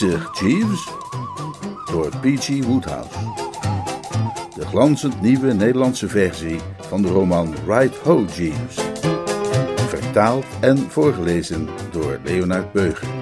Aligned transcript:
Bezig, 0.00 0.40
Jeeves. 0.40 0.88
Door 1.90 2.08
P.G. 2.20 2.64
Woodhouse. 2.64 3.18
De 4.54 4.66
glanzend 4.66 5.20
nieuwe 5.20 5.52
Nederlandse 5.52 6.08
versie 6.08 6.60
van 6.80 7.02
de 7.02 7.08
roman 7.08 7.54
Right 7.66 7.96
Ho, 7.96 8.24
Jeeves. 8.36 8.78
Vertaald 9.88 10.44
en 10.60 10.78
voorgelezen 10.78 11.68
door 11.90 12.18
Leonard 12.24 12.72
Beuger. 12.72 13.19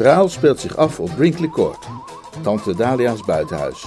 Verhaal 0.00 0.28
speelt 0.28 0.60
zich 0.60 0.76
af 0.76 1.00
op 1.00 1.10
Brinkley 1.16 1.48
Court, 1.48 1.86
tante 2.42 2.74
Dalia's 2.74 3.24
buitenhuis. 3.24 3.84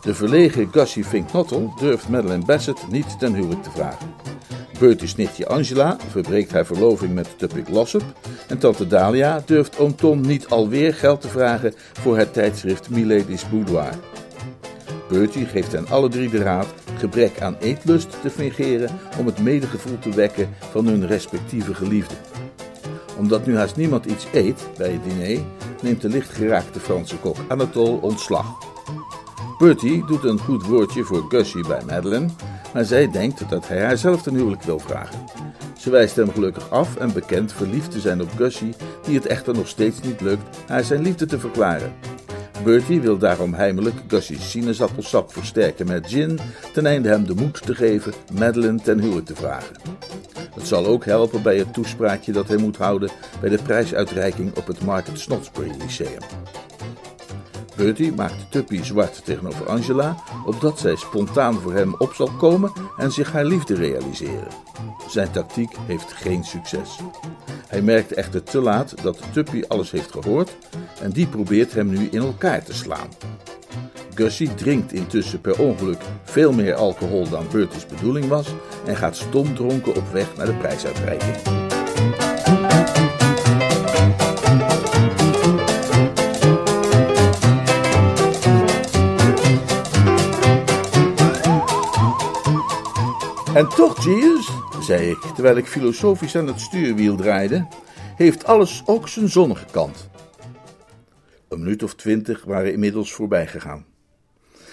De 0.00 0.14
verlegen 0.14 0.68
Gussie 0.72 1.04
Finknottel 1.04 1.72
durft 1.78 2.08
Madeleine 2.08 2.44
Bassett 2.44 2.90
niet 2.90 3.18
ten 3.18 3.34
huwelijk 3.34 3.62
te 3.62 3.70
vragen. 3.70 4.14
Bertie's 4.78 5.16
nichtje 5.16 5.46
Angela 5.46 5.96
verbreekt 6.10 6.52
haar 6.52 6.66
verloving 6.66 7.14
met 7.14 7.38
Tuppik 7.38 7.68
Lossop 7.68 8.02
en 8.48 8.58
tante 8.58 8.86
Dalia 8.86 9.42
durft 9.46 9.78
oom 9.78 9.96
Tom 9.96 10.20
niet 10.20 10.48
alweer 10.48 10.94
geld 10.94 11.20
te 11.20 11.28
vragen 11.28 11.74
voor 11.92 12.18
het 12.18 12.32
tijdschrift 12.32 12.90
Milady's 12.90 13.48
Boudoir. 13.48 13.94
Bertie 15.08 15.46
geeft 15.46 15.72
hen 15.72 15.88
alle 15.88 16.08
drie 16.08 16.30
de 16.30 16.42
raad 16.42 16.66
gebrek 16.98 17.40
aan 17.40 17.56
eetlust 17.60 18.16
te 18.22 18.30
fingeren 18.30 18.90
om 19.18 19.26
het 19.26 19.38
medegevoel 19.38 19.98
te 19.98 20.10
wekken 20.10 20.48
van 20.70 20.86
hun 20.86 21.06
respectieve 21.06 21.74
geliefden. 21.74 22.31
Omdat 23.22 23.46
nu 23.46 23.56
haast 23.56 23.76
niemand 23.76 24.04
iets 24.04 24.26
eet 24.32 24.68
bij 24.76 24.90
het 24.90 25.04
diner, 25.04 25.40
neemt 25.82 26.00
de 26.00 26.08
lichtgeraakte 26.08 26.80
Franse 26.80 27.16
kok 27.16 27.36
Anatole 27.48 28.00
ontslag. 28.00 28.46
Bertie 29.58 30.06
doet 30.06 30.24
een 30.24 30.38
goed 30.38 30.66
woordje 30.66 31.04
voor 31.04 31.24
Gussie 31.28 31.66
bij 31.66 31.82
Madeleine, 31.86 32.28
maar 32.74 32.84
zij 32.84 33.10
denkt 33.10 33.48
dat 33.50 33.68
hij 33.68 33.84
haar 33.84 33.96
zelf 33.96 34.22
ten 34.22 34.34
huwelijk 34.34 34.62
wil 34.62 34.78
vragen. 34.78 35.24
Ze 35.78 35.90
wijst 35.90 36.16
hem 36.16 36.30
gelukkig 36.30 36.70
af 36.70 36.96
en 36.96 37.12
bekent 37.12 37.52
verliefd 37.52 37.90
te 37.90 38.00
zijn 38.00 38.20
op 38.22 38.30
Gussie, 38.36 38.74
die 39.04 39.14
het 39.14 39.26
echter 39.26 39.54
nog 39.54 39.68
steeds 39.68 40.00
niet 40.00 40.20
lukt 40.20 40.58
haar 40.66 40.84
zijn 40.84 41.02
liefde 41.02 41.26
te 41.26 41.38
verklaren. 41.38 41.92
Bertie 42.64 43.00
wil 43.00 43.18
daarom 43.18 43.54
heimelijk 43.54 43.96
Gussie's 44.08 44.50
sinaasappelsap 44.50 45.32
versterken 45.32 45.86
met 45.86 46.08
gin, 46.08 46.38
ten 46.72 46.86
einde 46.86 47.08
hem 47.08 47.26
de 47.26 47.34
moed 47.34 47.62
te 47.66 47.74
geven 47.74 48.12
Madeleine 48.38 48.80
ten 48.80 49.00
huwelijk 49.00 49.26
te 49.26 49.34
vragen. 49.34 49.76
Het 50.54 50.66
zal 50.66 50.86
ook 50.86 51.04
helpen 51.04 51.42
bij 51.42 51.56
het 51.58 51.72
toespraakje 51.72 52.32
dat 52.32 52.48
hij 52.48 52.56
moet 52.56 52.76
houden 52.76 53.10
bij 53.40 53.50
de 53.50 53.62
prijsuitreiking 53.62 54.56
op 54.56 54.66
het 54.66 54.84
Market 54.84 55.18
Snodsbury 55.18 55.72
Lyceum. 55.78 56.22
Bertie 57.82 58.12
maakt 58.12 58.50
Tuppy 58.50 58.82
zwart 58.82 59.24
tegenover 59.24 59.66
Angela, 59.66 60.16
opdat 60.46 60.78
zij 60.78 60.96
spontaan 60.96 61.54
voor 61.54 61.72
hem 61.72 61.94
op 61.98 62.12
zal 62.12 62.30
komen 62.38 62.72
en 62.96 63.12
zich 63.12 63.32
haar 63.32 63.44
liefde 63.44 63.74
realiseren. 63.74 64.48
Zijn 65.08 65.30
tactiek 65.30 65.76
heeft 65.86 66.12
geen 66.12 66.44
succes. 66.44 66.98
Hij 67.68 67.82
merkt 67.82 68.12
echter 68.12 68.42
te 68.42 68.60
laat 68.60 69.02
dat 69.02 69.22
Tuppy 69.32 69.62
alles 69.68 69.90
heeft 69.90 70.12
gehoord 70.12 70.56
en 71.00 71.10
die 71.10 71.26
probeert 71.26 71.72
hem 71.72 71.88
nu 71.88 72.08
in 72.10 72.22
elkaar 72.22 72.64
te 72.64 72.74
slaan. 72.74 73.08
Gussie 74.14 74.54
drinkt 74.54 74.92
intussen 74.92 75.40
per 75.40 75.58
ongeluk 75.58 76.00
veel 76.22 76.52
meer 76.52 76.74
alcohol 76.74 77.28
dan 77.28 77.46
Bertie's 77.52 77.86
bedoeling 77.86 78.28
was 78.28 78.46
en 78.86 78.96
gaat 78.96 79.16
stomdronken 79.16 79.94
op 79.94 80.12
weg 80.12 80.36
naar 80.36 80.46
de 80.46 80.54
prijsuitreiking. 80.54 81.61
En 93.62 93.68
toch, 93.68 94.04
Jeeves, 94.04 94.50
zei 94.80 95.10
ik, 95.10 95.18
terwijl 95.18 95.56
ik 95.56 95.66
filosofisch 95.66 96.36
aan 96.36 96.46
het 96.46 96.60
stuurwiel 96.60 97.16
draaide, 97.16 97.66
heeft 98.16 98.44
alles 98.44 98.82
ook 98.86 99.08
zijn 99.08 99.28
zonnige 99.28 99.64
kant. 99.70 100.10
Een 101.48 101.58
minuut 101.58 101.82
of 101.82 101.94
twintig 101.94 102.44
waren 102.44 102.72
inmiddels 102.72 103.12
voorbij 103.12 103.46
gegaan. 103.46 103.84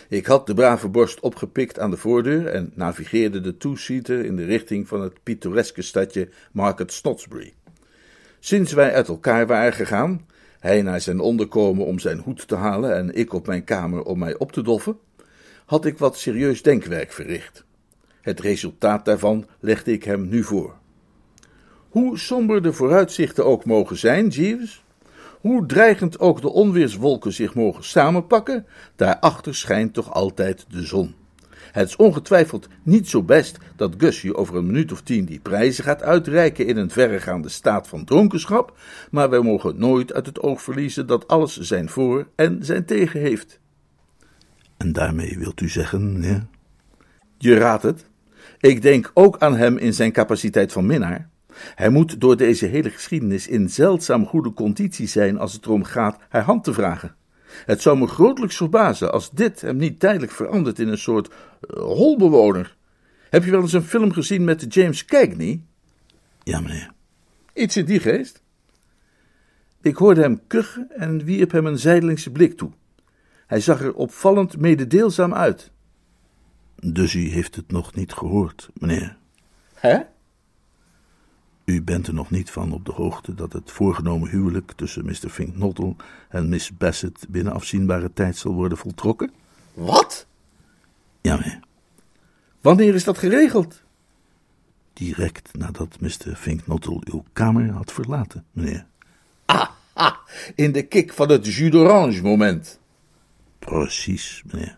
Ik 0.08 0.26
had 0.26 0.48
de 0.48 0.54
brave 0.54 0.88
borst 0.88 1.20
opgepikt 1.20 1.80
aan 1.80 1.90
de 1.90 1.98
voordeur 1.98 2.48
en 2.48 2.72
navigeerde 2.76 3.42
de 3.42 3.58
two-seater 3.58 4.26
in 4.26 4.36
de 4.36 4.46
richting 4.46 4.88
van 4.88 5.02
het 5.02 5.24
pittoreske 5.24 5.82
stadje 5.82 6.30
Market 6.52 6.94
Snodsbury. 6.94 7.54
Sinds 8.40 8.74
wij 8.74 8.94
uit 8.94 9.08
elkaar 9.08 9.48
waren 9.48 9.74
gegaan, 9.74 10.26
hij 10.60 10.82
naar 10.82 11.02
zijn 11.02 11.20
onderkomen 11.20 11.86
om 11.86 12.00
zijn 12.00 12.20
hoed 12.20 12.48
te 12.48 12.56
halen 12.56 12.96
en 12.96 13.16
ik 13.16 13.34
op 13.34 13.48
mijn 13.48 13.64
kamer 13.64 14.04
om 14.04 14.20
mij 14.20 14.38
op 14.38 14.52
te 14.52 14.62
doffen, 14.62 14.98
had 15.66 15.86
ik 15.86 15.98
wat 15.98 16.18
serieus 16.18 16.62
denkwerk 16.62 17.12
verricht. 17.12 17.68
Het 18.22 18.40
resultaat 18.40 19.06
daarvan 19.06 19.46
legde 19.60 19.92
ik 19.92 20.04
hem 20.04 20.30
nu 20.30 20.44
voor. 20.44 20.76
Hoe 21.90 22.18
somber 22.18 22.62
de 22.62 22.74
vooruitzichten 22.74 23.46
ook 23.46 23.66
mogen 23.66 23.98
zijn, 23.98 24.28
Jeeves, 24.28 24.84
hoe 25.42 25.66
dreigend 25.66 26.20
ook 26.20 26.42
de 26.42 26.50
onweerswolken 26.50 27.34
zich 27.34 27.56
mogen 27.56 27.84
samenpakken, 27.84 28.66
daarachter 28.96 29.56
schijnt 29.56 29.94
toch 29.94 30.14
altijd 30.14 30.66
de 30.70 30.86
zon. 30.86 31.16
Het 31.72 31.88
is 31.88 31.96
ongetwijfeld 31.96 32.68
niet 32.84 33.10
zo 33.10 33.24
best 33.24 33.58
dat 33.76 33.96
Gussie 33.98 34.36
over 34.36 34.56
een 34.56 34.66
minuut 34.66 34.92
of 34.92 35.02
tien 35.02 35.26
die 35.26 35.40
prijzen 35.40 35.84
gaat 35.84 36.04
uitreiken 36.04 36.66
in 36.68 36.78
een 36.78 36.90
verregaande 36.90 37.50
staat 37.50 37.88
van 37.88 38.06
dronkenschap, 38.06 38.78
maar 39.12 39.30
wij 39.30 39.40
mogen 39.40 39.80
nooit 39.80 40.14
uit 40.14 40.26
het 40.26 40.40
oog 40.40 40.62
verliezen 40.62 41.08
dat 41.08 41.28
alles 41.28 41.60
zijn 41.60 41.90
voor 41.90 42.28
en 42.36 42.66
zijn 42.66 42.86
tegen 42.86 43.20
heeft. 43.20 43.60
En 44.78 44.94
daarmee 44.94 45.38
wilt 45.38 45.62
u 45.62 45.70
zeggen, 45.70 46.14
meneer? 46.14 46.46
Je 47.38 47.58
raadt 47.58 47.84
het. 47.84 48.09
Ik 48.60 48.82
denk 48.82 49.12
ook 49.14 49.38
aan 49.38 49.56
hem 49.56 49.78
in 49.78 49.94
zijn 49.94 50.12
capaciteit 50.12 50.72
van 50.72 50.86
minnaar. 50.86 51.30
Hij 51.76 51.90
moet 51.90 52.22
door 52.22 52.38
deze 52.38 52.66
hele 52.66 52.90
geschiedenis 52.90 53.48
in 53.48 53.70
zeldzaam 53.70 54.26
goede 54.26 54.54
conditie 54.54 55.08
zijn 55.08 55.38
als 55.38 55.54
het 55.54 55.66
erom 55.66 55.84
gaat 55.84 56.18
haar 56.30 56.44
hand 56.44 56.64
te 56.64 56.74
vragen. 56.74 57.16
Het 57.66 57.82
zou 57.82 57.98
me 57.98 58.08
grotelijks 58.08 58.58
verbazen 58.58 59.12
als 59.12 59.32
dit 59.32 59.62
hem 59.62 59.78
niet 59.78 60.00
tijdelijk 60.00 60.32
verandert 60.32 60.80
in 60.80 60.88
een 60.88 60.98
soort 60.98 61.28
uh, 61.28 61.80
holbewoner. 61.82 62.78
Heb 63.30 63.44
je 63.44 63.52
wel 63.52 63.62
eens 63.62 63.74
een 63.74 63.84
film 63.84 64.12
gezien 64.12 64.44
met 64.44 64.74
James 64.74 65.06
Cagney? 65.06 65.62
Ja, 66.44 66.60
meneer. 66.60 66.92
Iets 67.54 67.78
in 67.78 67.86
die 67.86 68.00
geest? 68.00 68.42
Ik 69.82 69.96
hoorde 69.96 70.22
hem 70.22 70.42
kuchen 70.48 70.88
en 70.96 71.24
wierp 71.24 71.52
hem 71.52 71.66
een 71.66 71.80
zijdelingse 71.80 72.32
blik 72.32 72.58
toe. 72.58 72.72
Hij 73.48 73.60
zag 73.60 73.82
er 73.82 73.94
opvallend 73.94 74.58
mededeelzaam 74.58 75.34
uit. 75.34 75.72
Dus 76.82 77.14
u 77.14 77.30
heeft 77.30 77.56
het 77.56 77.72
nog 77.72 77.96
niet 77.96 78.14
gehoord, 78.14 78.70
meneer? 78.74 79.18
Hè? 79.74 80.00
U 81.66 81.82
bent 81.82 82.08
er 82.08 82.14
nog 82.14 82.30
niet 82.30 82.52
van 82.52 82.72
op 82.72 82.86
de 82.86 82.92
hoogte 82.92 83.34
dat 83.34 83.54
het 83.54 83.72
voorgenomen 83.72 84.30
huwelijk 84.30 84.72
tussen 84.72 85.06
Mr. 85.06 85.30
Finknottel 85.30 85.96
en 86.30 86.50
Miss 86.50 86.78
Bassett 86.78 87.26
binnen 87.30 87.54
afzienbare 87.54 88.14
tijd 88.14 88.38
zal 88.38 88.54
worden 88.54 88.78
voltrokken? 88.78 89.32
Wat? 89.74 90.28
Ja, 91.22 91.36
meneer. 91.36 91.60
Wanneer 92.62 92.96
is 92.96 93.04
dat 93.04 93.18
geregeld? 93.18 93.82
Direct 94.94 95.58
nadat 95.58 96.00
Mr. 96.00 96.36
Finknottel 96.36 97.02
uw 97.06 97.24
kamer 97.34 97.72
had 97.72 97.92
verlaten, 97.92 98.46
meneer. 98.52 98.86
Ah, 99.46 99.70
ah 99.94 100.16
in 100.56 100.72
de 100.72 100.84
kik 100.84 101.14
van 101.14 101.30
het 101.30 101.46
jus 101.46 101.72
d'orange 101.72 102.22
moment. 102.22 102.80
Precies, 103.60 104.44
meneer. 104.46 104.78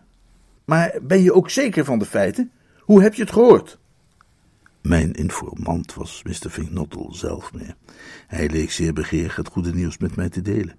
Maar 0.64 0.98
ben 1.02 1.22
je 1.22 1.34
ook 1.34 1.50
zeker 1.50 1.84
van 1.84 1.98
de 1.98 2.04
feiten? 2.04 2.50
Hoe 2.78 3.02
heb 3.02 3.14
je 3.14 3.22
het 3.22 3.32
gehoord? 3.32 3.78
Mijn 4.82 5.12
informant 5.12 5.94
was 5.94 6.22
Mr. 6.22 6.50
Finknottel 6.50 7.14
zelf, 7.14 7.52
meneer. 7.52 7.76
Hij 8.26 8.48
leek 8.50 8.70
zeer 8.70 8.92
begeerig 8.92 9.36
het 9.36 9.48
goede 9.48 9.74
nieuws 9.74 9.98
met 9.98 10.16
mij 10.16 10.28
te 10.28 10.42
delen. 10.42 10.74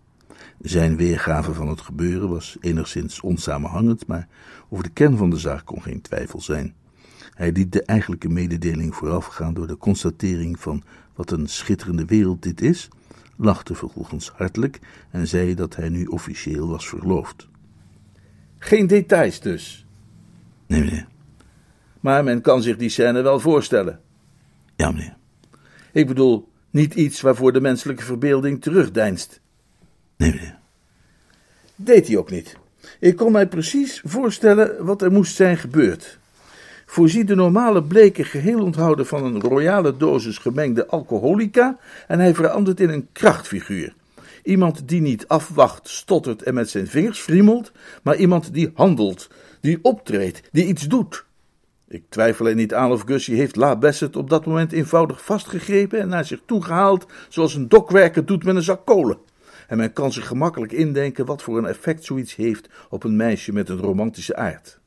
Zijn 0.62 0.98
weergave 0.98 1.54
van 1.54 1.68
het 1.68 1.82
gebeuren 1.82 2.30
was 2.30 2.58
enigszins 2.60 3.22
onsamenhangend, 3.22 4.08
maar 4.08 4.28
over 4.70 4.84
de 4.84 4.90
kern 4.90 5.18
van 5.18 5.30
de 5.30 5.38
zaak 5.38 5.66
kon 5.66 5.82
geen 5.82 6.02
twijfel 6.02 6.42
zijn. 6.42 6.74
Hij 7.34 7.52
liet 7.52 7.72
de 7.72 7.84
eigenlijke 7.84 8.30
mededeling 8.30 8.96
voorafgaan 8.96 9.54
door 9.54 9.68
de 9.68 9.78
constatering 9.78 10.60
van 10.60 10.84
wat 11.16 11.32
een 11.32 11.48
schitterende 11.48 12.06
wereld 12.06 12.42
dit 12.42 12.62
is, 12.62 12.90
lachte 13.38 13.76
vervolgens 13.76 14.30
hartelijk 14.30 14.80
en 15.12 15.28
zei 15.28 15.56
dat 15.56 15.76
hij 15.76 15.90
nu 15.90 16.06
officieel 16.06 16.68
was 16.68 16.88
verloofd. 16.88 17.48
Geen 18.64 18.88
details 18.88 19.40
dus? 19.40 19.86
Nee, 20.68 20.84
meneer. 20.84 21.08
Maar 22.00 22.24
men 22.24 22.42
kan 22.42 22.62
zich 22.62 22.78
die 22.78 22.90
scène 22.90 23.22
wel 23.22 23.40
voorstellen. 23.40 24.00
Ja, 24.76 24.92
meneer. 24.92 25.16
Ik 25.92 26.08
bedoel, 26.08 26.50
niet 26.70 26.94
iets 26.94 27.22
waarvoor 27.22 27.54
de 27.54 27.62
menselijke 27.62 28.04
verbeelding 28.04 28.62
terugdeinst. 28.62 29.42
Nee, 30.18 30.34
meneer. 30.34 30.58
Deed 31.76 32.08
hij 32.08 32.18
ook 32.18 32.32
niet. 32.32 32.58
Ik 33.00 33.16
kon 33.16 33.32
mij 33.32 33.48
precies 33.48 34.02
voorstellen 34.06 34.86
wat 34.86 35.02
er 35.02 35.12
moest 35.12 35.36
zijn 35.36 35.58
gebeurd. 35.58 36.20
Voorzie 36.86 37.24
de 37.24 37.36
normale 37.36 37.84
bleke 37.84 38.24
geheel 38.24 38.64
onthouden 38.64 39.06
van 39.06 39.24
een 39.24 39.42
royale 39.42 39.98
dosis 39.98 40.38
gemengde 40.38 40.88
alcoholica 40.88 41.78
en 42.08 42.20
hij 42.20 42.34
verandert 42.34 42.80
in 42.80 42.90
een 42.90 43.08
krachtfiguur. 43.12 43.94
Iemand 44.44 44.88
die 44.88 45.02
niet 45.02 45.28
afwacht, 45.28 45.90
stottert 45.90 46.44
en 46.44 46.54
met 46.54 46.70
zijn 46.70 46.88
vingers 46.88 47.20
friemelt, 47.20 47.72
maar 48.04 48.16
iemand 48.16 48.54
die 48.54 48.72
handelt, 48.74 49.30
die 49.62 49.80
optreedt, 49.82 50.42
die 50.52 50.66
iets 50.66 50.88
doet. 50.88 51.26
Ik 51.88 52.04
twijfel 52.10 52.48
er 52.48 52.56
niet 52.56 52.74
aan 52.74 52.92
of 52.92 53.02
Gussie 53.02 53.36
heeft 53.36 53.56
La 53.56 53.76
Bassett 53.76 54.16
op 54.16 54.30
dat 54.30 54.46
moment 54.46 54.72
eenvoudig 54.72 55.26
vastgegrepen 55.26 56.00
en 56.00 56.08
naar 56.08 56.26
zich 56.26 56.42
toe 56.46 56.64
gehaald, 56.64 57.06
zoals 57.30 57.56
een 57.56 57.70
dokwerker 57.70 58.26
doet 58.26 58.44
met 58.44 58.56
een 58.56 58.64
zak 58.64 58.86
kolen. 58.86 59.18
En 59.68 59.78
men 59.78 59.94
kan 59.94 60.12
zich 60.12 60.28
gemakkelijk 60.28 60.72
indenken 60.72 61.26
wat 61.26 61.42
voor 61.42 61.58
een 61.58 61.66
effect 61.66 62.04
zoiets 62.04 62.36
heeft 62.36 62.70
op 62.90 63.04
een 63.04 63.16
meisje 63.16 63.54
met 63.54 63.70
een 63.70 63.78
romantische 63.78 64.36
aard. 64.36 64.80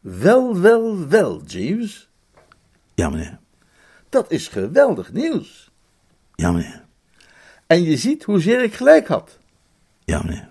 Wel, 0.00 0.60
wel, 0.60 1.08
wel, 1.08 1.42
Jeeves. 1.42 2.10
Ja, 2.94 3.10
meneer. 3.10 3.38
Dat 4.08 4.30
is 4.30 4.48
geweldig 4.48 5.12
nieuws. 5.12 5.70
Ja, 6.34 6.52
meneer. 6.52 6.88
En 7.70 7.82
je 7.82 7.96
ziet 7.96 8.24
hoezeer 8.24 8.62
ik 8.62 8.74
gelijk 8.74 9.08
had. 9.08 9.38
Ja, 10.04 10.22
meneer. 10.22 10.48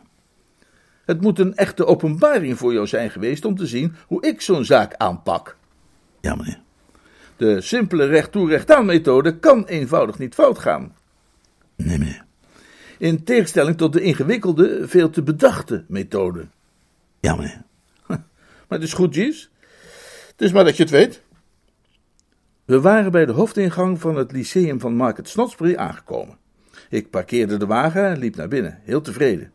Het 1.06 1.22
moet 1.22 1.40
een 1.40 1.56
echte 1.56 1.86
openbaring 1.86 2.58
voor 2.58 2.74
jou 2.74 2.88
zijn 2.88 3.10
geweest 3.10 3.46
om 3.46 3.56
te 3.56 3.68
zien 3.68 3.96
hoe 4.08 4.26
ik 4.26 4.42
zo'n 4.42 4.66
zaak 4.66 4.94
aanpak. 4.96 5.58
Ja, 6.22 6.36
meneer. 6.36 6.60
De 7.36 7.62
simpele 7.62 8.06
recht-toe-recht-aan 8.06 8.86
methode 8.86 9.40
kan 9.40 9.66
eenvoudig 9.66 10.20
niet 10.20 10.34
fout 10.34 10.60
gaan. 10.60 10.96
Nee, 11.76 11.98
meneer. 11.98 12.26
In 12.98 13.24
tegenstelling 13.24 13.78
tot 13.78 13.94
de 13.94 14.02
ingewikkelde, 14.02 14.88
veel 14.88 15.10
te 15.10 15.24
bedachte 15.24 15.84
methode. 15.88 16.48
Ja, 17.20 17.36
meneer. 17.36 17.64
Maar 18.08 18.80
het 18.80 18.84
is 18.84 18.94
goed, 18.94 19.16
Jeeves. 19.16 19.52
Het 20.32 20.42
is 20.42 20.52
maar 20.52 20.64
dat 20.64 20.78
je 20.78 20.84
het 20.84 20.92
weet. 20.92 21.22
We 22.66 22.82
waren 22.82 23.12
bij 23.12 23.26
de 23.26 23.32
hoofdingang 23.32 24.00
van 24.00 24.16
het 24.16 24.32
lyceum 24.32 24.80
van 24.80 24.96
Market 24.96 25.30
Snodsbury 25.30 25.76
aangekomen. 25.76 26.38
Ik 26.90 27.10
parkeerde 27.10 27.58
de 27.58 27.66
wagen 27.66 28.06
en 28.06 28.18
liep 28.18 28.36
naar 28.36 28.48
binnen, 28.48 28.80
heel 28.84 29.02
tevreden. 29.02 29.52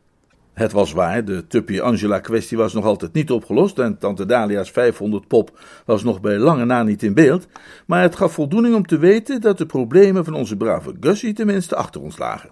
Het 0.52 0.72
was 0.72 0.92
waar, 0.92 1.24
de 1.24 1.46
Tuppy 1.46 1.80
Angela 1.80 2.18
kwestie 2.18 2.56
was 2.56 2.72
nog 2.72 2.84
altijd 2.84 3.12
niet 3.12 3.30
opgelost 3.30 3.78
en 3.78 3.98
tante 3.98 4.26
Dalia's 4.26 4.70
500 4.70 5.28
pop 5.28 5.58
was 5.86 6.02
nog 6.02 6.20
bij 6.20 6.38
lange 6.38 6.64
na 6.64 6.82
niet 6.82 7.02
in 7.02 7.14
beeld, 7.14 7.46
maar 7.86 8.02
het 8.02 8.16
gaf 8.16 8.32
voldoening 8.32 8.74
om 8.74 8.86
te 8.86 8.98
weten 8.98 9.40
dat 9.40 9.58
de 9.58 9.66
problemen 9.66 10.24
van 10.24 10.34
onze 10.34 10.56
brave 10.56 10.94
Gussie 11.00 11.32
tenminste 11.32 11.76
achter 11.76 12.00
ons 12.00 12.18
lagen. 12.18 12.50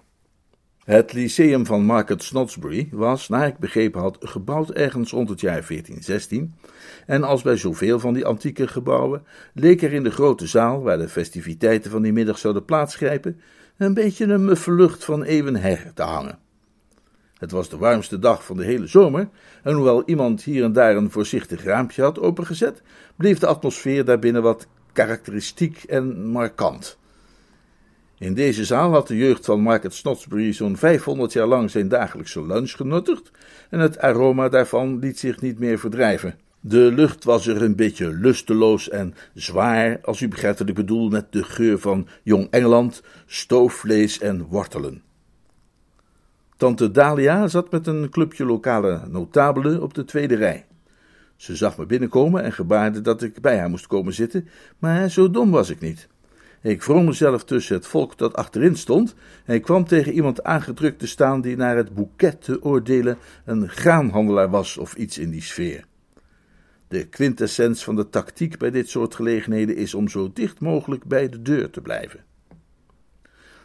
Het 0.83 1.13
lyceum 1.13 1.65
van 1.65 1.85
Market 1.85 2.23
Snodsbury 2.23 2.87
was, 2.91 3.29
naar 3.29 3.47
ik 3.47 3.57
begrepen 3.57 4.01
had, 4.01 4.17
gebouwd 4.19 4.71
ergens 4.71 5.11
rond 5.11 5.29
het 5.29 5.39
jaar 5.39 5.65
1416. 5.67 6.55
En 7.05 7.23
als 7.23 7.41
bij 7.41 7.57
zoveel 7.57 7.99
van 7.99 8.13
die 8.13 8.25
antieke 8.25 8.67
gebouwen, 8.67 9.23
leek 9.53 9.81
er 9.81 9.93
in 9.93 10.03
de 10.03 10.11
grote 10.11 10.47
zaal, 10.47 10.81
waar 10.81 10.97
de 10.97 11.09
festiviteiten 11.09 11.91
van 11.91 12.01
die 12.01 12.13
middag 12.13 12.37
zouden 12.37 12.65
plaatsgrijpen, 12.65 13.39
een 13.83 13.93
beetje 13.93 14.25
een 14.25 14.45
muffe 14.45 14.71
lucht 14.71 15.05
van 15.05 15.23
eeuwen 15.23 15.55
her 15.55 15.91
te 15.93 16.03
hangen. 16.03 16.39
Het 17.37 17.51
was 17.51 17.69
de 17.69 17.77
warmste 17.77 18.19
dag 18.19 18.45
van 18.45 18.57
de 18.57 18.63
hele 18.63 18.87
zomer, 18.87 19.29
en 19.63 19.73
hoewel 19.73 20.03
iemand 20.05 20.43
hier 20.43 20.63
en 20.63 20.73
daar 20.73 20.95
een 20.95 21.11
voorzichtig 21.11 21.63
raampje 21.63 22.01
had 22.01 22.19
opengezet, 22.19 22.81
bleef 23.15 23.39
de 23.39 23.47
atmosfeer 23.47 24.05
daarbinnen 24.05 24.41
wat 24.41 24.67
karakteristiek 24.93 25.83
en 25.83 26.25
markant. 26.25 26.97
In 28.17 28.33
deze 28.33 28.65
zaal 28.65 28.91
had 28.91 29.07
de 29.07 29.17
jeugd 29.17 29.45
van 29.45 29.61
Market 29.61 29.93
Snodsbury 29.93 30.53
zo'n 30.53 30.77
500 30.77 31.33
jaar 31.33 31.47
lang 31.47 31.71
zijn 31.71 31.87
dagelijkse 31.87 32.45
lunch 32.45 32.71
genuttigd 32.71 33.31
en 33.69 33.79
het 33.79 33.99
aroma 33.99 34.49
daarvan 34.49 34.99
liet 34.99 35.19
zich 35.19 35.41
niet 35.41 35.59
meer 35.59 35.79
verdrijven. 35.79 36.35
De 36.65 36.91
lucht 36.91 37.23
was 37.23 37.47
er 37.47 37.61
een 37.61 37.75
beetje 37.75 38.13
lusteloos 38.13 38.89
en 38.89 39.13
zwaar, 39.33 39.99
als 40.01 40.21
u 40.21 40.27
begrijpt 40.27 40.59
wat 40.59 40.69
ik 40.69 40.75
bedoel, 40.75 41.09
met 41.09 41.31
de 41.31 41.43
geur 41.43 41.79
van 41.79 42.07
jong 42.21 42.47
Engeland, 42.49 43.03
stoofvlees 43.25 44.19
en 44.19 44.45
wortelen. 44.45 45.01
Tante 46.57 46.91
Dalia 46.91 47.47
zat 47.47 47.71
met 47.71 47.87
een 47.87 48.09
clubje 48.09 48.45
lokale 48.45 49.01
notabelen 49.09 49.81
op 49.81 49.93
de 49.93 50.05
tweede 50.05 50.35
rij. 50.35 50.65
Ze 51.35 51.55
zag 51.55 51.77
me 51.77 51.85
binnenkomen 51.85 52.43
en 52.43 52.53
gebaarde 52.53 53.01
dat 53.01 53.21
ik 53.21 53.41
bij 53.41 53.57
haar 53.57 53.69
moest 53.69 53.87
komen 53.87 54.13
zitten, 54.13 54.47
maar 54.79 55.09
zo 55.09 55.31
dom 55.31 55.51
was 55.51 55.69
ik 55.69 55.79
niet. 55.79 56.07
Ik 56.61 56.83
wrong 56.83 57.05
mezelf 57.05 57.43
tussen 57.43 57.75
het 57.75 57.87
volk 57.87 58.17
dat 58.17 58.35
achterin 58.35 58.75
stond 58.75 59.15
en 59.45 59.55
ik 59.55 59.61
kwam 59.61 59.85
tegen 59.85 60.13
iemand 60.13 60.43
aangedrukt 60.43 60.99
te 60.99 61.07
staan 61.07 61.41
die 61.41 61.55
naar 61.55 61.75
het 61.75 61.93
boeket 61.93 62.41
te 62.41 62.63
oordelen 62.63 63.17
een 63.45 63.69
graanhandelaar 63.69 64.49
was 64.49 64.77
of 64.77 64.95
iets 64.95 65.17
in 65.17 65.29
die 65.29 65.41
sfeer. 65.41 65.85
De 66.93 67.05
quintessens 67.05 67.83
van 67.83 67.95
de 67.95 68.09
tactiek 68.09 68.57
bij 68.57 68.71
dit 68.71 68.89
soort 68.89 69.15
gelegenheden 69.15 69.75
is 69.75 69.93
om 69.93 70.07
zo 70.07 70.31
dicht 70.33 70.59
mogelijk 70.59 71.03
bij 71.03 71.29
de 71.29 71.41
deur 71.41 71.69
te 71.69 71.81
blijven. 71.81 72.23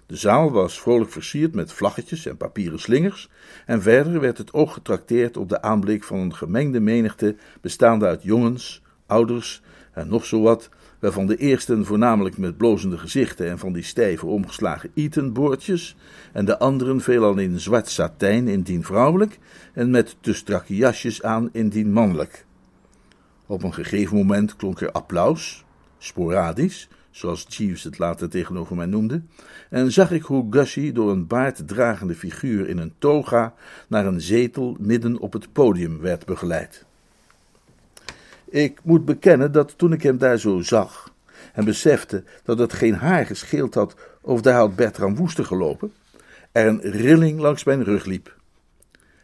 De 0.07 0.17
zaal 0.17 0.51
was 0.51 0.81
vrolijk 0.81 1.11
versierd 1.11 1.55
met 1.55 1.73
vlaggetjes 1.73 2.27
en 2.27 2.37
papieren 2.37 2.79
slingers, 2.79 3.31
en 3.67 3.83
verder 3.83 4.21
werd 4.21 4.39
het 4.39 4.53
oog 4.53 4.73
getrakteerd 4.73 5.37
op 5.37 5.49
de 5.49 5.63
aanblik 5.63 6.05
van 6.05 6.19
een 6.19 6.35
gemengde 6.35 6.81
menigte 6.81 7.37
bestaande 7.61 8.07
uit 8.07 8.23
jongens, 8.23 8.83
ouders 9.07 9.63
en 9.93 10.09
nog 10.09 10.25
zo 10.25 10.41
wat, 10.41 10.69
waarvan 10.99 11.27
de 11.27 11.37
eersten 11.37 11.85
voornamelijk 11.85 12.39
met 12.39 12.57
blozende 12.57 12.99
gezichten 12.99 13.49
en 13.49 13.59
van 13.59 13.73
die 13.73 13.83
stijve 13.83 14.27
omgeslagen 14.27 14.91
Eton-boordjes, 14.95 15.97
en 16.33 16.45
de 16.45 16.59
anderen 16.59 17.01
veelal 17.01 17.39
in 17.39 17.61
zwart 17.61 17.89
satijn 17.89 18.49
indien 18.49 18.85
vrouwelijk, 18.85 19.39
en 19.73 19.91
met 19.91 20.17
te 20.21 20.33
strakke 20.33 20.77
jasjes 20.77 21.23
aan 21.23 21.49
indien 21.53 21.93
mannelijk. 21.93 22.47
Op 23.49 23.63
een 23.63 23.75
gegeven 23.75 24.17
moment 24.17 24.57
klonk 24.57 24.81
er 24.81 24.93
applaus, 24.93 25.65
sporadisch, 25.99 26.89
zoals 27.11 27.47
Jeeves 27.49 27.85
het 27.85 27.99
later 27.99 28.29
tegenover 28.29 28.77
mij 28.77 28.87
noemde, 28.87 29.23
en 29.71 29.93
zag 29.93 30.11
ik 30.11 30.23
hoe 30.23 30.47
Gussie 30.51 30.93
door 30.93 31.11
een 31.11 31.27
baarddragende 31.27 32.15
figuur 32.15 32.69
in 32.69 32.79
een 32.79 32.93
toga 32.99 33.55
naar 33.87 34.07
een 34.07 34.21
zetel 34.21 34.77
midden 34.79 35.19
op 35.19 35.33
het 35.33 35.53
podium 35.53 36.01
werd 36.01 36.27
begeleid. 36.27 36.85
Ik 38.45 38.81
moet 38.83 39.05
bekennen 39.05 39.53
dat 39.53 39.79
toen 39.79 39.93
ik 39.93 40.03
hem 40.03 40.19
daar 40.19 40.39
zo 40.39 40.61
zag 40.61 41.13
en 41.53 41.65
besefte 41.65 42.25
dat 42.45 42.59
het 42.59 42.73
geen 42.73 42.95
haar 42.95 43.27
gescheeld 43.27 43.75
had 43.75 43.97
of 44.21 44.41
daar 44.41 44.55
had 44.55 44.77
Bertram 44.77 45.17
Woester 45.17 45.45
gelopen, 45.45 45.93
er 46.53 46.67
een 46.67 46.81
rilling 46.81 47.41
langs 47.41 47.65
mijn 47.65 47.85
rug 47.85 48.05
liep. 48.05 48.38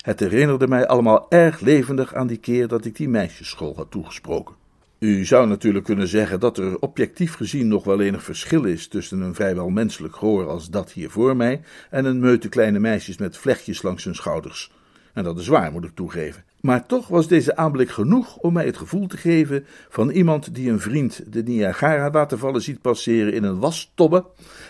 Het 0.05 0.21
herinnerde 0.21 0.69
mij 0.69 0.87
allemaal 0.87 1.27
erg 1.29 1.61
levendig 1.61 2.15
aan 2.15 2.27
die 2.27 2.37
keer 2.37 2.69
dat 2.69 2.85
ik 2.85 2.97
die 2.97 3.09
meisjesschool 3.09 3.77
had 3.77 3.91
toegesproken. 3.91 4.55
U 4.99 5.25
zou 5.25 5.47
natuurlijk 5.47 5.85
kunnen 5.85 6.09
zeggen 6.09 6.41
dat 6.41 6.59
er 6.59 6.79
objectief 6.79 7.35
gezien 7.35 7.69
nog 7.69 7.85
wel 7.85 8.01
enig 8.01 8.23
verschil 8.23 8.65
is 8.65 8.89
tussen 8.89 9.21
een 9.21 9.35
vrijwel 9.35 9.69
menselijk 9.69 10.17
gehoor 10.17 10.49
als 10.49 10.71
dat 10.71 10.93
hier 10.93 11.11
voor 11.11 11.37
mij 11.37 11.61
en 11.91 12.05
een 12.05 12.21
meute 12.21 12.49
kleine 12.49 12.79
meisjes 12.79 13.19
met 13.19 13.37
vlechtjes 13.37 13.83
langs 13.83 14.05
hun 14.05 14.15
schouders. 14.15 14.73
En 15.13 15.25
dat 15.25 15.39
is 15.39 15.49
waar, 15.49 15.73
moet 15.73 15.85
ik 15.85 15.95
toegeven. 15.95 16.45
Maar 16.61 16.87
toch 16.87 17.09
was 17.09 17.29
deze 17.29 17.57
aanblik 17.57 17.91
genoeg 17.91 18.37
om 18.37 18.53
mij 18.53 18.67
het 18.67 18.77
gevoel 18.77 19.07
te 19.07 19.17
geven 19.17 19.67
van 19.89 20.11
iemand 20.11 20.55
die 20.55 20.71
een 20.71 20.81
vriend 20.81 21.33
de 21.33 21.43
Niagara-watervallen 21.43 22.63
ziet 22.63 22.81
passeren 22.81 23.33
in 23.33 23.45
een 23.45 23.59
wastobbe 23.59 24.25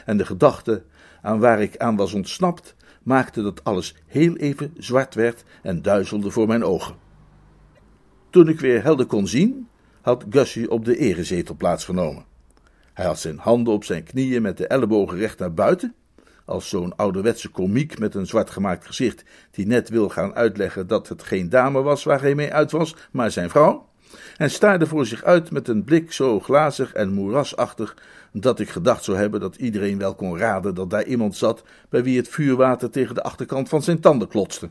en 0.05 0.17
de 0.17 0.27
gedachte 0.27 0.83
aan 1.23 1.39
waar 1.39 1.63
ik 1.63 1.77
aan 1.77 1.97
was 1.97 2.13
ontsnapt 2.13 2.75
maakte 3.05 3.43
dat 3.43 3.65
alles 3.65 3.95
heel 4.07 4.37
even 4.37 4.75
zwart 4.77 5.15
werd 5.15 5.45
en 5.63 5.83
duizelde 5.83 6.31
voor 6.31 6.47
mijn 6.47 6.65
ogen. 6.65 6.95
Toen 8.31 8.49
ik 8.49 8.61
weer 8.61 8.83
helder 8.83 9.07
kon 9.07 9.27
zien, 9.27 9.69
had 10.01 10.25
Gussie 10.31 10.71
op 10.71 10.85
de 10.85 10.97
erezetel 10.97 11.55
plaatsgenomen. 11.57 12.25
Hij 12.93 13.07
had 13.07 13.19
zijn 13.19 13.39
handen 13.39 13.73
op 13.73 13.85
zijn 13.85 14.05
knieën 14.05 14.43
met 14.43 14.57
de 14.57 14.67
ellebogen 14.67 15.19
recht 15.19 15.39
naar 15.39 15.55
buiten, 15.55 15.95
als 16.45 16.69
zo'n 16.69 16.97
ouderwetse 16.97 17.49
komiek 17.49 17.99
met 17.99 18.15
een 18.15 18.27
zwart 18.27 18.51
gemaakt 18.51 18.87
gezicht, 18.87 19.25
die 19.51 19.67
net 19.67 19.89
wil 19.89 20.09
gaan 20.09 20.35
uitleggen 20.35 20.87
dat 20.87 21.09
het 21.09 21.23
geen 21.23 21.49
dame 21.49 21.83
was 21.83 22.05
waar 22.05 22.21
hij 22.21 22.35
mee 22.35 22.53
uit 22.53 22.71
was, 22.71 22.97
maar 23.11 23.31
zijn 23.31 23.51
vrouw. 23.51 23.89
en 24.37 24.51
staarde 24.51 24.87
voor 24.87 25.07
zich 25.07 25.23
uit 25.23 25.51
met 25.51 25.69
een 25.69 25.85
blik 25.85 26.13
zo 26.13 26.41
glazig 26.41 26.93
en 26.93 27.13
moerasachtig 27.13 27.97
dat 28.37 28.61
ik 28.61 28.69
gedacht 28.69 29.05
zou 29.05 29.17
hebben 29.19 29.41
dat 29.41 29.57
iedereen 29.57 29.99
wel 29.99 30.15
kon 30.15 30.39
raden 30.39 30.75
dat 30.75 30.91
daar 30.91 31.05
iemand 31.05 31.37
zat 31.37 31.63
bij 31.89 32.03
wie 32.03 32.17
het 32.17 32.29
vuurwater 32.29 32.91
tegen 32.91 33.15
de 33.15 33.23
achterkant 33.23 33.69
van 33.69 33.83
zijn 33.83 34.01
tanden 34.01 34.29
klotste. 34.29 34.71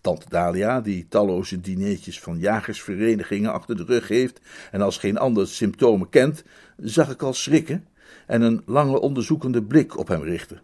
Tante 0.00 0.26
Dalia, 0.28 0.80
die 0.80 1.06
talloze 1.08 1.60
dineetjes 1.60 2.20
van 2.20 2.38
jagersverenigingen 2.38 3.52
achter 3.52 3.76
de 3.76 3.84
rug 3.84 4.08
heeft 4.08 4.40
en 4.70 4.80
als 4.80 4.98
geen 4.98 5.18
ander 5.18 5.48
symptomen 5.48 6.08
kent, 6.08 6.44
zag 6.76 7.10
ik 7.10 7.22
al 7.22 7.34
schrikken 7.34 7.86
en 8.26 8.42
een 8.42 8.62
lange 8.66 9.00
onderzoekende 9.00 9.62
blik 9.62 9.98
op 9.98 10.08
hem 10.08 10.22
richten. 10.22 10.60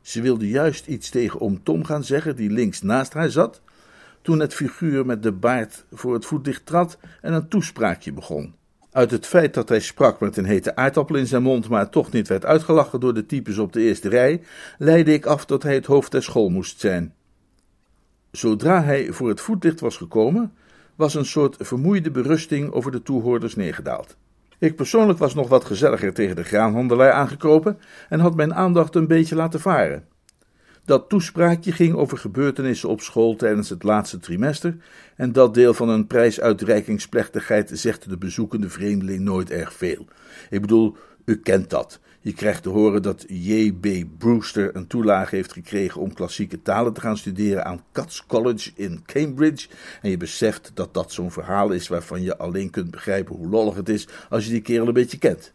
Ze 0.00 0.20
wilde 0.20 0.48
juist 0.48 0.86
iets 0.86 1.10
tegen 1.10 1.40
oom 1.40 1.62
Tom 1.62 1.84
gaan 1.84 2.04
zeggen, 2.04 2.36
die 2.36 2.50
links 2.50 2.82
naast 2.82 3.12
haar 3.12 3.30
zat, 3.30 3.60
toen 4.22 4.40
het 4.40 4.54
figuur 4.54 5.06
met 5.06 5.22
de 5.22 5.32
baard 5.32 5.84
voor 5.92 6.14
het 6.14 6.26
voetlicht 6.26 6.66
trad 6.66 6.98
en 7.20 7.32
een 7.32 7.48
toespraakje 7.48 8.12
begon. 8.12 8.54
Uit 8.92 9.10
het 9.10 9.26
feit 9.26 9.54
dat 9.54 9.68
hij 9.68 9.80
sprak 9.80 10.20
met 10.20 10.36
een 10.36 10.44
hete 10.44 10.76
aardappel 10.76 11.16
in 11.16 11.26
zijn 11.26 11.42
mond, 11.42 11.68
maar 11.68 11.90
toch 11.90 12.12
niet 12.12 12.28
werd 12.28 12.44
uitgelachen 12.44 13.00
door 13.00 13.14
de 13.14 13.26
types 13.26 13.58
op 13.58 13.72
de 13.72 13.80
eerste 13.80 14.08
rij, 14.08 14.42
leidde 14.78 15.12
ik 15.12 15.26
af 15.26 15.44
dat 15.44 15.62
hij 15.62 15.74
het 15.74 15.86
hoofd 15.86 16.10
der 16.10 16.22
school 16.22 16.48
moest 16.48 16.80
zijn. 16.80 17.14
Zodra 18.30 18.82
hij 18.82 19.12
voor 19.12 19.28
het 19.28 19.40
voetlicht 19.40 19.80
was 19.80 19.96
gekomen, 19.96 20.52
was 20.96 21.14
een 21.14 21.24
soort 21.24 21.56
vermoeide 21.58 22.10
berusting 22.10 22.72
over 22.72 22.92
de 22.92 23.02
toehoorders 23.02 23.56
neergedaald. 23.56 24.16
Ik 24.58 24.76
persoonlijk 24.76 25.18
was 25.18 25.34
nog 25.34 25.48
wat 25.48 25.64
gezelliger 25.64 26.14
tegen 26.14 26.36
de 26.36 26.44
graanhandelaar 26.44 27.12
aangekropen 27.12 27.78
en 28.08 28.20
had 28.20 28.34
mijn 28.34 28.54
aandacht 28.54 28.94
een 28.94 29.06
beetje 29.06 29.34
laten 29.34 29.60
varen. 29.60 30.04
Dat 30.84 31.08
toespraakje 31.08 31.72
ging 31.72 31.94
over 31.94 32.18
gebeurtenissen 32.18 32.88
op 32.88 33.00
school 33.00 33.36
tijdens 33.36 33.68
het 33.68 33.82
laatste 33.82 34.18
trimester, 34.18 34.76
en 35.16 35.32
dat 35.32 35.54
deel 35.54 35.74
van 35.74 35.88
een 35.88 36.06
prijsuitreikingsplechtigheid 36.06 37.70
zegt 37.72 38.08
de 38.08 38.18
bezoekende 38.18 38.68
vreemdeling 38.68 39.20
nooit 39.20 39.50
erg 39.50 39.72
veel. 39.72 40.06
Ik 40.50 40.60
bedoel, 40.60 40.96
u 41.24 41.36
kent 41.36 41.70
dat. 41.70 42.00
Je 42.22 42.32
krijgt 42.32 42.62
te 42.62 42.68
horen 42.68 43.02
dat 43.02 43.24
J.B. 43.28 43.88
Brewster 44.18 44.76
een 44.76 44.86
toelage 44.86 45.34
heeft 45.34 45.52
gekregen 45.52 46.00
om 46.00 46.14
klassieke 46.14 46.62
talen 46.62 46.92
te 46.92 47.00
gaan 47.00 47.16
studeren 47.16 47.64
aan 47.64 47.84
Cats 47.92 48.26
College 48.26 48.70
in 48.74 49.02
Cambridge. 49.06 49.68
En 50.02 50.10
je 50.10 50.16
beseft 50.16 50.70
dat 50.74 50.94
dat 50.94 51.12
zo'n 51.12 51.30
verhaal 51.30 51.70
is 51.70 51.88
waarvan 51.88 52.22
je 52.22 52.38
alleen 52.38 52.70
kunt 52.70 52.90
begrijpen 52.90 53.36
hoe 53.36 53.48
lollig 53.48 53.74
het 53.74 53.88
is 53.88 54.08
als 54.28 54.44
je 54.44 54.50
die 54.50 54.60
kerel 54.60 54.86
een 54.86 54.92
beetje 54.92 55.18
kent. 55.18 55.52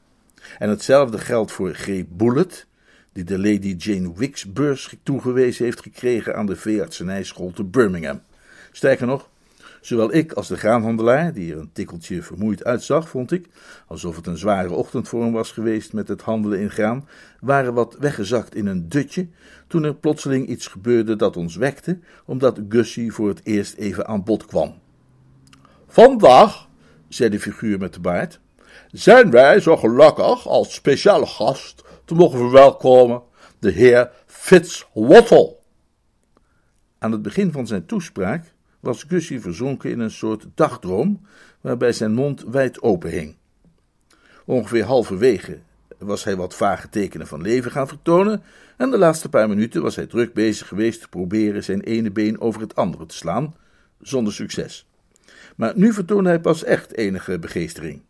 En 0.57 0.69
hetzelfde 0.69 1.17
geldt 1.17 1.51
voor 1.51 1.73
G. 1.73 2.03
Bullet, 2.07 2.67
die 3.15 3.23
de 3.23 3.39
Lady 3.39 3.75
Jane 3.77 4.13
Wicks 4.15 4.53
beurs 4.53 4.95
toegewezen 5.03 5.65
heeft 5.65 5.81
gekregen 5.81 6.35
aan 6.35 6.45
de 6.45 6.55
veeartsenijschool 6.55 7.51
te 7.51 7.63
Birmingham. 7.63 8.21
Sterker 8.71 9.07
nog, 9.07 9.29
Zowel 9.81 10.13
ik 10.13 10.33
als 10.33 10.47
de 10.47 10.57
graanhandelaar, 10.57 11.33
die 11.33 11.53
er 11.53 11.59
een 11.59 11.71
tikkeltje 11.73 12.21
vermoeid 12.21 12.63
uitzag, 12.63 13.09
vond 13.09 13.31
ik, 13.31 13.47
alsof 13.87 14.15
het 14.15 14.27
een 14.27 14.37
zware 14.37 14.73
ochtend 14.73 15.07
voor 15.07 15.23
hem 15.23 15.31
was 15.31 15.51
geweest 15.51 15.93
met 15.93 16.07
het 16.07 16.21
handelen 16.21 16.59
in 16.59 16.69
graan, 16.69 17.07
waren 17.39 17.73
wat 17.73 17.95
weggezakt 17.99 18.55
in 18.55 18.65
een 18.65 18.89
dutje, 18.89 19.27
toen 19.67 19.83
er 19.83 19.95
plotseling 19.95 20.47
iets 20.47 20.67
gebeurde 20.67 21.15
dat 21.15 21.37
ons 21.37 21.55
wekte, 21.55 21.99
omdat 22.25 22.59
Gussie 22.69 23.11
voor 23.11 23.27
het 23.27 23.41
eerst 23.43 23.75
even 23.75 24.07
aan 24.07 24.23
bod 24.23 24.45
kwam. 24.45 24.73
Vandaag, 25.87 26.67
zei 27.09 27.29
de 27.29 27.39
figuur 27.39 27.77
met 27.77 27.93
de 27.93 27.99
baard, 27.99 28.39
zijn 28.91 29.31
wij 29.31 29.59
zo 29.59 29.77
gelukkig 29.77 30.47
als 30.47 30.73
speciale 30.73 31.25
gast 31.25 31.83
te 32.05 32.15
mogen 32.15 32.39
verwelkomen 32.39 33.21
de 33.59 33.71
heer 33.71 34.11
Fitzwattle. 34.25 35.55
Aan 36.97 37.11
het 37.11 37.21
begin 37.21 37.51
van 37.51 37.67
zijn 37.67 37.85
toespraak 37.85 38.53
was 38.79 39.03
Gussie 39.03 39.41
verzonken 39.41 39.89
in 39.89 39.99
een 39.99 40.11
soort 40.11 40.47
dagdroom, 40.55 41.21
waarbij 41.61 41.91
zijn 41.91 42.13
mond 42.13 42.43
wijd 42.43 42.81
open 42.81 43.09
hing. 43.09 43.35
Ongeveer 44.45 44.83
halverwege 44.83 45.59
was 45.97 46.23
hij 46.23 46.35
wat 46.35 46.55
vage 46.55 46.89
tekenen 46.89 47.27
van 47.27 47.41
leven 47.41 47.71
gaan 47.71 47.87
vertonen, 47.87 48.43
en 48.77 48.91
de 48.91 48.97
laatste 48.97 49.29
paar 49.29 49.49
minuten 49.49 49.81
was 49.81 49.95
hij 49.95 50.05
druk 50.05 50.33
bezig 50.33 50.67
geweest 50.67 51.01
te 51.01 51.07
proberen 51.07 51.63
zijn 51.63 51.81
ene 51.81 52.11
been 52.11 52.41
over 52.41 52.61
het 52.61 52.75
andere 52.75 53.05
te 53.05 53.15
slaan, 53.15 53.55
zonder 54.01 54.33
succes. 54.33 54.87
Maar 55.55 55.73
nu 55.75 55.93
vertoonde 55.93 56.29
hij 56.29 56.39
pas 56.39 56.63
echt 56.63 56.93
enige 56.93 57.39
begeestering. 57.39 58.01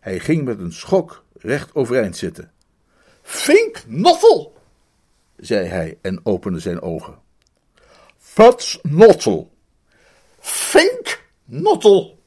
Hij 0.00 0.20
ging 0.20 0.44
met 0.44 0.60
een 0.60 0.72
schok 0.72 1.24
recht 1.38 1.74
overeind 1.74 2.16
zitten. 2.16 2.50
Fink 3.28 3.84
Noffel, 3.86 4.52
zei 5.36 5.66
hij 5.66 5.98
en 6.00 6.20
opende 6.22 6.58
zijn 6.58 6.82
ogen. 6.82 7.18
Fats 8.18 8.78
Nottel, 8.82 9.50
Fink 10.38 11.24
Nottel. 11.44 12.18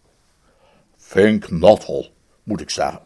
Fink 0.97 1.49
Nottel, 1.49 2.13
moet 2.43 2.61
ik 2.61 2.69
zeggen. 2.69 3.01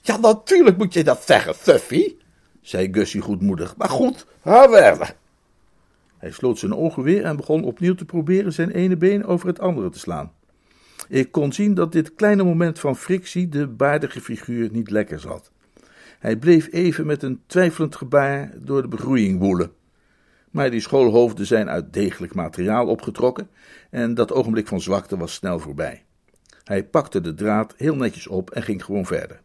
Ja, 0.00 0.16
natuurlijk 0.16 0.76
moet 0.76 0.92
je 0.92 1.04
dat 1.04 1.22
zeggen, 1.24 1.54
Fuffy, 1.54 2.14
zei 2.60 2.88
Gussie 2.92 3.20
goedmoedig. 3.20 3.76
Maar 3.76 3.88
goed, 3.88 4.26
ha 4.40 4.68
verder. 4.68 5.16
Hij 6.18 6.30
sloot 6.30 6.58
zijn 6.58 6.74
ogen 6.74 7.02
weer 7.02 7.24
en 7.24 7.36
begon 7.36 7.64
opnieuw 7.64 7.94
te 7.94 8.04
proberen 8.04 8.52
zijn 8.52 8.70
ene 8.70 8.96
been 8.96 9.24
over 9.24 9.46
het 9.46 9.60
andere 9.60 9.90
te 9.90 9.98
slaan. 9.98 10.32
Ik 11.08 11.32
kon 11.32 11.52
zien 11.52 11.74
dat 11.74 11.92
dit 11.92 12.14
kleine 12.14 12.42
moment 12.44 12.78
van 12.78 12.96
frictie 12.96 13.48
de 13.48 13.66
baardige 13.66 14.20
figuur 14.20 14.68
niet 14.72 14.90
lekker 14.90 15.20
zat. 15.20 15.52
Hij 16.24 16.36
bleef 16.36 16.68
even 16.72 17.06
met 17.06 17.22
een 17.22 17.42
twijfelend 17.46 17.96
gebaar 17.96 18.52
door 18.56 18.82
de 18.82 18.88
begroeiing 18.88 19.38
woelen. 19.38 19.72
Maar 20.50 20.70
die 20.70 20.80
schoolhoofden 20.80 21.46
zijn 21.46 21.68
uit 21.70 21.92
degelijk 21.92 22.34
materiaal 22.34 22.86
opgetrokken 22.86 23.48
en 23.90 24.14
dat 24.14 24.32
ogenblik 24.32 24.68
van 24.68 24.80
zwakte 24.80 25.16
was 25.16 25.34
snel 25.34 25.58
voorbij. 25.58 26.04
Hij 26.64 26.84
pakte 26.84 27.20
de 27.20 27.34
draad 27.34 27.74
heel 27.76 27.94
netjes 27.96 28.26
op 28.26 28.50
en 28.50 28.62
ging 28.62 28.84
gewoon 28.84 29.06
verder. 29.06 29.40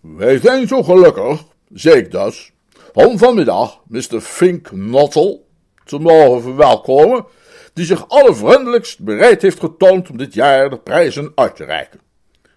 Wij 0.00 0.38
zijn 0.38 0.68
zo 0.68 0.82
gelukkig, 0.82 1.44
zei 1.72 1.96
ik 1.96 2.10
dus, 2.10 2.52
om 2.92 3.18
vanmiddag 3.18 3.82
Mr. 3.88 4.20
Fink 4.20 4.72
Nottel 4.72 5.46
te 5.84 5.98
mogen 5.98 6.42
verwelkomen, 6.42 7.24
die 7.72 7.84
zich 7.84 8.08
allervriendelijkst 8.08 9.00
bereid 9.00 9.42
heeft 9.42 9.60
getoond 9.60 10.10
om 10.10 10.16
dit 10.16 10.34
jaar 10.34 10.70
de 10.70 10.78
prijzen 10.78 11.32
uit 11.34 11.56
te 11.56 11.64
reiken. 11.64 12.00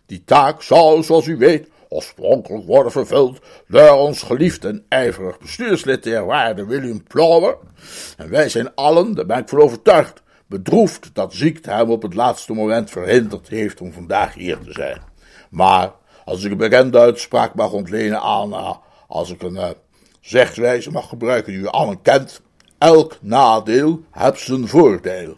Die 0.06 0.24
taak 0.24 0.62
zou, 0.62 1.04
zoals 1.04 1.28
u 1.28 1.38
weet, 1.38 1.74
oorspronkelijk 1.96 2.66
worden 2.66 2.92
vervuld 2.92 3.40
door 3.68 3.92
ons 3.92 4.22
geliefd 4.22 4.66
en 4.66 4.86
ijverig 4.88 5.40
bestuurslid, 5.40 6.04
de 6.04 6.20
waarde 6.20 6.66
William 6.66 7.04
Plower. 7.04 7.58
En 8.18 8.30
wij 8.30 8.50
zijn 8.50 8.76
allen, 8.76 9.16
daar 9.16 9.26
ben 9.26 9.38
ik 9.38 9.50
van 9.50 9.62
overtuigd, 9.62 10.24
bedroefd 10.48 11.10
dat 11.14 11.34
ziekte 11.34 11.72
hem 11.72 11.90
op 11.90 12.02
het 12.02 12.14
laatste 12.14 12.54
moment 12.54 12.90
verhinderd 12.90 13.48
heeft 13.48 13.82
om 13.82 13.94
vandaag 13.94 14.34
hier 14.34 14.60
te 14.60 14.72
zijn. 14.72 15.02
Maar, 15.50 15.92
als 16.26 16.44
ik 16.44 16.52
een 16.52 16.58
bekende 16.58 17.00
uitspraak 17.00 17.56
mag 17.56 17.72
ontlenen 17.72 18.22
aan, 18.22 18.80
als 19.08 19.32
ik 19.32 19.42
een 19.42 19.56
uh, 19.56 19.70
zegswijze 20.22 20.92
mag 20.92 21.10
gebruiken 21.10 21.54
die 21.54 21.62
u 21.62 21.68
allen 21.68 22.02
kent, 22.02 22.42
elk 22.78 23.18
nadeel 23.22 24.04
heeft 24.12 24.40
zijn 24.40 24.68
voordeel. 24.68 25.36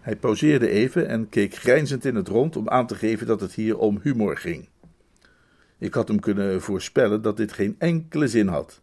Hij 0.00 0.16
pauzeerde 0.16 0.68
even 0.68 1.08
en 1.08 1.28
keek 1.28 1.54
grijnzend 1.54 2.04
in 2.04 2.14
het 2.14 2.28
rond 2.28 2.56
om 2.56 2.68
aan 2.68 2.86
te 2.86 2.94
geven 2.94 3.26
dat 3.26 3.40
het 3.40 3.54
hier 3.54 3.78
om 3.78 4.00
humor 4.02 4.36
ging. 4.36 4.68
Ik 5.84 5.94
had 5.94 6.08
hem 6.08 6.20
kunnen 6.20 6.62
voorspellen 6.62 7.22
dat 7.22 7.36
dit 7.36 7.52
geen 7.52 7.74
enkele 7.78 8.28
zin 8.28 8.48
had. 8.48 8.80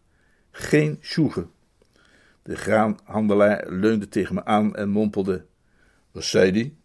Geen 0.50 0.98
sjoegen. 1.00 1.50
De 2.42 2.56
graanhandelaar 2.56 3.66
leunde 3.68 4.08
tegen 4.08 4.34
me 4.34 4.44
aan 4.44 4.74
en 4.76 4.88
mompelde: 4.88 5.44
Wat 6.10 6.24
zei 6.24 6.52
die? 6.52 6.76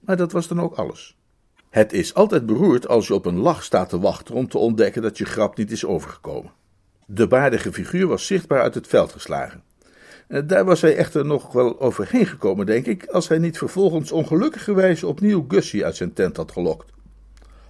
Maar 0.00 0.16
dat 0.16 0.32
was 0.32 0.48
dan 0.48 0.60
ook 0.60 0.74
alles. 0.74 1.16
Het 1.70 1.92
is 1.92 2.14
altijd 2.14 2.46
beroerd 2.46 2.88
als 2.88 3.06
je 3.06 3.14
op 3.14 3.26
een 3.26 3.38
lach 3.38 3.64
staat 3.64 3.88
te 3.88 3.98
wachten 3.98 4.34
om 4.34 4.48
te 4.48 4.58
ontdekken 4.58 5.02
dat 5.02 5.18
je 5.18 5.24
grap 5.24 5.56
niet 5.56 5.70
is 5.70 5.84
overgekomen. 5.84 6.52
De 7.06 7.26
baardige 7.26 7.72
figuur 7.72 8.06
was 8.06 8.26
zichtbaar 8.26 8.60
uit 8.60 8.74
het 8.74 8.86
veld 8.86 9.12
geslagen. 9.12 9.62
Eh, 10.28 10.42
daar 10.46 10.64
was 10.64 10.80
hij 10.80 10.96
echter 10.96 11.24
nog 11.24 11.52
wel 11.52 11.80
overheen 11.80 12.26
gekomen, 12.26 12.66
denk 12.66 12.86
ik, 12.86 13.06
als 13.06 13.28
hij 13.28 13.38
niet 13.38 13.58
vervolgens 13.58 14.12
ongelukkigerwijs 14.12 15.04
opnieuw 15.04 15.44
Gussie 15.48 15.84
uit 15.84 15.96
zijn 15.96 16.12
tent 16.12 16.36
had 16.36 16.52
gelokt. 16.52 16.94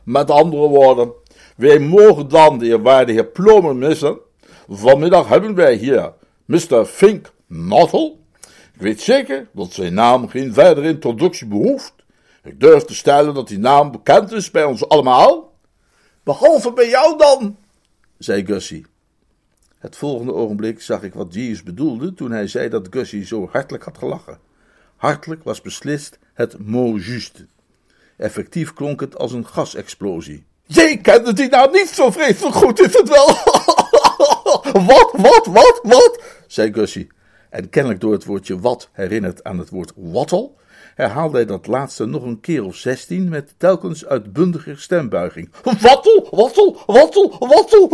Met 0.02 0.30
andere 0.30 0.68
woorden, 0.68 1.12
wij 1.57 1.79
mogen 1.79 2.29
dan 2.29 2.59
de 2.59 2.81
waarde 2.81 3.13
heer 3.13 3.77
missen. 3.77 4.19
Vanmiddag 4.69 5.29
hebben 5.29 5.55
wij 5.55 5.75
hier 5.75 6.13
Mr. 6.45 6.85
Fink 6.85 7.33
Nottel. 7.47 8.21
Ik 8.75 8.81
weet 8.81 9.01
zeker 9.01 9.49
dat 9.53 9.73
zijn 9.73 9.95
naam 9.95 10.29
geen 10.29 10.53
verdere 10.53 10.89
introductie 10.89 11.47
behoeft. 11.47 11.95
Ik 12.43 12.61
durf 12.61 12.83
te 12.85 12.95
stellen 12.95 13.35
dat 13.35 13.49
die 13.49 13.59
naam 13.59 13.91
bekend 13.91 14.33
is 14.33 14.51
bij 14.51 14.65
ons 14.65 14.89
allemaal. 14.89 15.55
Behalve 16.23 16.73
bij 16.73 16.89
jou 16.89 17.19
dan, 17.19 17.57
zei 18.19 18.47
Gussie. 18.47 18.87
Het 19.79 19.97
volgende 19.97 20.33
ogenblik 20.33 20.83
zag 20.83 21.03
ik 21.03 21.15
wat 21.15 21.35
Jeeves 21.35 21.63
bedoelde 21.63 22.15
toen 22.15 22.31
hij 22.31 22.47
zei 22.47 22.69
dat 22.69 22.87
Gussie 22.91 23.27
zo 23.27 23.49
hartelijk 23.53 23.85
had 23.85 23.99
gelachen. 23.99 24.39
Hartelijk 24.97 25.45
was 25.45 25.61
beslist 25.61 26.19
het 26.35 26.59
mot 26.59 27.05
juste. 27.05 27.47
Effectief 28.17 28.73
klonk 28.73 29.01
het 29.01 29.19
als 29.19 29.33
een 29.33 29.47
gasexplosie. 29.47 30.45
Jij 30.66 30.96
kende 30.96 31.32
die 31.32 31.49
naam 31.49 31.73
niet 31.73 31.88
zo 31.88 32.11
vreselijk 32.11 32.54
goed, 32.54 32.80
is 32.80 32.92
het 32.92 33.08
wel? 33.08 33.26
wat, 34.87 35.12
wat, 35.12 35.46
wat, 35.46 35.80
wat? 35.82 36.23
zei 36.46 36.73
Gussie. 36.73 37.08
En 37.50 37.68
kennelijk 37.68 38.00
door 38.00 38.12
het 38.12 38.25
woordje 38.25 38.61
wat 38.61 38.88
herinnerd 38.92 39.44
aan 39.44 39.58
het 39.58 39.70
woord 39.70 39.92
wattel, 39.96 40.56
herhaalde 40.94 41.37
hij 41.37 41.46
dat 41.46 41.66
laatste 41.66 42.06
nog 42.06 42.23
een 42.23 42.40
keer 42.40 42.64
of 42.64 42.76
zestien 42.76 43.28
met 43.28 43.54
telkens 43.56 44.06
uitbundiger 44.06 44.78
stembuiging. 44.78 45.50
Wattel, 45.62 46.28
wattel, 46.30 46.82
wattel, 46.87 47.37
wattel, 47.38 47.88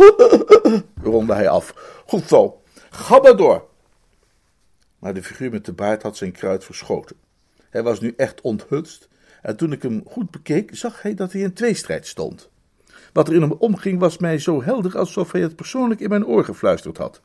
ronde 1.11 1.33
hij 1.33 1.49
af. 1.49 1.73
Goed 2.05 2.27
zo, 2.27 2.61
ga 2.89 3.19
maar 3.19 3.37
door. 3.37 3.67
Maar 4.99 5.13
de 5.13 5.23
figuur 5.23 5.51
met 5.51 5.65
de 5.65 5.73
baard 5.73 6.01
had 6.01 6.17
zijn 6.17 6.31
kruid 6.31 6.63
verschoten. 6.63 7.15
Hij 7.69 7.83
was 7.83 7.99
nu 7.99 8.13
echt 8.17 8.41
onthutst, 8.41 9.07
en 9.41 9.57
toen 9.57 9.71
ik 9.71 9.81
hem 9.81 10.03
goed 10.07 10.31
bekeek, 10.31 10.75
zag 10.75 11.01
hij 11.01 11.13
dat 11.13 11.31
hij 11.31 11.41
in 11.41 11.53
tweestrijd 11.53 12.07
stond. 12.07 12.51
Wat 13.13 13.27
er 13.27 13.33
in 13.33 13.41
hem 13.41 13.51
omging 13.51 13.99
was 13.99 14.17
mij 14.17 14.39
zo 14.39 14.63
helder 14.63 14.97
alsof 14.97 15.31
hij 15.31 15.41
het 15.41 15.55
persoonlijk 15.55 15.99
in 15.99 16.09
mijn 16.09 16.25
oor 16.25 16.45
gefluisterd 16.45 16.97
had. 16.97 17.21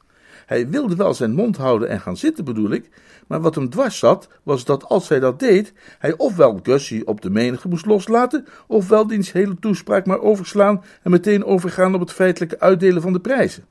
Hij 0.47 0.68
wilde 0.68 0.97
wel 0.97 1.14
zijn 1.14 1.35
mond 1.35 1.57
houden 1.57 1.88
en 1.88 2.00
gaan 2.00 2.16
zitten, 2.16 2.45
bedoel 2.45 2.71
ik, 2.71 2.88
maar 3.26 3.40
wat 3.40 3.54
hem 3.54 3.71
dwars 3.71 3.99
zat, 3.99 4.28
was 4.42 4.64
dat 4.64 4.85
als 4.85 5.09
hij 5.09 5.21
dat 5.21 5.38
deed, 5.38 5.73
hij 5.99 6.16
ofwel 6.16 6.61
Gussie 6.62 7.07
op 7.07 7.21
de 7.21 7.30
menige 7.30 7.68
moest 7.68 7.87
loslaten, 7.87 8.47
ofwel 8.66 9.07
diens 9.07 9.33
hele 9.33 9.59
toespraak 9.59 10.07
maar 10.07 10.21
overslaan 10.21 10.85
en 11.02 11.11
meteen 11.11 11.45
overgaan 11.45 11.95
op 11.95 12.00
het 12.00 12.12
feitelijke 12.12 12.61
uitdelen 12.61 13.02
van 13.02 13.12
de 13.12 13.21
prijzen. 13.21 13.64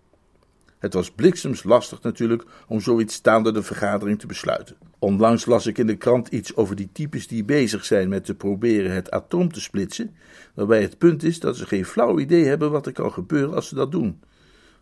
Het 0.80 0.94
was 0.94 1.12
bliksems 1.12 1.64
lastig 1.64 2.02
natuurlijk 2.02 2.44
om 2.68 2.82
zoiets 2.82 3.14
staande 3.14 3.52
de 3.52 3.64
vergadering 3.64 4.20
te 4.20 4.28
besluiten. 4.28 4.76
Onlangs 5.00 5.46
las 5.46 5.66
ik 5.66 5.78
in 5.78 5.88
de 5.88 5.96
krant 5.96 6.28
iets 6.28 6.56
over 6.56 6.76
die 6.76 6.90
types 6.92 7.28
die 7.28 7.44
bezig 7.44 7.86
zijn 7.86 8.10
met 8.10 8.26
te 8.26 8.36
proberen 8.36 8.92
het 8.92 9.12
atoom 9.12 9.52
te 9.52 9.62
splitsen, 9.62 10.16
waarbij 10.54 10.82
het 10.82 10.98
punt 10.98 11.24
is 11.24 11.40
dat 11.40 11.58
ze 11.58 11.66
geen 11.66 11.86
flauw 11.86 12.20
idee 12.20 12.46
hebben 12.46 12.72
wat 12.72 12.86
er 12.86 12.92
kan 12.92 13.12
gebeuren 13.12 13.56
als 13.56 13.68
ze 13.68 13.76
dat 13.76 13.92
doen. 13.92 14.20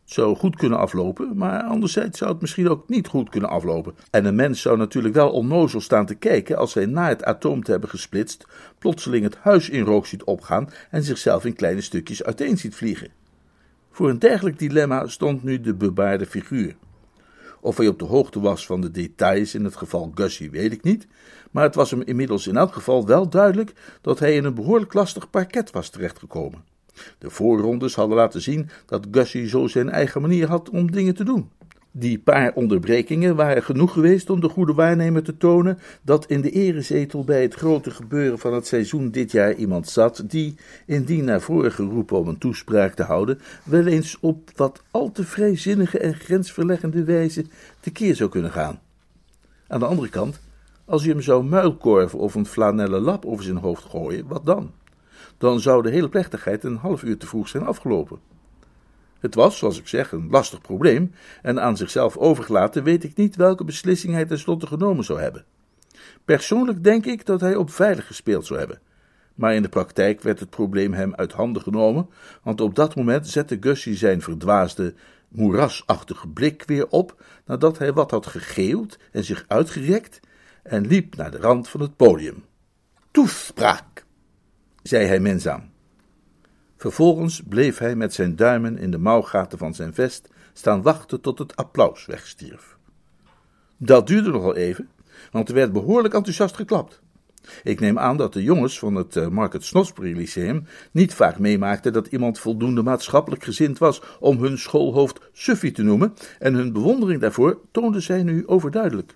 Het 0.06 0.14
zou 0.14 0.36
goed 0.36 0.56
kunnen 0.56 0.80
aflopen, 0.80 1.38
maar 1.38 1.64
anderzijds 1.64 2.18
zou 2.18 2.32
het 2.32 2.42
misschien 2.42 2.70
ook 2.70 2.90
niet 2.90 3.08
goed 3.08 3.30
kunnen 3.30 3.50
aflopen. 3.50 3.96
En 4.12 4.26
een 4.26 4.36
mens 4.36 4.62
zou 4.62 4.78
natuurlijk 4.78 5.14
wel 5.14 5.32
onnozel 5.32 5.82
staan 5.82 6.06
te 6.06 6.16
kijken 6.16 6.58
als 6.58 6.74
hij 6.74 6.86
na 6.86 7.08
het 7.08 7.24
atoom 7.24 7.64
te 7.64 7.72
hebben 7.72 7.90
gesplitst 7.90 8.46
plotseling 8.80 9.24
het 9.24 9.36
huis 9.36 9.70
in 9.70 9.84
rook 9.84 10.06
ziet 10.06 10.24
opgaan 10.24 10.70
en 10.90 11.04
zichzelf 11.04 11.46
in 11.46 11.56
kleine 11.56 11.82
stukjes 11.82 12.24
uiteen 12.24 12.58
ziet 12.58 12.76
vliegen. 12.76 13.12
Voor 13.96 14.10
een 14.10 14.20
dergelijk 14.20 14.60
dilemma 14.60 15.08
stond 15.08 15.44
nu 15.44 15.62
de 15.62 15.74
bebaarde 15.74 16.26
figuur. 16.26 16.76
Of 17.62 17.78
hij 17.78 17.88
op 17.88 18.00
de 18.00 18.06
hoogte 18.06 18.40
was 18.40 18.66
van 18.66 18.82
de 18.82 18.92
details 18.92 19.56
in 19.56 19.64
het 19.64 19.76
geval 19.76 20.12
Gussie, 20.16 20.52
weet 20.52 20.72
ik 20.72 20.84
niet, 20.84 21.08
maar 21.52 21.64
het 21.64 21.76
was 21.76 21.92
hem 21.92 22.02
inmiddels 22.02 22.48
in 22.48 22.58
elk 22.58 22.74
geval 22.74 23.06
wel 23.06 23.30
duidelijk 23.30 23.74
dat 24.02 24.20
hij 24.20 24.36
in 24.36 24.44
een 24.44 24.54
behoorlijk 24.54 24.94
lastig 24.94 25.30
parket 25.30 25.72
was 25.72 25.90
terechtgekomen. 25.90 26.64
De 27.18 27.30
voorrondes 27.30 27.96
hadden 27.96 28.18
laten 28.18 28.42
zien 28.42 28.70
dat 28.86 29.08
Gussie 29.12 29.48
zo 29.48 29.68
zijn 29.68 29.90
eigen 29.90 30.22
manier 30.22 30.48
had 30.48 30.70
om 30.70 30.92
dingen 30.92 31.16
te 31.16 31.24
doen. 31.24 31.50
Die 31.98 32.20
paar 32.20 32.54
onderbrekingen 32.54 33.36
waren 33.36 33.64
genoeg 33.64 33.94
geweest 33.94 34.30
om 34.30 34.40
de 34.40 34.50
goede 34.50 34.74
waarnemer 34.74 35.24
te 35.24 35.38
tonen 35.38 35.80
dat 36.02 36.26
in 36.26 36.42
de 36.42 36.50
erezetel 36.52 37.24
bij 37.24 37.42
het 37.42 37.54
grote 37.54 37.92
gebeuren 37.92 38.40
van 38.40 38.54
het 38.54 38.68
seizoen 38.68 39.12
dit 39.12 39.32
jaar 39.32 39.54
iemand 39.54 39.90
zat 39.90 40.24
die, 40.28 40.56
indien 40.86 41.26
naar 41.26 41.42
voren 41.42 41.72
geroepen 41.72 42.18
om 42.18 42.28
een 42.28 42.38
toespraak 42.38 42.94
te 42.94 43.04
houden, 43.04 43.40
wel 43.64 43.86
eens 43.86 44.18
op 44.20 44.52
wat 44.56 44.84
al 44.92 45.12
te 45.12 45.24
vrijzinnige 45.24 46.00
en 46.00 46.16
grensverleggende 46.16 47.04
wijze 47.04 47.46
tekeer 47.80 48.16
zou 48.16 48.30
kunnen 48.30 48.52
gaan. 48.52 48.80
Aan 49.68 49.80
de 49.80 49.86
andere 49.86 50.10
kant, 50.10 50.40
als 50.86 51.04
je 51.04 51.10
hem 51.10 51.22
zou 51.22 51.44
muilkorven 51.44 52.20
of 52.20 52.36
een 52.36 52.46
flanellen 52.46 53.02
lap 53.02 53.26
over 53.26 53.44
zijn 53.44 53.58
hoofd 53.58 53.84
gooien, 53.84 54.28
wat 54.28 54.46
dan? 54.46 54.72
Dan 55.38 55.60
zou 55.60 55.82
de 55.82 55.90
hele 55.90 56.10
plechtigheid 56.10 56.64
een 56.64 56.78
half 56.78 57.04
uur 57.04 57.18
te 57.18 57.28
vroeg 57.28 57.48
zijn 57.48 57.66
afgelopen. 57.66 58.35
Het 59.26 59.36
was, 59.36 59.58
zoals 59.58 59.80
ik 59.80 59.88
zeg, 59.88 60.12
een 60.12 60.28
lastig 60.30 60.62
probleem, 60.62 61.12
en 61.42 61.62
aan 61.62 61.78
zichzelf 61.78 62.18
overgelaten 62.18 62.84
weet 62.84 63.04
ik 63.04 63.16
niet 63.16 63.36
welke 63.36 63.64
beslissing 63.64 64.14
hij 64.14 64.26
tenslotte 64.26 64.68
genomen 64.68 65.04
zou 65.04 65.22
hebben. 65.22 65.46
Persoonlijk 66.26 66.84
denk 66.84 67.06
ik 67.06 67.26
dat 67.26 67.42
hij 67.42 67.56
op 67.56 67.72
veilig 67.72 68.08
gespeeld 68.08 68.46
zou 68.46 68.60
hebben. 68.60 68.80
Maar 69.36 69.56
in 69.56 69.62
de 69.62 69.70
praktijk 69.70 70.22
werd 70.22 70.40
het 70.40 70.50
probleem 70.50 70.94
hem 70.94 71.16
uit 71.16 71.32
handen 71.32 71.62
genomen, 71.62 72.10
want 72.44 72.62
op 72.62 72.76
dat 72.76 72.96
moment 72.96 73.28
zette 73.28 73.58
Gussie 73.60 73.96
zijn 73.96 74.22
verdwaasde, 74.22 74.94
moerasachtige 75.28 76.28
blik 76.28 76.64
weer 76.66 76.88
op, 76.88 77.24
nadat 77.46 77.78
hij 77.78 77.94
wat 77.94 78.12
had 78.12 78.26
gegeeuwd 78.26 79.00
en 79.12 79.24
zich 79.24 79.46
uitgerekt, 79.48 80.20
en 80.64 80.88
liep 80.88 81.16
naar 81.16 81.32
de 81.32 81.38
rand 81.38 81.70
van 81.70 81.82
het 81.82 81.96
podium. 81.96 82.44
Toespraak, 83.12 84.06
zei 84.84 85.06
hij 85.06 85.20
menzaam. 85.20 85.74
Vervolgens 86.86 87.42
bleef 87.50 87.78
hij 87.78 87.96
met 87.96 88.14
zijn 88.14 88.36
duimen 88.36 88.78
in 88.78 88.92
de 88.92 88.98
mouwgaten 88.98 89.58
van 89.58 89.74
zijn 89.74 89.94
vest 89.94 90.30
staan 90.54 90.82
wachten 90.82 91.22
tot 91.22 91.40
het 91.40 91.56
applaus 91.56 92.06
wegstierf. 92.06 92.78
Dat 93.78 94.08
duurde 94.08 94.30
nogal 94.30 94.56
even, 94.56 94.90
want 95.32 95.50
er 95.50 95.56
werd 95.56 95.74
behoorlijk 95.74 96.14
enthousiast 96.14 96.56
geklapt. 96.56 97.02
Ik 97.64 97.80
neem 97.80 98.00
aan 98.00 98.18
dat 98.18 98.34
de 98.34 98.44
jongens 98.44 98.80
van 98.80 98.96
het 98.96 99.16
uh, 99.16 99.28
Market 99.28 99.64
Snosbury 99.64 100.18
Lyceum 100.18 100.66
niet 100.92 101.14
vaak 101.14 101.40
meemaakten 101.40 101.94
dat 101.94 102.08
iemand 102.08 102.40
voldoende 102.40 102.84
maatschappelijk 102.84 103.44
gezind 103.44 103.78
was 103.78 104.02
om 104.20 104.38
hun 104.38 104.58
schoolhoofd 104.58 105.20
Suffie 105.34 105.72
te 105.72 105.84
noemen, 105.84 106.14
en 106.40 106.54
hun 106.54 106.74
bewondering 106.74 107.22
daarvoor 107.22 107.60
toonden 107.72 108.02
zij 108.02 108.24
nu 108.24 108.48
overduidelijk. 108.48 109.16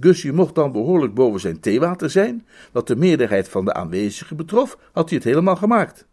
Gussie 0.00 0.32
mocht 0.32 0.54
dan 0.54 0.72
behoorlijk 0.72 1.14
boven 1.14 1.40
zijn 1.40 1.60
theewater 1.60 2.10
zijn, 2.10 2.46
wat 2.72 2.86
de 2.86 2.96
meerderheid 2.96 3.48
van 3.48 3.64
de 3.64 3.74
aanwezigen 3.74 4.36
betrof, 4.36 4.78
had 4.92 5.08
hij 5.08 5.18
het 5.18 5.26
helemaal 5.26 5.56
gemaakt. 5.56 6.06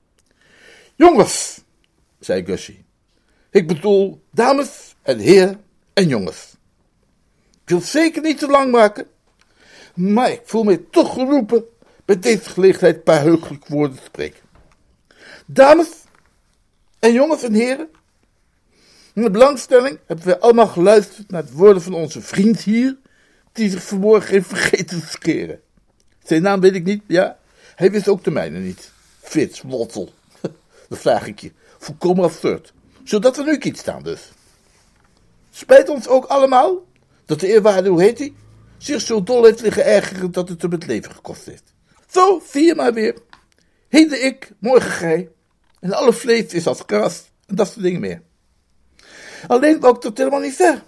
Jongens, 0.99 1.61
zei 2.19 2.45
Gussie. 2.45 2.85
Ik 3.49 3.67
bedoel 3.67 4.21
dames 4.31 4.95
en 5.01 5.19
heren 5.19 5.63
en 5.93 6.07
jongens. 6.07 6.55
Ik 7.63 7.69
wil 7.69 7.81
zeker 7.81 8.21
niet 8.21 8.39
te 8.39 8.47
lang 8.47 8.71
maken, 8.71 9.07
maar 9.95 10.31
ik 10.31 10.41
voel 10.43 10.63
me 10.63 10.89
toch 10.89 11.13
geroepen 11.13 11.63
bij 12.05 12.19
deze 12.19 12.49
gelegenheid 12.49 12.95
een 12.95 13.03
paar 13.03 13.21
heugelijke 13.21 13.73
woorden 13.73 13.97
te 13.97 14.03
spreken. 14.03 14.39
Dames 15.45 15.87
en 16.99 17.13
jongens 17.13 17.43
en 17.43 17.53
heren, 17.53 17.89
de 19.13 19.31
belangstelling 19.31 19.99
hebben 20.05 20.25
we 20.25 20.39
allemaal 20.39 20.67
geluisterd 20.67 21.31
naar 21.31 21.41
het 21.41 21.51
woorden 21.51 21.81
van 21.81 21.93
onze 21.93 22.21
vriend 22.21 22.61
hier, 22.61 22.97
die 23.51 23.69
zich 23.69 23.83
vanmorgen 23.83 24.31
heeft 24.31 24.47
vergeten 24.47 24.99
te 24.99 25.07
scheren. 25.07 25.61
Zijn 26.23 26.41
naam 26.41 26.59
weet 26.59 26.75
ik 26.75 26.83
niet, 26.83 27.03
ja, 27.07 27.37
hij 27.75 27.91
wist 27.91 28.07
ook 28.07 28.23
de 28.23 28.31
mijne 28.31 28.59
niet. 28.59 28.91
Fitz 29.21 29.61
Wottel. 29.61 30.17
Dat 30.89 30.99
vraag 30.99 31.27
ik 31.27 31.39
je. 31.39 31.51
Volkomen 31.77 32.23
absurd. 32.23 32.73
Zodat 33.03 33.37
we 33.37 33.43
nu 33.43 33.57
kiet 33.57 33.77
staan 33.77 34.03
dus. 34.03 34.31
Spijt 35.51 35.89
ons 35.89 36.07
ook 36.07 36.25
allemaal 36.25 36.85
dat 37.25 37.39
de 37.39 37.47
eerwaarde, 37.47 37.89
hoe 37.89 38.01
heet 38.01 38.19
hij, 38.19 38.33
zich 38.77 39.01
zo 39.01 39.23
dol 39.23 39.43
heeft 39.43 39.61
liggen 39.61 39.85
ergeren 39.85 40.31
dat 40.31 40.49
het 40.49 40.61
hem 40.61 40.71
het 40.71 40.85
leven 40.85 41.11
gekost 41.11 41.45
heeft. 41.45 41.73
Zo, 42.09 42.41
zie 42.51 42.65
je 42.65 42.75
maar 42.75 42.93
weer. 42.93 43.17
Heden 43.89 44.25
ik, 44.25 44.51
morgen 44.59 44.91
gij. 44.91 45.29
En 45.79 45.93
alle 45.93 46.13
vlees 46.13 46.53
is 46.53 46.67
als 46.67 46.83
gras 46.85 47.23
en 47.45 47.55
dat 47.55 47.67
soort 47.67 47.81
dingen 47.81 47.99
meer. 47.99 48.21
Alleen 49.47 49.79
wou 49.79 49.95
ik 49.95 50.01
dat 50.01 50.17
helemaal 50.17 50.39
niet 50.39 50.55
zeggen. 50.55 50.83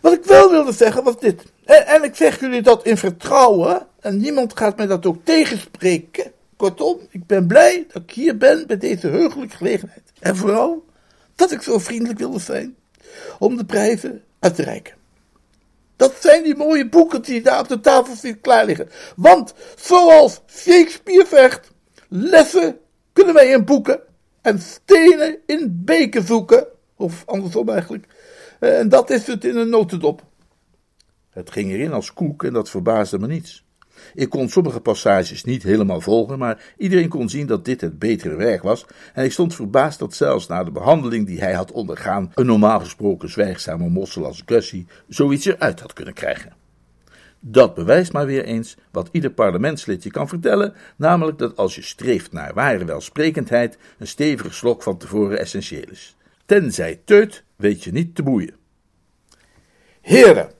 Wat 0.00 0.12
ik 0.12 0.24
wel 0.24 0.50
wilde 0.50 0.72
zeggen 0.72 1.04
was 1.04 1.18
dit. 1.18 1.42
En, 1.64 1.86
en 1.86 2.02
ik 2.02 2.14
zeg 2.14 2.40
jullie 2.40 2.62
dat 2.62 2.84
in 2.84 2.96
vertrouwen. 2.96 3.86
En 4.00 4.16
niemand 4.16 4.58
gaat 4.58 4.76
mij 4.76 4.86
dat 4.86 5.06
ook 5.06 5.24
tegenspreken. 5.24 6.32
Kortom, 6.58 7.00
ik 7.10 7.26
ben 7.26 7.46
blij 7.46 7.86
dat 7.92 8.02
ik 8.02 8.10
hier 8.10 8.36
ben 8.36 8.66
bij 8.66 8.78
deze 8.78 9.06
heugelijke 9.06 9.56
gelegenheid. 9.56 10.12
En 10.20 10.36
vooral 10.36 10.84
dat 11.34 11.52
ik 11.52 11.62
zo 11.62 11.78
vriendelijk 11.78 12.18
wilde 12.18 12.38
zijn 12.38 12.76
om 13.38 13.56
de 13.56 13.64
prijzen 13.64 14.22
uit 14.38 14.54
te 14.54 14.62
reiken. 14.62 14.94
Dat 15.96 16.14
zijn 16.20 16.42
die 16.42 16.56
mooie 16.56 16.88
boeken 16.88 17.22
die 17.22 17.42
daar 17.42 17.60
op 17.60 17.68
de 17.68 17.80
tafel 17.80 18.14
zitten 18.14 18.40
klaar 18.40 18.64
liggen. 18.64 18.88
Want 19.16 19.54
zoals 19.76 20.40
Shakespeare 20.46 21.26
vecht, 21.26 21.70
lessen 22.08 22.78
kunnen 23.12 23.34
wij 23.34 23.48
in 23.48 23.64
boeken 23.64 24.00
en 24.42 24.58
stenen 24.58 25.38
in 25.46 25.82
beken 25.84 26.26
zoeken. 26.26 26.66
Of 26.96 27.22
andersom 27.26 27.68
eigenlijk. 27.68 28.06
En 28.60 28.88
dat 28.88 29.10
is 29.10 29.26
het 29.26 29.44
in 29.44 29.56
een 29.56 29.68
notendop. 29.68 30.22
Het 31.30 31.50
ging 31.50 31.70
erin 31.70 31.92
als 31.92 32.12
koek 32.12 32.44
en 32.44 32.52
dat 32.52 32.70
verbaasde 32.70 33.18
me 33.18 33.26
niets. 33.26 33.66
Ik 34.14 34.30
kon 34.30 34.48
sommige 34.48 34.80
passages 34.80 35.44
niet 35.44 35.62
helemaal 35.62 36.00
volgen, 36.00 36.38
maar 36.38 36.74
iedereen 36.76 37.08
kon 37.08 37.28
zien 37.28 37.46
dat 37.46 37.64
dit 37.64 37.80
het 37.80 37.98
betere 37.98 38.36
werk 38.36 38.62
was, 38.62 38.86
en 39.14 39.24
ik 39.24 39.32
stond 39.32 39.54
verbaasd 39.54 39.98
dat 39.98 40.14
zelfs 40.14 40.46
na 40.46 40.64
de 40.64 40.70
behandeling 40.70 41.26
die 41.26 41.40
hij 41.40 41.52
had 41.52 41.72
ondergaan, 41.72 42.32
een 42.34 42.46
normaal 42.46 42.80
gesproken 42.80 43.30
zwijgzame 43.30 43.88
mossel 43.88 44.24
als 44.24 44.42
Gussie 44.46 44.86
zoiets 45.08 45.44
eruit 45.44 45.80
had 45.80 45.92
kunnen 45.92 46.14
krijgen. 46.14 46.56
Dat 47.40 47.74
bewijst 47.74 48.12
maar 48.12 48.26
weer 48.26 48.44
eens 48.44 48.76
wat 48.90 49.08
ieder 49.12 49.30
parlementslid 49.30 50.02
je 50.02 50.10
kan 50.10 50.28
vertellen, 50.28 50.74
namelijk 50.96 51.38
dat 51.38 51.56
als 51.56 51.74
je 51.74 51.82
streeft 51.82 52.32
naar 52.32 52.54
ware 52.54 52.84
welsprekendheid, 52.84 53.78
een 53.98 54.06
stevige 54.06 54.52
slok 54.52 54.82
van 54.82 54.98
tevoren 54.98 55.38
essentieel 55.38 55.90
is. 55.90 56.16
Tenzij 56.46 57.00
teut, 57.04 57.44
weet 57.56 57.84
je 57.84 57.92
niet 57.92 58.14
te 58.14 58.22
boeien. 58.22 58.54
Heren, 60.00 60.50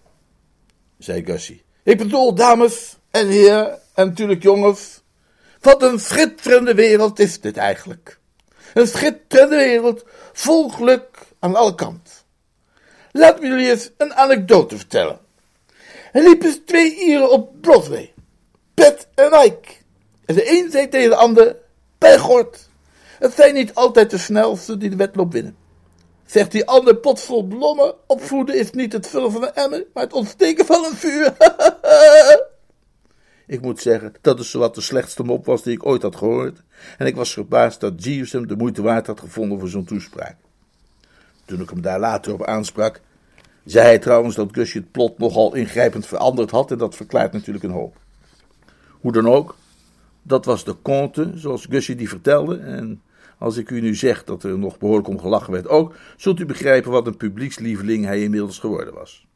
zei 0.99 1.25
Gussie, 1.25 1.63
ik 1.83 1.99
bedoel 1.99 2.35
dames, 2.35 2.98
en 3.11 3.29
heren, 3.29 3.79
en 3.95 4.07
natuurlijk 4.07 4.43
jongens, 4.43 5.01
wat 5.61 5.83
een 5.83 6.01
schitterende 6.01 6.75
wereld 6.75 7.19
is 7.19 7.41
dit 7.41 7.57
eigenlijk. 7.57 8.19
Een 8.75 8.87
schitterende 8.87 9.57
wereld, 9.57 10.05
vol 10.33 10.69
geluk 10.69 11.09
aan 11.39 11.55
alle 11.55 11.75
kanten. 11.75 12.13
Laat 13.13 13.41
me 13.41 13.47
jullie 13.47 13.71
eens 13.71 13.91
een 13.97 14.15
anekdote 14.15 14.77
vertellen. 14.77 15.19
Er 16.13 16.23
liepen 16.23 16.65
twee 16.65 16.95
Ieren 16.97 17.31
op 17.31 17.61
Broadway. 17.61 18.13
Pet 18.75 19.09
en 19.15 19.45
Ike. 19.45 19.73
En 20.25 20.35
de 20.35 20.51
een 20.51 20.71
zei 20.71 20.89
tegen 20.89 21.11
de 21.11 21.17
ander, 21.17 21.57
bij 21.99 22.19
God, 22.19 22.69
het 23.19 23.35
zijn 23.35 23.55
niet 23.55 23.75
altijd 23.75 24.11
de 24.11 24.19
snelste 24.19 24.77
die 24.77 24.91
de 24.91 24.97
wedloop 24.97 25.33
winnen. 25.33 25.57
Zegt 26.27 26.53
die 26.53 26.67
ander 26.67 26.97
pot 26.97 27.21
vol 27.21 27.43
blommen, 27.43 27.95
opvoeden 28.07 28.59
is 28.59 28.71
niet 28.71 28.93
het 28.93 29.07
vullen 29.07 29.33
van 29.33 29.43
een 29.43 29.55
emmer, 29.55 29.85
maar 29.95 30.03
het 30.03 30.13
ontsteken 30.13 30.67
van 30.67 30.85
een 30.85 30.97
vuur. 30.97 31.37
ik 33.49 33.61
moet 33.61 33.81
zeggen, 33.81 34.15
dat 34.21 34.41
is 34.41 34.51
zowat 34.51 34.75
de 34.75 34.81
slechtste 34.81 35.23
mop 35.23 35.47
was 35.47 35.63
die 35.63 35.73
ik 35.73 35.87
ooit 35.87 36.03
had 36.03 36.17
gehoord. 36.17 36.63
En 36.99 37.07
ik 37.07 37.17
was 37.17 37.33
verbaasd 37.33 37.81
dat 37.81 38.05
Jeeves 38.05 38.33
hem 38.33 38.47
de 38.47 38.57
moeite 38.57 38.83
waard 38.83 39.07
had 39.07 39.21
gevonden 39.21 39.59
voor 39.59 39.69
zo'n 39.69 39.85
toespraak. 39.85 40.37
Toen 41.45 41.61
ik 41.61 41.71
hem 41.71 41.81
daar 41.81 42.01
later 42.01 42.33
op 42.33 42.45
aansprak, 42.45 43.01
zei 43.65 43.85
hij 43.85 43.99
trouwens 43.99 44.35
dat 44.35 44.53
Gusje 44.53 44.79
het 44.79 44.91
plot 44.91 45.19
nogal 45.19 45.55
ingrijpend 45.55 46.07
veranderd 46.07 46.51
had 46.51 46.71
en 46.71 46.79
dat 46.79 46.95
verklaart 46.95 47.33
natuurlijk 47.33 47.65
een 47.65 47.71
hoop. 47.71 47.97
Hoe 49.01 49.13
dan 49.13 49.29
ook, 49.29 49.57
dat 50.23 50.45
was 50.45 50.65
de 50.65 50.77
conte, 50.83 51.33
zoals 51.35 51.67
Gusje 51.67 51.95
die 51.95 52.09
vertelde. 52.09 52.57
En 52.57 53.03
als 53.39 53.57
ik 53.57 53.71
u 53.71 53.81
nu 53.81 53.95
zeg 53.95 54.25
dat 54.25 54.43
er 54.43 54.59
nog 54.59 54.79
behoorlijk 54.79 55.09
om 55.09 55.21
gelachen 55.21 55.53
werd 55.53 55.69
ook, 55.69 55.95
zult 56.17 56.41
u 56.41 56.47
begrijpen 56.47 56.91
wat 56.91 57.07
een 57.07 57.17
publiekslieveling 57.17 58.05
hij 58.05 58.23
inmiddels 58.23 58.59
geworden 58.59 58.95
was. 58.95 59.28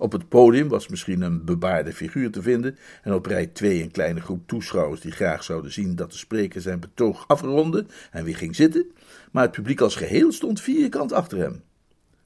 Op 0.00 0.12
het 0.12 0.28
podium 0.28 0.68
was 0.68 0.88
misschien 0.88 1.22
een 1.22 1.44
bebaarde 1.44 1.92
figuur 1.92 2.30
te 2.30 2.42
vinden 2.42 2.78
en 3.02 3.14
op 3.14 3.26
rij 3.26 3.46
2 3.46 3.82
een 3.82 3.90
kleine 3.90 4.20
groep 4.20 4.46
toeschouwers 4.46 5.00
die 5.00 5.12
graag 5.12 5.44
zouden 5.44 5.72
zien 5.72 5.96
dat 5.96 6.10
de 6.10 6.18
spreker 6.18 6.60
zijn 6.60 6.80
betoog 6.80 7.24
afronde 7.26 7.86
en 8.10 8.24
wie 8.24 8.34
ging 8.34 8.56
zitten, 8.56 8.92
maar 9.30 9.42
het 9.42 9.52
publiek 9.52 9.80
als 9.80 9.94
geheel 9.94 10.32
stond 10.32 10.60
vierkant 10.60 11.12
achter 11.12 11.38
hem. 11.38 11.62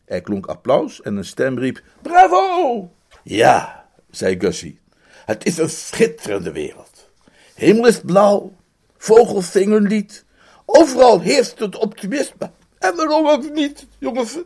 Er 0.04 0.20
klonk 0.20 0.46
applaus 0.46 1.02
en 1.02 1.16
een 1.16 1.24
stem 1.24 1.58
riep: 1.58 1.82
Bravo! 2.02 2.92
Ja, 3.22 3.86
zei 4.10 4.40
Gussie, 4.40 4.78
het 5.24 5.46
is 5.46 5.58
een 5.58 5.70
schitterende 5.70 6.52
wereld. 6.52 7.10
Hemel 7.54 7.86
is 7.86 8.00
blauw, 8.00 8.56
vogels 8.96 9.50
zingen 9.50 9.82
lied, 9.82 10.24
overal 10.64 11.20
heerst 11.20 11.58
het 11.58 11.76
optimisme. 11.76 12.50
En 12.78 12.96
waarom 12.96 13.28
ook 13.28 13.52
niet, 13.52 13.86
jongens 13.98 14.38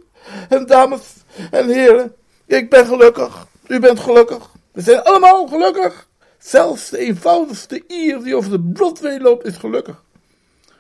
en 0.49 0.67
dames 0.67 1.15
en 1.51 1.69
heren. 1.69 2.17
Ik 2.49 2.71
ben 2.71 2.87
gelukkig, 2.87 3.47
u 3.67 3.81
bent 3.81 4.01
gelukkig, 4.01 4.51
we 4.73 4.81
zijn 4.81 5.03
allemaal 5.03 5.47
gelukkig. 5.47 6.09
Zelfs 6.39 6.91
de 6.91 6.99
eenvoudigste 6.99 7.83
ier 7.87 8.23
die 8.23 8.37
over 8.37 8.51
de 8.51 8.61
Broadway 8.61 9.19
loopt 9.19 9.47
is 9.47 9.57
gelukkig. 9.57 10.03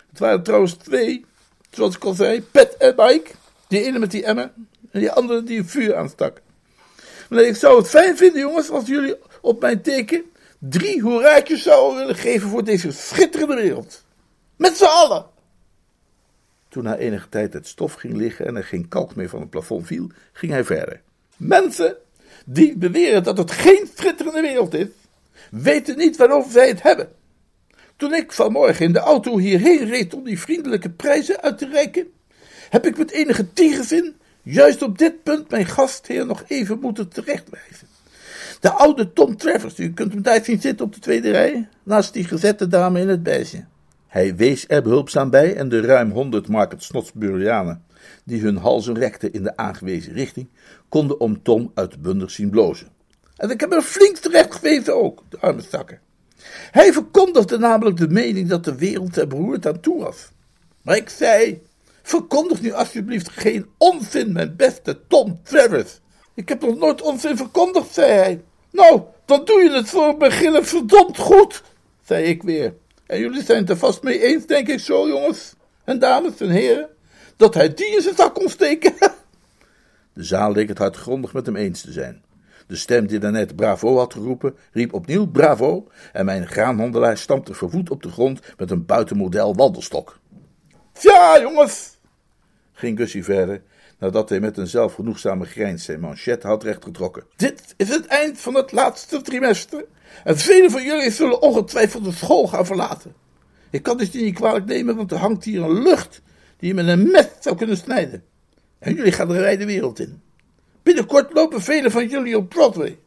Het 0.08 0.18
waren 0.18 0.42
trouwens 0.42 0.74
twee, 0.74 1.24
zoals 1.70 1.96
ik 1.96 2.04
al 2.04 2.12
zei, 2.12 2.42
Pet 2.42 2.76
en 2.76 2.94
Mike. 2.96 3.30
Die 3.66 3.82
ene 3.82 3.98
met 3.98 4.10
die 4.10 4.24
emmer 4.24 4.50
en 4.90 5.00
die 5.00 5.10
andere 5.10 5.42
die 5.42 5.58
een 5.58 5.68
vuur 5.68 5.96
aanstak. 5.96 6.40
Maar 7.28 7.42
ik 7.42 7.56
zou 7.56 7.78
het 7.78 7.88
fijn 7.88 8.16
vinden, 8.16 8.40
jongens, 8.40 8.70
als 8.70 8.86
jullie 8.86 9.16
op 9.40 9.60
mijn 9.60 9.82
teken 9.82 10.24
drie 10.58 11.00
hoeraatjes 11.00 11.62
zouden 11.62 11.98
willen 11.98 12.16
geven 12.16 12.48
voor 12.48 12.64
deze 12.64 12.92
schitterende 12.92 13.54
wereld. 13.54 14.04
Met 14.56 14.76
z'n 14.76 14.84
allen. 14.84 15.26
Toen 16.68 16.84
na 16.84 16.96
enige 16.96 17.28
tijd 17.28 17.52
het 17.52 17.66
stof 17.66 17.92
ging 17.92 18.16
liggen 18.16 18.46
en 18.46 18.56
er 18.56 18.64
geen 18.64 18.88
kalk 18.88 19.14
meer 19.14 19.28
van 19.28 19.40
het 19.40 19.50
plafond 19.50 19.86
viel, 19.86 20.10
ging 20.32 20.52
hij 20.52 20.64
verder. 20.64 21.00
Mensen 21.38 21.96
die 22.44 22.76
beweren 22.76 23.22
dat 23.22 23.38
het 23.38 23.50
geen 23.50 23.88
schitterende 23.94 24.40
wereld 24.40 24.74
is, 24.74 24.86
weten 25.50 25.96
niet 25.96 26.16
waarover 26.16 26.52
zij 26.52 26.68
het 26.68 26.82
hebben. 26.82 27.08
Toen 27.96 28.14
ik 28.14 28.32
vanmorgen 28.32 28.84
in 28.84 28.92
de 28.92 28.98
auto 28.98 29.38
hierheen 29.38 29.88
reed 29.88 30.14
om 30.14 30.24
die 30.24 30.40
vriendelijke 30.40 30.90
prijzen 30.90 31.40
uit 31.40 31.58
te 31.58 31.68
reiken, 31.68 32.06
heb 32.70 32.86
ik 32.86 32.98
met 32.98 33.10
enige 33.10 33.52
tegenzin 33.52 34.16
juist 34.42 34.82
op 34.82 34.98
dit 34.98 35.22
punt 35.22 35.50
mijn 35.50 35.66
gastheer 35.66 36.26
nog 36.26 36.44
even 36.46 36.80
moeten 36.80 37.08
terechtwijzen. 37.08 37.88
De 38.60 38.70
oude 38.70 39.12
Tom 39.12 39.36
Travers, 39.36 39.78
u 39.78 39.92
kunt 39.92 40.12
hem 40.12 40.22
daar 40.22 40.44
zien 40.44 40.60
zitten 40.60 40.86
op 40.86 40.94
de 40.94 41.00
tweede 41.00 41.30
rij, 41.30 41.68
naast 41.82 42.12
die 42.12 42.24
gezette 42.24 42.68
dame 42.68 43.00
in 43.00 43.08
het 43.08 43.22
beige. 43.22 43.64
Hij 44.08 44.36
wees 44.36 44.64
er 44.68 44.82
behulpzaam 44.82 45.30
bij 45.30 45.56
en 45.56 45.68
de 45.68 45.80
ruim 45.80 46.10
honderd 46.10 46.48
Market 46.48 46.82
Snotsburianen, 46.82 47.84
die 48.24 48.40
hun 48.40 48.56
halzen 48.56 48.98
rekten 48.98 49.32
in 49.32 49.42
de 49.42 49.56
aangewezen 49.56 50.12
richting, 50.12 50.48
konden 50.88 51.20
om 51.20 51.42
Tom 51.42 51.70
uitbundig 51.74 52.30
zien 52.30 52.50
blozen. 52.50 52.88
En 53.36 53.50
ik 53.50 53.60
heb 53.60 53.72
er 53.72 53.82
flink 53.82 54.16
terecht 54.16 54.54
gewezen 54.54 54.96
ook, 54.96 55.22
de 55.28 55.38
arme 55.40 55.60
zakken. 55.60 56.00
Hij 56.70 56.92
verkondigde 56.92 57.58
namelijk 57.58 57.96
de 57.96 58.08
mening 58.08 58.48
dat 58.48 58.64
de 58.64 58.74
wereld 58.74 59.16
er 59.16 59.26
beroerd 59.26 59.66
aan 59.66 59.80
toe 59.80 60.02
was. 60.02 60.28
Maar 60.82 60.96
ik 60.96 61.08
zei, 61.08 61.62
verkondig 62.02 62.60
nu 62.60 62.72
alsjeblieft 62.72 63.28
geen 63.28 63.66
onzin, 63.78 64.32
mijn 64.32 64.56
beste 64.56 65.00
Tom 65.08 65.40
Travers. 65.42 66.00
Ik 66.34 66.48
heb 66.48 66.60
nog 66.60 66.78
nooit 66.78 67.02
onzin 67.02 67.36
verkondigd, 67.36 67.94
zei 67.94 68.12
hij. 68.12 68.42
Nou, 68.70 69.02
dan 69.24 69.44
doe 69.44 69.62
je 69.62 69.70
het 69.70 69.88
voor 69.88 70.06
het 70.06 70.18
begin 70.18 70.64
verdomd 70.64 71.18
goed, 71.18 71.62
zei 72.04 72.24
ik 72.24 72.42
weer. 72.42 72.74
En 73.08 73.18
jullie 73.18 73.42
zijn 73.42 73.58
het 73.58 73.70
er 73.70 73.76
vast 73.76 74.02
mee 74.02 74.22
eens, 74.22 74.46
denk 74.46 74.68
ik 74.68 74.80
zo, 74.80 75.08
jongens 75.08 75.54
en 75.84 75.98
dames 75.98 76.40
en 76.40 76.50
heren, 76.50 76.88
dat 77.36 77.54
hij 77.54 77.74
die 77.74 77.94
in 77.94 78.02
zijn 78.02 78.14
zak 78.14 78.34
kon 78.34 78.48
steken. 78.48 78.94
De 80.12 80.24
zaal 80.24 80.52
leek 80.52 80.68
het 80.68 80.78
hardgrondig 80.78 81.32
met 81.32 81.46
hem 81.46 81.56
eens 81.56 81.80
te 81.80 81.92
zijn. 81.92 82.22
De 82.66 82.76
stem 82.76 83.06
die 83.06 83.18
daarnet 83.18 83.56
bravo 83.56 83.96
had 83.96 84.12
geroepen, 84.12 84.56
riep 84.72 84.92
opnieuw 84.92 85.26
bravo 85.26 85.88
en 86.12 86.24
mijn 86.24 86.46
graanhandelaar 86.46 87.18
stampte 87.18 87.54
verwoed 87.54 87.90
op 87.90 88.02
de 88.02 88.10
grond 88.10 88.40
met 88.56 88.70
een 88.70 88.86
buitenmodel 88.86 89.54
wandelstok. 89.54 90.18
Ja, 91.00 91.40
jongens, 91.40 91.98
ging 92.72 92.98
Gussie 92.98 93.24
verder, 93.24 93.62
nadat 93.98 94.28
hij 94.28 94.40
met 94.40 94.56
een 94.56 94.66
zelfgenoegzame 94.66 95.44
grijns 95.44 95.84
zijn 95.84 96.00
manchet 96.00 96.42
had 96.42 96.62
rechtgetrokken. 96.62 97.24
Dit 97.36 97.74
is 97.76 97.88
het 97.88 98.06
eind 98.06 98.40
van 98.40 98.54
het 98.54 98.72
laatste 98.72 99.20
trimester 99.20 99.84
en 100.24 100.38
velen 100.38 100.70
van 100.70 100.84
jullie 100.84 101.10
zullen 101.10 101.42
ongetwijfeld 101.42 102.04
de 102.04 102.12
school 102.12 102.46
gaan 102.46 102.66
verlaten. 102.66 103.14
Ik 103.70 103.82
kan 103.82 103.96
dus 103.96 104.10
niet 104.10 104.34
kwalijk 104.34 104.64
nemen, 104.64 104.96
want 104.96 105.12
er 105.12 105.18
hangt 105.18 105.44
hier 105.44 105.62
een 105.62 105.82
lucht 105.82 106.22
die 106.56 106.68
je 106.68 106.74
met 106.74 106.88
een 106.88 107.10
mes 107.10 107.28
zou 107.40 107.56
kunnen 107.56 107.76
snijden. 107.76 108.24
En 108.78 108.94
jullie 108.94 109.12
gaan 109.12 109.28
de 109.28 109.34
wijde 109.34 109.66
wereld 109.66 109.98
in. 109.98 110.22
Binnenkort 110.82 111.32
lopen 111.32 111.62
velen 111.62 111.90
van 111.90 112.08
jullie 112.08 112.36
op 112.36 112.48
Broadway. 112.48 112.98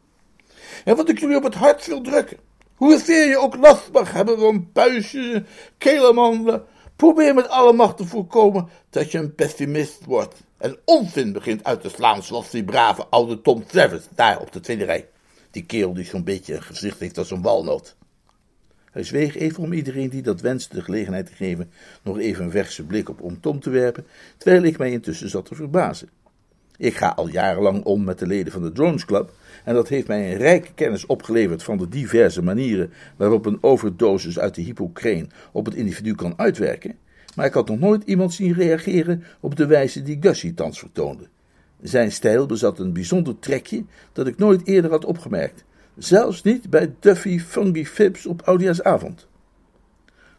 En 0.86 0.96
wat 0.96 1.10
ik 1.10 1.20
jullie 1.20 1.38
op 1.38 1.44
het 1.44 1.54
hart 1.54 1.88
wil 1.88 2.02
drukken. 2.02 2.38
Hoezeer 2.76 3.28
je 3.28 3.38
ook 3.38 3.56
last 3.56 3.92
mag 3.92 4.12
hebben 4.12 4.40
van 4.40 4.72
puistjes, 4.72 5.42
kelemanden. 5.78 6.64
Probeer 7.02 7.34
met 7.34 7.50
alle 7.50 7.74
macht 7.74 7.98
te 7.98 8.06
voorkomen 8.06 8.68
dat 8.90 9.12
je 9.12 9.18
een 9.18 9.36
pessimist 9.36 10.06
wordt. 10.06 10.36
En 10.58 10.78
onzin 10.86 11.32
begint 11.32 11.64
uit 11.64 11.82
te 11.82 11.90
slaan 11.90 12.24
zoals 12.24 12.50
die 12.50 12.64
brave 12.64 13.06
oude 13.10 13.42
Tom 13.42 13.66
Travers 13.66 14.04
daar 14.16 14.40
op 14.40 14.52
de 14.52 14.60
tweede 14.60 14.86
rij. 14.86 15.10
Die 15.52 15.66
kerel 15.66 15.94
die 15.94 16.06
zo'n 16.06 16.24
beetje 16.24 16.56
een 16.56 16.62
gezicht 16.62 17.00
heeft 17.00 17.18
als 17.18 17.32
een 17.32 17.42
walnoot. 17.42 17.96
Hij 18.92 19.04
zweeg 19.04 19.36
even 19.36 19.64
om 19.64 19.74
iedereen 19.74 20.10
die 20.10 20.22
dat 20.22 20.42
wenste 20.42 20.76
de 20.76 20.82
gelegenheid 20.82 21.26
te 21.26 21.34
geven 21.34 21.72
nog 22.04 22.20
even 22.20 22.44
een 22.44 22.52
verse 22.52 22.84
blik 22.84 23.10
op 23.10 23.22
om 23.22 23.40
Tom 23.40 23.60
te 23.60 23.70
werpen, 23.70 24.08
terwijl 24.38 24.64
ik 24.64 24.78
mij 24.78 24.92
intussen 24.92 25.30
zat 25.30 25.46
te 25.46 25.56
verbazen. 25.56 26.10
Ik 26.82 26.96
ga 26.96 27.08
al 27.08 27.28
jarenlang 27.28 27.84
om 27.84 28.04
met 28.04 28.20
de 28.20 28.28
leden 28.28 28.52
van 28.52 28.62
de 28.62 28.72
Drones 28.72 29.06
Club 29.06 29.34
en 29.64 29.74
dat 29.74 29.88
heeft 29.88 30.08
mij 30.08 30.32
een 30.32 30.38
rijke 30.38 30.74
kennis 30.74 31.06
opgeleverd 31.06 31.64
van 31.64 31.78
de 31.78 31.90
diverse 31.90 32.42
manieren 32.42 32.94
waarop 33.16 33.46
een 33.46 33.58
overdosis 33.62 34.40
uit 34.40 34.56
de 34.56 34.62
hypocreen 34.62 35.32
op 35.52 35.66
het 35.66 35.76
individu 35.76 36.16
kan 36.16 36.34
uitwerken, 36.38 36.96
maar 37.36 37.46
ik 37.46 37.54
had 37.54 37.68
nog 37.68 37.80
nooit 37.80 38.04
iemand 38.04 38.34
zien 38.34 38.54
reageren 38.54 39.24
op 39.40 39.56
de 39.56 39.66
wijze 39.66 40.02
die 40.02 40.18
Gussie 40.22 40.54
thans 40.54 40.80
vertoonde. 40.80 41.28
Zijn 41.82 42.12
stijl 42.12 42.46
bezat 42.46 42.80
een 42.80 42.94
bijzonder 42.94 43.40
trekje 43.40 43.84
dat 44.14 44.28
ik 44.28 44.38
nooit 44.38 44.68
eerder 44.68 44.92
had 44.92 45.06
opgemerkt, 45.06 45.64
zelfs 45.98 46.44
niet 46.44 46.70
bij 46.70 46.94
Duffy 47.00 47.40
Fungy 47.40 47.86
Phipps 47.86 48.26
op 48.26 48.42
Oudjaarsavond. 48.42 49.28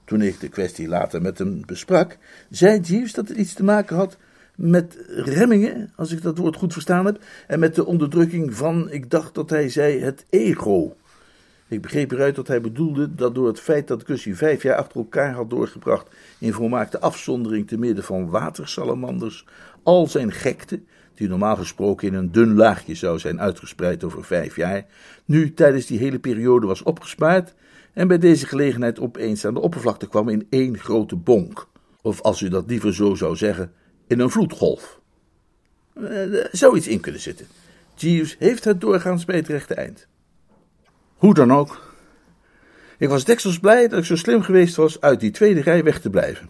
Toen 0.04 0.22
ik 0.22 0.40
de 0.40 0.48
kwestie 0.48 0.88
later 0.88 1.22
met 1.22 1.38
hem 1.38 1.62
besprak, 1.66 2.18
zei 2.50 2.80
Jeeves 2.80 3.12
dat 3.12 3.28
het 3.28 3.36
iets 3.36 3.54
te 3.54 3.64
maken 3.64 3.96
had 3.96 4.16
met 4.62 4.98
remmingen, 5.08 5.92
als 5.96 6.12
ik 6.12 6.22
dat 6.22 6.38
woord 6.38 6.56
goed 6.56 6.72
verstaan 6.72 7.06
heb, 7.06 7.18
en 7.46 7.58
met 7.58 7.74
de 7.74 7.86
onderdrukking 7.86 8.54
van, 8.54 8.90
ik 8.90 9.10
dacht 9.10 9.34
dat 9.34 9.50
hij 9.50 9.68
zei, 9.68 10.00
het 10.00 10.26
ego. 10.30 10.96
Ik 11.68 11.82
begreep 11.82 12.12
eruit 12.12 12.34
dat 12.34 12.48
hij 12.48 12.60
bedoelde 12.60 13.14
dat 13.14 13.34
door 13.34 13.46
het 13.46 13.60
feit 13.60 13.88
dat 13.88 14.04
Gussie 14.04 14.36
vijf 14.36 14.62
jaar 14.62 14.76
achter 14.76 14.96
elkaar 14.96 15.32
had 15.32 15.50
doorgebracht 15.50 16.08
in 16.38 16.52
volmaakte 16.52 17.00
afzondering 17.00 17.68
te 17.68 17.78
midden 17.78 18.04
van 18.04 18.30
watersalamanders, 18.30 19.46
al 19.82 20.06
zijn 20.06 20.32
gekte, 20.32 20.80
die 21.14 21.28
normaal 21.28 21.56
gesproken 21.56 22.08
in 22.08 22.14
een 22.14 22.32
dun 22.32 22.54
laagje 22.54 22.94
zou 22.94 23.18
zijn 23.18 23.40
uitgespreid 23.40 24.04
over 24.04 24.24
vijf 24.24 24.56
jaar, 24.56 24.86
nu 25.24 25.54
tijdens 25.54 25.86
die 25.86 25.98
hele 25.98 26.18
periode 26.18 26.66
was 26.66 26.82
opgespaard 26.82 27.54
en 27.92 28.08
bij 28.08 28.18
deze 28.18 28.46
gelegenheid 28.46 29.00
opeens 29.00 29.44
aan 29.44 29.54
de 29.54 29.60
oppervlakte 29.60 30.08
kwam 30.08 30.28
in 30.28 30.46
één 30.50 30.78
grote 30.78 31.16
bonk. 31.16 31.68
Of 32.02 32.20
als 32.20 32.40
u 32.40 32.48
dat 32.48 32.64
liever 32.66 32.94
zo 32.94 33.14
zou 33.14 33.36
zeggen, 33.36 33.72
in 34.12 34.20
een 34.20 34.30
vloedgolf. 34.30 35.00
Uh, 35.94 36.44
zoiets 36.52 36.86
in 36.86 37.00
kunnen 37.00 37.20
zitten. 37.20 37.46
Jeeves 37.94 38.36
heeft 38.38 38.64
het 38.64 38.80
doorgaans 38.80 39.24
bij 39.24 39.40
rechte 39.40 39.74
eind. 39.74 40.06
Hoe 41.16 41.34
dan 41.34 41.52
ook. 41.52 41.94
Ik 42.98 43.08
was 43.08 43.24
deksels 43.24 43.58
blij 43.58 43.88
dat 43.88 43.98
ik 43.98 44.04
zo 44.04 44.16
slim 44.16 44.42
geweest 44.42 44.76
was 44.76 45.00
uit 45.00 45.20
die 45.20 45.30
tweede 45.30 45.60
rij 45.60 45.84
weg 45.84 46.00
te 46.00 46.10
blijven. 46.10 46.48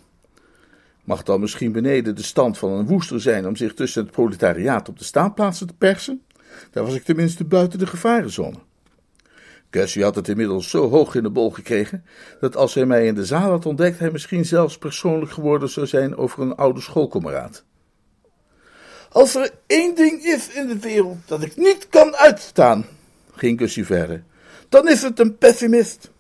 Mag 1.05 1.23
dan 1.23 1.41
misschien 1.41 1.73
beneden 1.73 2.17
de 2.17 2.23
stand 2.23 2.59
van 2.59 2.73
een 2.73 2.87
woester 2.87 3.21
zijn 3.21 3.47
om 3.47 3.57
zich 3.57 3.75
tussen 3.75 4.03
het 4.03 4.13
proletariaat 4.13 4.89
op 4.89 4.99
de 4.99 5.05
staanplaatsen 5.05 5.67
te 5.67 5.75
persen? 5.75 6.23
Daar 6.71 6.85
was 6.85 6.95
ik 6.95 7.05
tenminste 7.05 7.45
buiten 7.45 7.79
de 7.79 7.87
gevarenzone. 7.87 8.59
Gussie 9.73 10.03
had 10.03 10.15
het 10.15 10.29
inmiddels 10.29 10.71
zo 10.71 10.89
hoog 10.89 11.15
in 11.15 11.23
de 11.23 11.31
bol 11.31 11.51
gekregen, 11.51 12.05
dat 12.41 12.57
als 12.57 12.75
hij 12.75 12.85
mij 12.85 13.07
in 13.07 13.15
de 13.15 13.25
zaal 13.25 13.51
had 13.51 13.67
ontdekt, 13.67 13.99
hij 13.99 14.11
misschien 14.11 14.45
zelfs 14.45 14.79
persoonlijk 14.79 15.33
geworden 15.33 15.69
zou 15.69 15.87
zijn 15.87 16.17
over 16.17 16.43
een 16.43 16.55
oude 16.55 16.81
schoolkameraad. 16.81 17.65
Als 19.09 19.35
er 19.35 19.51
één 19.67 19.95
ding 19.95 20.25
is 20.25 20.49
in 20.49 20.67
de 20.67 20.79
wereld 20.79 21.17
dat 21.27 21.43
ik 21.43 21.57
niet 21.57 21.89
kan 21.89 22.17
uitstaan, 22.17 22.87
ging 23.35 23.59
Gussie 23.59 23.87
verder, 23.87 24.25
dan 24.69 24.89
is 24.89 25.03
het 25.03 25.19
een 25.19 25.39
pessimist. 25.39 26.11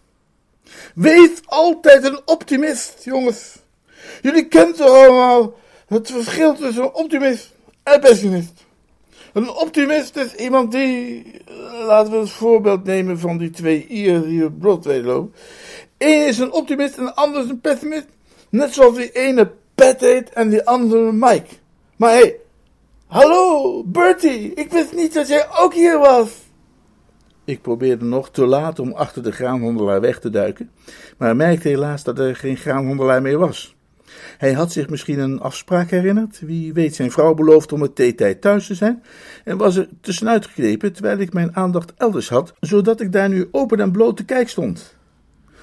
Wees 0.95 1.31
altijd 1.45 2.05
een 2.05 2.21
optimist, 2.25 3.05
jongens. 3.05 3.59
Jullie 4.23 4.49
kennen 4.49 4.81
allemaal 4.81 5.55
het 5.87 6.11
verschil 6.11 6.55
tussen 6.55 6.95
optimist 6.95 7.53
en 7.83 8.01
pessimist. 8.01 8.65
Een 9.33 9.51
optimist 9.51 10.16
is 10.16 10.35
iemand 10.35 10.73
die, 10.73 11.25
laten 11.87 12.12
we 12.12 12.18
het 12.18 12.31
voorbeeld 12.31 12.85
nemen 12.85 13.18
van 13.18 13.38
die 13.38 13.51
twee 13.51 13.87
Ieren 13.87 14.29
die 14.29 14.45
op 14.45 14.59
Broadway 14.59 15.03
lopen. 15.03 15.35
Eén 15.99 16.27
is 16.27 16.38
een 16.38 16.53
optimist 16.53 16.97
en 16.97 17.05
de 17.05 17.14
ander 17.14 17.42
is 17.42 17.49
een 17.49 17.61
pessimist. 17.61 18.07
Net 18.49 18.75
zoals 18.75 18.97
die 18.97 19.11
ene 19.12 19.51
Pat 19.75 20.01
heet 20.01 20.31
en 20.31 20.49
die 20.49 20.66
andere 20.66 21.12
Mike. 21.12 21.47
Maar 21.97 22.11
hé, 22.11 22.18
hey, 22.18 22.37
hallo 23.07 23.83
Bertie, 23.85 24.55
ik 24.55 24.73
wist 24.73 24.95
niet 24.95 25.14
dat 25.14 25.29
jij 25.29 25.47
ook 25.59 25.75
hier 25.75 25.99
was. 25.99 26.31
Ik 27.45 27.62
probeerde 27.62 28.05
nog 28.05 28.31
te 28.31 28.47
laat 28.47 28.79
om 28.79 28.92
achter 28.92 29.23
de 29.23 29.33
graanhandelaar 29.33 30.01
weg 30.01 30.21
te 30.21 30.31
duiken, 30.31 30.71
maar 31.18 31.37
merkte 31.37 31.68
helaas 31.68 32.05
dat 32.05 32.18
er 32.18 32.37
geen 32.37 32.57
graanhandelaar 32.57 33.23
meer 33.23 33.38
was. 33.38 33.77
Hij 34.42 34.52
had 34.52 34.72
zich 34.72 34.88
misschien 34.88 35.18
een 35.18 35.40
afspraak 35.40 35.90
herinnerd, 35.90 36.40
wie 36.40 36.72
weet 36.72 36.94
zijn 36.94 37.11
vrouw 37.11 37.35
beloofd 37.35 37.72
om 37.72 37.83
het 37.83 37.94
theetijd 37.94 38.40
thuis 38.40 38.66
te 38.66 38.74
zijn, 38.74 39.02
en 39.44 39.57
was 39.57 39.76
er 39.76 39.88
tussenuit 40.00 40.46
geknepen 40.46 40.92
terwijl 40.92 41.18
ik 41.18 41.33
mijn 41.33 41.57
aandacht 41.57 41.92
elders 41.96 42.28
had, 42.28 42.55
zodat 42.61 43.00
ik 43.00 43.12
daar 43.12 43.28
nu 43.28 43.48
open 43.50 43.81
en 43.81 43.92
bloot 43.92 44.16
te 44.16 44.24
kijk 44.24 44.48
stond. 44.48 44.96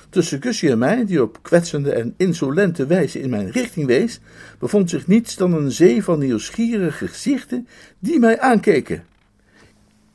Tussen 0.09 0.41
Gussie 0.41 0.69
en 0.69 0.77
mij, 0.77 1.05
die 1.05 1.21
op 1.21 1.39
kwetsende 1.41 1.91
en 1.91 2.13
insolente 2.17 2.85
wijze 2.85 3.19
in 3.19 3.29
mijn 3.29 3.51
richting 3.51 3.85
wees, 3.85 4.19
bevond 4.59 4.89
zich 4.89 5.07
niets 5.07 5.35
dan 5.35 5.53
een 5.53 5.71
zee 5.71 6.03
van 6.03 6.19
nieuwsgierige 6.19 7.07
gezichten 7.07 7.67
die 7.99 8.19
mij 8.19 8.39
aankeken. 8.39 9.05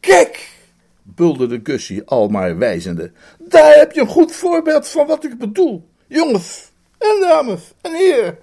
Kijk, 0.00 0.50
bulderde 1.03 1.61
Gussie 1.62 2.05
al 2.05 2.29
maar 2.29 2.59
wijzende, 2.59 3.12
daar 3.38 3.74
heb 3.74 3.92
je 3.92 4.00
een 4.00 4.07
goed 4.07 4.33
voorbeeld 4.33 4.88
van 4.88 5.07
wat 5.07 5.24
ik 5.24 5.38
bedoel. 5.38 5.88
Jongens 6.07 6.72
en 6.98 7.20
dames 7.20 7.72
en 7.81 7.92
heren, 7.92 8.38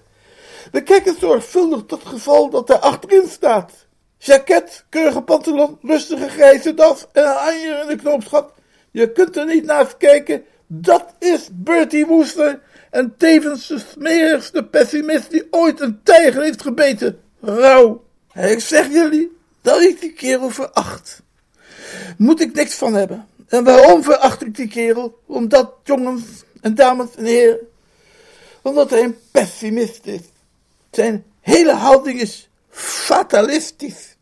we 0.71 0.82
kijken 0.84 1.15
zorgvuldig 1.19 1.84
tot 1.88 2.06
geval 2.06 2.50
dat 2.50 2.67
daar 2.67 2.80
achterin 2.80 3.28
staat. 3.30 3.71
Jacket, 4.17 4.86
keurige 4.89 5.21
pantalon, 5.21 5.78
rustige 5.82 6.30
grijze 6.30 6.74
das 6.74 7.06
en 7.12 7.24
een 7.24 7.36
anjer 7.36 7.82
in 7.82 7.88
de 7.88 7.95
knoopsgat. 7.95 8.52
Je 8.91 9.12
kunt 9.12 9.38
er 9.38 9.45
niet 9.45 9.65
naast 9.65 9.97
kijken. 9.97 10.43
Dat 10.67 11.13
is 11.19 11.50
Bertie 11.52 12.06
Woester 12.06 12.60
en 12.89 13.15
tevens 13.17 13.67
de 13.67 13.80
smerigste 13.91 14.63
pessimist 14.63 15.32
die 15.32 15.47
ooit 15.52 15.80
een 15.80 16.00
tijger 16.04 16.41
heeft 16.41 16.62
gebeten. 16.62 17.19
Rauw. 17.41 18.04
Ik 18.34 18.60
zeg 18.60 18.88
jullie 18.88 19.38
dat 19.62 19.82
ik 19.82 20.02
die 20.02 20.13
kerel 20.13 20.50
veracht. 20.50 21.21
Moet 22.17 22.41
ik 22.41 22.54
niks 22.54 22.76
van 22.76 22.93
hebben. 22.93 23.28
En 23.47 23.63
waarom 23.63 24.04
veracht 24.04 24.41
ik 24.41 24.56
die 24.56 24.67
kerel? 24.67 25.19
Omdat, 25.26 25.74
jongens 25.84 26.24
en 26.62 26.76
dames 26.76 27.08
en 27.15 27.26
heren, 27.26 27.60
omdat 28.62 28.89
hij 28.89 29.04
een 29.04 29.17
pessimist 29.32 30.06
is. 30.06 30.21
Zijn 30.91 31.25
hele 31.39 31.73
houding 31.73 32.19
is 32.19 32.49
fatalistisch. 32.69 34.17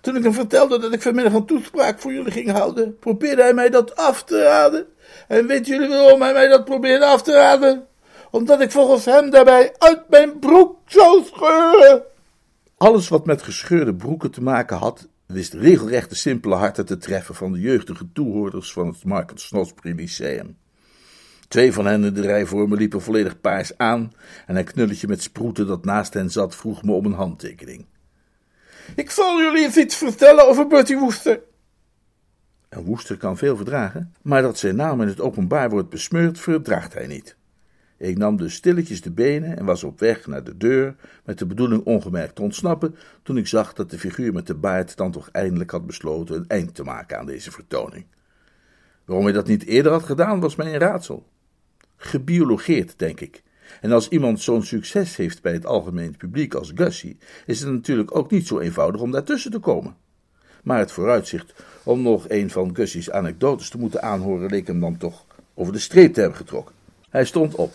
Toen 0.00 0.16
ik 0.16 0.22
hem 0.22 0.32
vertelde 0.32 0.78
dat 0.78 0.92
ik 0.92 1.02
vanmiddag 1.02 1.32
een 1.32 1.46
toespraak 1.46 2.00
voor 2.00 2.12
jullie 2.12 2.32
ging 2.32 2.50
houden, 2.50 2.98
probeerde 2.98 3.42
hij 3.42 3.54
mij 3.54 3.70
dat 3.70 3.96
af 3.96 4.24
te 4.24 4.42
raden. 4.42 4.86
En 5.28 5.46
weet 5.46 5.66
jullie 5.66 5.88
waarom 5.88 6.22
hij 6.22 6.32
mij 6.32 6.48
dat 6.48 6.64
probeerde 6.64 7.04
af 7.04 7.22
te 7.22 7.32
raden? 7.32 7.86
Omdat 8.30 8.60
ik 8.60 8.70
volgens 8.70 9.04
hem 9.04 9.30
daarbij 9.30 9.74
uit 9.78 10.08
mijn 10.08 10.38
broek 10.38 10.76
zou 10.86 11.24
scheuren. 11.24 12.02
Alles 12.76 13.08
wat 13.08 13.26
met 13.26 13.42
gescheurde 13.42 13.94
broeken 13.94 14.30
te 14.30 14.42
maken 14.42 14.76
had, 14.76 15.08
wist 15.26 15.52
regelrecht 15.52 16.10
de 16.10 16.16
simpele 16.16 16.54
harten 16.54 16.86
te 16.86 16.96
treffen 16.96 17.34
van 17.34 17.52
de 17.52 17.60
jeugdige 17.60 18.08
toehoorders 18.12 18.72
van 18.72 18.86
het 18.86 19.04
Market 19.04 19.40
Snodsbury 19.40 19.94
Lyceum. 19.96 20.56
Twee 21.50 21.72
van 21.72 21.86
hen 21.86 22.04
in 22.04 22.14
de 22.14 22.20
rij 22.20 22.46
voor 22.46 22.68
me 22.68 22.76
liepen 22.76 23.02
volledig 23.02 23.40
paars 23.40 23.78
aan 23.78 24.12
en 24.46 24.56
een 24.56 24.64
knulletje 24.64 25.08
met 25.08 25.22
sproeten 25.22 25.66
dat 25.66 25.84
naast 25.84 26.14
hen 26.14 26.30
zat 26.30 26.56
vroeg 26.56 26.82
me 26.82 26.92
om 26.92 27.04
een 27.04 27.12
handtekening. 27.12 27.86
Ik 28.96 29.10
zal 29.10 29.40
jullie 29.40 29.80
iets 29.80 29.96
vertellen 29.96 30.48
over 30.48 30.66
Bertie 30.66 30.98
Woester. 30.98 31.40
Een 32.68 32.84
woester 32.84 33.16
kan 33.16 33.36
veel 33.36 33.56
verdragen, 33.56 34.14
maar 34.22 34.42
dat 34.42 34.58
zijn 34.58 34.76
naam 34.76 35.00
in 35.00 35.08
het 35.08 35.20
openbaar 35.20 35.70
wordt 35.70 35.88
besmeurd, 35.88 36.40
verdraagt 36.40 36.94
hij 36.94 37.06
niet. 37.06 37.36
Ik 37.96 38.18
nam 38.18 38.36
dus 38.36 38.54
stilletjes 38.54 39.00
de 39.02 39.10
benen 39.10 39.58
en 39.58 39.64
was 39.64 39.84
op 39.84 40.00
weg 40.00 40.26
naar 40.26 40.44
de 40.44 40.56
deur 40.56 40.94
met 41.24 41.38
de 41.38 41.46
bedoeling 41.46 41.84
ongemerkt 41.84 42.34
te 42.34 42.42
ontsnappen, 42.42 42.96
toen 43.22 43.36
ik 43.36 43.46
zag 43.46 43.72
dat 43.72 43.90
de 43.90 43.98
figuur 43.98 44.32
met 44.32 44.46
de 44.46 44.54
baard 44.54 44.96
dan 44.96 45.10
toch 45.12 45.28
eindelijk 45.32 45.70
had 45.70 45.86
besloten 45.86 46.36
een 46.36 46.48
eind 46.48 46.74
te 46.74 46.84
maken 46.84 47.18
aan 47.18 47.26
deze 47.26 47.50
vertoning. 47.50 48.06
Waarom 49.04 49.24
hij 49.24 49.34
dat 49.34 49.46
niet 49.46 49.64
eerder 49.64 49.92
had 49.92 50.04
gedaan, 50.04 50.40
was 50.40 50.56
mij 50.56 50.72
een 50.72 50.80
raadsel 50.80 51.28
gebiologeerd, 52.02 52.98
denk 52.98 53.20
ik. 53.20 53.42
En 53.80 53.92
als 53.92 54.08
iemand 54.08 54.40
zo'n 54.40 54.62
succes 54.62 55.16
heeft 55.16 55.42
bij 55.42 55.52
het 55.52 55.66
algemeen 55.66 56.16
publiek 56.16 56.54
als 56.54 56.72
Gussie, 56.74 57.18
is 57.46 57.60
het 57.60 57.70
natuurlijk 57.70 58.16
ook 58.16 58.30
niet 58.30 58.46
zo 58.46 58.58
eenvoudig 58.58 59.00
om 59.00 59.10
daartussen 59.10 59.50
te 59.50 59.58
komen. 59.58 59.96
Maar 60.62 60.78
het 60.78 60.92
vooruitzicht 60.92 61.64
om 61.82 62.02
nog 62.02 62.24
een 62.28 62.50
van 62.50 62.74
Gussie's 62.74 63.10
anekdotes 63.10 63.70
te 63.70 63.78
moeten 63.78 64.02
aanhoren 64.02 64.50
leek 64.50 64.66
hem 64.66 64.80
dan 64.80 64.96
toch 64.96 65.24
over 65.54 65.72
de 65.72 65.78
streep 65.78 66.14
te 66.14 66.20
hebben 66.20 66.38
getrokken. 66.38 66.74
Hij 67.10 67.24
stond 67.24 67.54
op, 67.54 67.72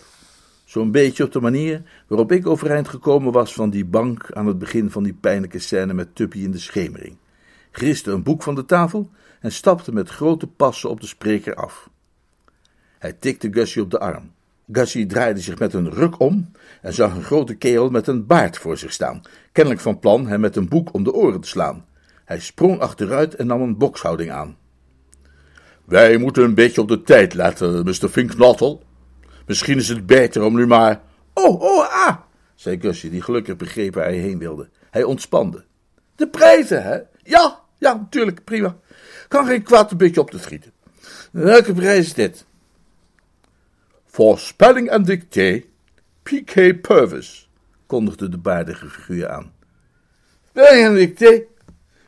zo'n 0.66 0.92
beetje 0.92 1.24
op 1.24 1.32
de 1.32 1.42
manier 1.42 1.82
waarop 2.08 2.32
ik 2.32 2.48
overeind 2.48 2.88
gekomen 2.88 3.32
was 3.32 3.54
van 3.54 3.70
die 3.70 3.86
bank 3.86 4.32
aan 4.32 4.48
het 4.48 4.60
begin 4.60 4.92
van 4.92 5.04
die 5.04 5.14
pijnlijke 5.14 5.60
scène 5.60 5.94
met 5.94 6.16
Tuppy 6.16 6.38
in 6.38 6.52
de 6.52 6.60
schemering, 6.60 7.18
griste 7.72 8.12
een 8.12 8.24
boek 8.24 8.44
van 8.44 8.56
de 8.56 8.66
tafel 8.66 9.10
en 9.40 9.52
stapte 9.52 9.92
met 9.92 10.10
grote 10.10 10.48
passen 10.48 10.90
op 10.90 11.02
de 11.02 11.08
spreker 11.08 11.56
af. 11.56 11.90
Hij 13.06 13.14
tikte 13.14 13.48
Gussie 13.52 13.82
op 13.82 13.92
de 13.92 14.00
arm. 14.00 14.32
Gussie 14.72 15.06
draaide 15.06 15.40
zich 15.40 15.60
met 15.60 15.74
een 15.74 15.92
ruk 15.92 16.20
om 16.20 16.52
en 16.82 16.94
zag 16.94 17.16
een 17.16 17.24
grote 17.24 17.56
kerel 17.56 17.90
met 17.90 18.08
een 18.08 18.26
baard 18.26 18.58
voor 18.58 18.78
zich 18.78 18.92
staan, 18.92 19.22
kennelijk 19.52 19.82
van 19.82 20.00
plan 20.00 20.28
hem 20.28 20.40
met 20.40 20.56
een 20.56 20.68
boek 20.68 20.94
om 20.94 21.04
de 21.04 21.14
oren 21.14 21.42
te 21.42 21.48
slaan. 21.48 21.86
Hij 22.24 22.40
sprong 22.40 22.80
achteruit 22.80 23.36
en 23.36 23.48
nam 23.48 23.62
een 23.62 23.78
bokshouding 23.78 24.32
aan. 24.32 24.58
Wij 25.84 26.18
moeten 26.18 26.44
een 26.44 26.54
beetje 26.54 26.82
op 26.82 26.88
de 26.88 27.02
tijd 27.02 27.34
letten, 27.34 27.84
Mr. 27.84 28.10
Finknottel. 28.10 28.84
Misschien 29.46 29.78
is 29.78 29.90
het 29.90 30.06
beter 30.06 30.44
om 30.44 30.56
nu 30.56 30.68
maar... 30.68 31.02
Oh, 31.34 31.62
oh, 31.62 32.08
ah, 32.08 32.16
zei 32.56 32.80
Gussie, 32.80 33.10
die 33.10 33.22
gelukkig 33.22 33.56
begreep 33.56 33.94
waar 33.94 34.06
hij 34.06 34.18
heen 34.18 34.40
wilde. 34.40 34.70
Hij 34.92 35.04
ontspande. 35.04 35.64
De 36.16 36.28
prijzen, 36.28 36.84
hè? 36.84 37.00
Ja, 37.24 37.60
ja, 37.78 37.94
natuurlijk, 37.94 38.44
prima. 38.44 38.78
Kan 39.28 39.46
geen 39.46 39.64
kwaad 39.64 39.92
een 39.92 39.98
beetje 39.98 40.22
op 40.22 40.32
te 40.32 40.40
schieten. 40.40 40.72
Welke 41.32 41.74
prijs 41.74 42.06
is 42.06 42.14
dit? 42.14 42.46
Voorspelling 44.16 44.90
en 44.90 45.04
dicté, 45.04 45.64
P.K. 46.24 46.82
Purvis, 46.82 47.50
kondigde 47.86 48.30
de 48.30 48.38
baardige 48.38 48.90
figuur 48.90 49.30
aan. 49.30 49.52
Spelling 50.50 50.86
en 50.86 50.94
dicté, 50.94 51.46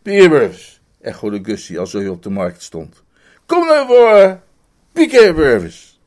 P.K. 0.01 0.29
Purvis, 0.29 0.81
echode 1.01 1.39
Gussie 1.43 1.79
als 1.79 1.93
hij 1.93 2.07
op 2.07 2.23
de 2.23 2.29
markt 2.29 2.61
stond. 2.61 3.03
Kom 3.45 3.65
nou 3.65 3.87
voor 3.87 4.39
P.K. 4.91 5.35
Purvis. 5.35 5.99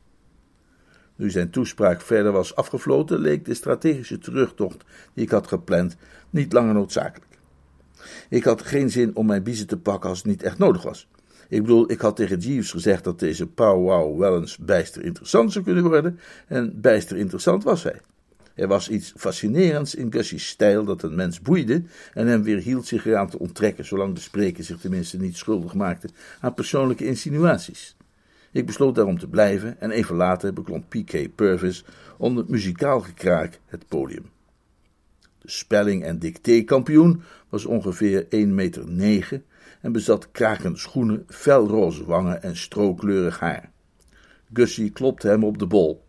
Nu 1.15 1.29
zijn 1.29 1.49
toespraak 1.49 2.01
verder 2.01 2.31
was 2.31 2.55
afgefloten, 2.55 3.19
leek 3.19 3.45
de 3.45 3.53
strategische 3.53 4.17
terugtocht 4.17 4.83
die 5.13 5.23
ik 5.23 5.31
had 5.31 5.47
gepland 5.47 5.95
niet 6.29 6.53
langer 6.53 6.73
noodzakelijk. 6.73 7.37
Ik 8.29 8.43
had 8.43 8.61
geen 8.61 8.89
zin 8.89 9.15
om 9.15 9.25
mijn 9.25 9.43
biezen 9.43 9.67
te 9.67 9.77
pakken 9.77 10.09
als 10.09 10.17
het 10.17 10.27
niet 10.27 10.43
echt 10.43 10.57
nodig 10.57 10.81
was. 10.81 11.07
Ik 11.51 11.61
bedoel, 11.61 11.91
ik 11.91 12.01
had 12.01 12.15
tegen 12.15 12.39
Jeeves 12.39 12.71
gezegd 12.71 13.03
dat 13.03 13.19
deze 13.19 13.47
powwow 13.47 14.19
wel 14.19 14.39
eens 14.39 14.57
bijster 14.57 15.03
interessant 15.03 15.51
zou 15.51 15.65
kunnen 15.65 15.83
worden. 15.83 16.19
En 16.47 16.81
bijster 16.81 17.17
interessant 17.17 17.63
was 17.63 17.83
hij. 17.83 18.01
Er 18.55 18.67
was 18.67 18.89
iets 18.89 19.13
fascinerends 19.17 19.95
in 19.95 20.13
Gussie's 20.13 20.47
stijl 20.47 20.83
dat 20.83 21.03
een 21.03 21.15
mens 21.15 21.41
boeide 21.41 21.83
en 22.13 22.27
hem 22.27 22.43
weer 22.43 22.57
hield 22.57 22.87
zich 22.87 23.05
eraan 23.05 23.29
te 23.29 23.39
onttrekken, 23.39 23.85
zolang 23.85 24.15
de 24.15 24.21
spreker 24.21 24.63
zich 24.63 24.79
tenminste 24.79 25.17
niet 25.17 25.37
schuldig 25.37 25.73
maakte 25.73 26.09
aan 26.39 26.53
persoonlijke 26.53 27.05
insinuaties. 27.05 27.95
Ik 28.51 28.65
besloot 28.65 28.95
daarom 28.95 29.19
te 29.19 29.27
blijven 29.27 29.79
en 29.79 29.91
even 29.91 30.15
later 30.15 30.53
beklom 30.53 30.85
P.K. 30.87 31.35
Purvis 31.35 31.85
onder 32.17 32.45
muzikaal 32.47 32.99
gekraak 32.99 33.59
het 33.65 33.87
podium. 33.87 34.25
De 35.39 35.51
spelling- 35.51 36.03
en 36.03 36.19
dictékampioen 36.19 37.21
was 37.49 37.65
ongeveer 37.65 38.25
1,9 38.29 38.47
meter 38.47 39.41
en 39.81 39.91
bezat 39.91 40.31
krakende 40.31 40.77
schoenen, 40.77 41.25
felroze 41.27 42.05
wangen 42.05 42.43
en 42.43 42.57
strookleurig 42.57 43.39
haar. 43.39 43.69
Gussie 44.53 44.89
klopte 44.89 45.27
hem 45.27 45.43
op 45.43 45.57
de 45.57 45.67
bol. 45.67 46.05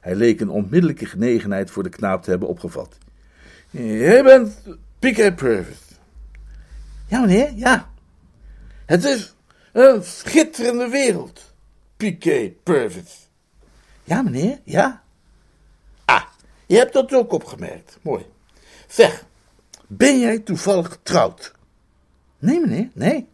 Hij 0.00 0.14
leek 0.14 0.40
een 0.40 0.48
onmiddellijke 0.48 1.06
genegenheid 1.06 1.70
voor 1.70 1.82
de 1.82 1.88
knaap 1.88 2.22
te 2.22 2.30
hebben 2.30 2.48
opgevat. 2.48 2.98
Jij 3.70 4.22
bent 4.22 4.62
Piquet 4.98 5.36
Purvis. 5.36 5.78
Ja, 7.06 7.20
meneer, 7.20 7.52
ja. 7.54 7.90
Het 8.86 9.04
is 9.04 9.34
Een 9.72 10.02
schitterende 10.02 10.88
wereld, 10.88 11.54
Piquet 11.96 12.62
Purvis. 12.62 13.28
Ja, 14.04 14.22
meneer, 14.22 14.60
ja. 14.64 15.02
Ah, 16.04 16.22
je 16.66 16.76
hebt 16.76 16.92
dat 16.92 17.12
ook 17.12 17.32
opgemerkt. 17.32 17.98
Mooi. 18.02 18.26
Zeg, 18.88 19.24
ben 19.86 20.18
jij 20.18 20.38
toevallig 20.38 20.88
getrouwd? 20.88 21.53
Nee, 22.44 22.60
meneer, 22.60 22.88
nee. 22.92 23.26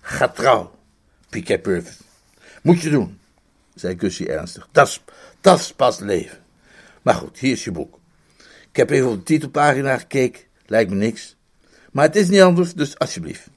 Ga 0.00 0.28
trouw, 0.28 0.74
Piquet 1.28 1.62
Purvis. 1.62 2.00
Moet 2.62 2.80
je 2.80 2.90
doen, 2.90 3.18
zei 3.74 3.98
Gussie 3.98 4.28
ernstig. 4.28 4.68
Dat 5.40 5.58
is 5.58 5.72
pas 5.72 5.98
leven. 5.98 6.38
Maar 7.02 7.14
goed, 7.14 7.38
hier 7.38 7.52
is 7.52 7.64
je 7.64 7.70
boek. 7.70 7.98
Ik 8.70 8.76
heb 8.76 8.90
even 8.90 9.08
op 9.08 9.16
de 9.16 9.22
titelpagina 9.22 9.98
gekeken. 9.98 10.42
Lijkt 10.66 10.90
me 10.90 10.96
niks. 10.96 11.36
Maar 11.92 12.04
het 12.04 12.16
is 12.16 12.28
niet 12.28 12.40
anders, 12.40 12.74
dus 12.74 12.98
alsjeblieft. 12.98 13.48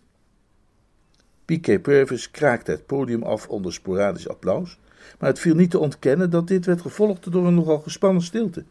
Piquet 1.46 1.82
Purvis 1.82 2.32
kraakte 2.32 2.72
het 2.72 2.86
podium 2.86 3.24
af 3.24 3.48
onder 3.48 3.74
sporadisch 3.74 4.28
applaus, 4.28 4.78
maar 5.20 5.30
het 5.30 5.40
viel 5.40 5.56
niet 5.56 5.72
te 5.72 5.80
ontkennen 5.80 6.30
dat 6.30 6.48
dit 6.48 6.66
werd 6.66 6.82
gevolgd 6.82 7.32
door 7.32 7.48
een 7.48 7.56
nogal 7.56 7.80
gespannen 7.80 8.24
stilte. 8.24 8.64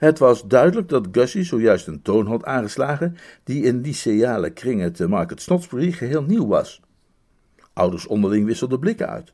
Het 0.00 0.18
was 0.18 0.46
duidelijk 0.46 0.88
dat 0.88 1.08
Gussie 1.12 1.42
zojuist 1.42 1.86
een 1.86 2.02
toon 2.02 2.26
had 2.26 2.44
aangeslagen 2.44 3.16
die 3.44 3.62
in 3.62 3.80
lyceale 3.80 4.50
kringen 4.50 4.92
te 4.92 5.08
Market 5.08 5.42
Snodsbury 5.42 5.92
geheel 5.92 6.22
nieuw 6.22 6.46
was. 6.46 6.80
Ouders 7.72 8.06
onderling 8.06 8.46
wisselden 8.46 8.78
blikken 8.78 9.08
uit. 9.08 9.32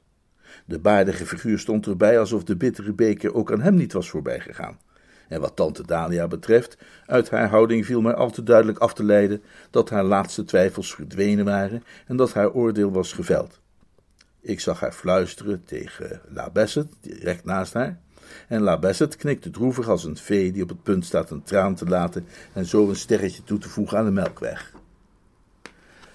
De 0.65 0.79
baardige 0.79 1.27
figuur 1.27 1.59
stond 1.59 1.87
erbij 1.87 2.19
alsof 2.19 2.45
de 2.45 2.57
bittere 2.57 2.93
beker 2.93 3.35
ook 3.35 3.53
aan 3.53 3.61
hem 3.61 3.75
niet 3.75 3.93
was 3.93 4.11
voorbijgegaan. 4.11 4.79
En 5.29 5.41
wat 5.41 5.57
tante 5.57 5.87
Dalia 5.87 6.29
betreft, 6.29 6.79
uit 7.07 7.31
haar 7.31 7.49
houding 7.49 7.87
viel 7.87 8.01
mij 8.01 8.15
al 8.15 8.31
te 8.31 8.43
duidelijk 8.43 8.79
af 8.79 8.95
te 8.95 9.05
leiden 9.05 9.43
dat 9.71 9.91
haar 9.91 10.05
laatste 10.05 10.45
twijfels 10.45 10.95
verdwenen 10.95 11.45
waren 11.45 11.85
en 12.07 12.17
dat 12.17 12.33
haar 12.33 12.53
oordeel 12.53 12.93
was 12.93 13.13
geveld. 13.13 13.61
Ik 14.41 14.61
zag 14.61 14.81
haar 14.81 14.93
fluisteren 14.93 15.65
tegen 15.65 16.21
La 16.29 16.51
Besset, 16.51 16.87
direct 17.01 17.45
naast 17.45 17.73
haar, 17.73 18.01
en 18.49 18.63
La 18.63 18.81
knikte 19.19 19.51
droevig 19.51 19.89
als 19.89 20.05
een 20.05 20.17
vee 20.17 20.53
die 20.53 20.63
op 20.63 20.69
het 20.69 20.83
punt 20.83 21.05
staat 21.05 21.31
een 21.31 21.43
traan 21.43 21.75
te 21.75 21.85
laten 21.85 22.27
en 22.53 22.67
zo 22.67 22.89
een 22.89 22.97
sterretje 22.97 23.45
toe 23.45 23.59
te 23.59 23.69
voegen 23.69 23.99
aan 23.99 24.05
de 24.05 24.11
melkweg. 24.11 24.73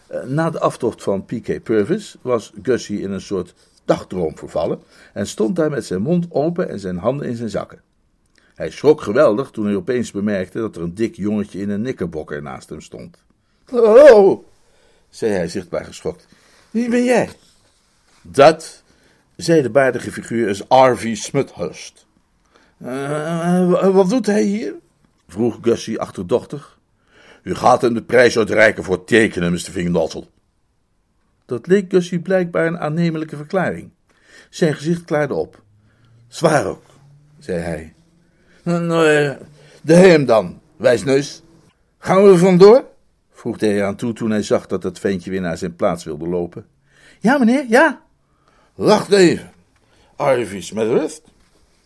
Eh, 0.07 0.23
na 0.23 0.49
de 0.49 0.59
aftocht 0.59 1.03
van 1.03 1.25
P.K. 1.25 1.63
Purvis 1.63 2.15
was 2.21 2.51
Gussie 2.61 3.01
in 3.01 3.11
een 3.11 3.21
soort 3.21 3.53
dagdroom 3.85 4.37
vervallen 4.37 4.79
en 5.13 5.27
stond 5.27 5.55
daar 5.55 5.69
met 5.69 5.85
zijn 5.85 6.01
mond 6.01 6.25
open 6.29 6.69
en 6.69 6.79
zijn 6.79 6.97
handen 6.97 7.27
in 7.27 7.35
zijn 7.35 7.49
zakken. 7.49 7.81
Hij 8.55 8.71
schrok 8.71 9.01
geweldig 9.01 9.51
toen 9.51 9.65
hij 9.65 9.75
opeens 9.75 10.11
bemerkte 10.11 10.59
dat 10.59 10.75
er 10.75 10.81
een 10.81 10.95
dik 10.95 11.15
jongetje 11.15 11.59
in 11.59 11.69
een 11.69 11.81
nikkerbokker 11.81 12.41
naast 12.41 12.69
hem 12.69 12.81
stond. 12.81 13.17
Oh, 13.71 14.45
zei 15.09 15.31
hij 15.31 15.47
zichtbaar 15.47 15.85
geschokt. 15.85 16.27
Wie 16.71 16.89
ben 16.89 17.03
jij? 17.03 17.29
Dat, 18.21 18.83
zei 19.41 19.61
de 19.61 19.69
baardige 19.69 20.11
figuur, 20.11 20.47
is 20.49 20.69
Arvy 20.69 21.15
Smuthurst. 21.15 22.05
Uh, 22.83 23.91
wat 23.93 24.09
doet 24.09 24.25
hij 24.25 24.43
hier? 24.43 24.73
vroeg 25.27 25.57
Gussie 25.61 25.99
achterdochtig. 25.99 26.79
U 27.43 27.55
gaat 27.55 27.81
hem 27.81 27.93
de 27.93 28.03
prijs 28.03 28.37
uitreiken 28.37 28.83
voor 28.83 29.03
tekenen, 29.03 29.51
Mr. 29.51 29.59
Vingendottel. 29.59 30.29
Dat 31.45 31.67
leek 31.67 31.91
Gussie 31.91 32.19
blijkbaar 32.19 32.67
een 32.67 32.79
aannemelijke 32.79 33.35
verklaring. 33.35 33.89
Zijn 34.49 34.73
gezicht 34.73 35.03
klaarde 35.03 35.33
op. 35.33 35.61
Zwaar 36.27 36.65
ook, 36.65 36.83
zei 37.39 37.59
hij. 37.59 37.93
Nou, 38.63 39.37
de 39.81 39.93
hem 39.93 40.25
dan, 40.25 40.59
wijsneus. 40.77 41.41
Gaan 41.97 42.23
we 42.23 42.31
er 42.31 42.37
vandoor? 42.37 42.85
vroeg 43.31 43.59
hij 43.59 43.85
aan 43.85 43.95
toe 43.95 44.13
toen 44.13 44.31
hij 44.31 44.43
zag 44.43 44.67
dat 44.67 44.83
het 44.83 44.99
ventje 44.99 45.31
weer 45.31 45.41
naar 45.41 45.57
zijn 45.57 45.75
plaats 45.75 46.03
wilde 46.03 46.27
lopen. 46.27 46.65
Ja, 47.19 47.37
meneer, 47.37 47.65
ja. 47.69 48.01
Wacht 48.75 49.11
even. 49.11 49.51
Arvis 50.15 50.71
met. 50.71 51.21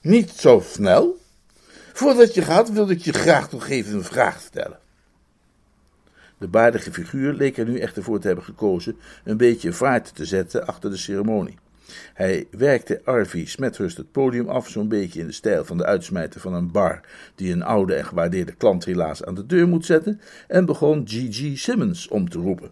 Niet 0.02 0.30
zo 0.30 0.64
snel. 0.66 1.18
Voordat 1.94 2.34
je 2.34 2.42
gaat, 2.42 2.72
wil 2.72 2.90
ik 2.90 3.00
je 3.00 3.14
graag 3.14 3.52
nog 3.52 3.68
even 3.68 3.94
een 3.94 4.04
vraag 4.04 4.40
stellen. 4.42 4.80
De 6.38 6.48
baardige 6.48 6.92
figuur 6.94 7.34
leek 7.34 7.58
er 7.58 7.66
nu 7.66 7.80
echter 7.80 8.04
voor 8.04 8.20
te 8.20 8.28
hebben 8.28 8.46
gekozen 8.46 8.98
een 9.24 9.38
beetje 9.38 9.74
vaart 9.74 10.16
te 10.16 10.26
zetten 10.26 10.68
achter 10.68 10.90
de 10.90 10.98
ceremonie. 10.98 11.58
Hij 12.14 12.48
werkte 12.52 13.02
Arvy 13.04 13.46
Smethurst 13.46 13.98
het 13.98 14.12
podium 14.12 14.50
af, 14.50 14.70
zo'n 14.70 14.88
beetje 14.88 15.20
in 15.20 15.28
de 15.28 15.34
stijl 15.34 15.66
van 15.66 15.78
de 15.78 15.86
uitsmijter 15.86 16.42
van 16.42 16.54
een 16.54 16.72
bar, 16.72 17.02
die 17.36 17.52
een 17.52 17.64
oude 17.64 17.96
en 17.96 18.06
gewaardeerde 18.06 18.52
klant 18.52 18.86
helaas 18.86 19.24
aan 19.24 19.36
de 19.36 19.46
deur 19.46 19.68
moet 19.68 19.86
zetten, 19.86 20.22
en 20.48 20.66
begon 20.66 21.08
G.G. 21.08 21.58
Simmons 21.58 22.08
om 22.08 22.30
te 22.30 22.38
roepen. 22.38 22.72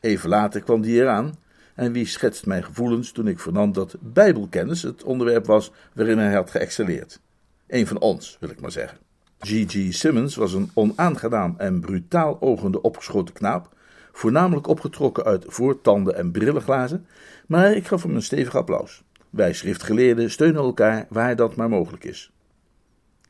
Even 0.00 0.28
later 0.28 0.60
kwam 0.60 0.80
die 0.80 1.00
eraan, 1.00 1.38
en 1.78 1.92
wie 1.92 2.06
schetst 2.06 2.46
mijn 2.46 2.64
gevoelens 2.64 3.12
toen 3.12 3.28
ik 3.28 3.40
vernam 3.40 3.72
dat 3.72 3.96
bijbelkennis 4.00 4.82
het 4.82 5.02
onderwerp 5.02 5.46
was 5.46 5.72
waarin 5.94 6.18
hij 6.18 6.34
had 6.34 6.50
geëxcelleerd. 6.50 7.20
Een 7.66 7.86
van 7.86 7.98
ons, 7.98 8.36
wil 8.40 8.50
ik 8.50 8.60
maar 8.60 8.72
zeggen. 8.72 8.98
G.G. 9.38 9.94
Simmons 9.94 10.36
was 10.36 10.52
een 10.52 10.70
onaangenaam 10.74 11.54
en 11.58 11.80
brutaal 11.80 12.40
ogende 12.40 12.82
opgeschoten 12.82 13.34
knaap, 13.34 13.74
voornamelijk 14.12 14.66
opgetrokken 14.66 15.24
uit 15.24 15.44
voortanden 15.48 16.16
en 16.16 16.30
brillenglazen, 16.30 17.06
maar 17.46 17.76
ik 17.76 17.86
gaf 17.86 18.02
hem 18.02 18.14
een 18.14 18.22
stevig 18.22 18.56
applaus. 18.56 19.02
Wij 19.30 19.52
schriftgeleerden 19.52 20.30
steunen 20.30 20.62
elkaar 20.62 21.06
waar 21.08 21.36
dat 21.36 21.56
maar 21.56 21.68
mogelijk 21.68 22.04
is. 22.04 22.30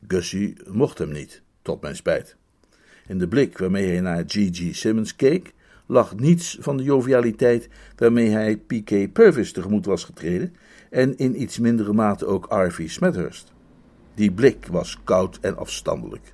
Gussie 0.07 0.57
mocht 0.67 0.97
hem 0.97 1.11
niet, 1.11 1.41
tot 1.61 1.81
mijn 1.81 1.95
spijt. 1.95 2.35
In 3.07 3.17
de 3.19 3.27
blik 3.27 3.57
waarmee 3.57 3.87
hij 3.87 4.01
naar 4.01 4.23
G.G. 4.27 4.75
Simmons 4.75 5.15
keek, 5.15 5.53
lag 5.89 6.15
niets 6.15 6.57
van 6.59 6.77
de 6.77 6.83
jovialiteit 6.83 7.69
waarmee 7.95 8.29
hij 8.29 8.57
P.K. 8.57 9.13
Purvis 9.13 9.51
tegemoet 9.51 9.85
was 9.85 10.03
getreden, 10.03 10.55
en 10.89 11.17
in 11.17 11.41
iets 11.41 11.59
mindere 11.59 11.93
mate 11.93 12.25
ook 12.25 12.45
R.V. 12.49 12.89
Smethurst. 12.89 13.51
Die 14.13 14.31
blik 14.31 14.65
was 14.65 14.97
koud 15.03 15.37
en 15.41 15.57
afstandelijk. 15.57 16.33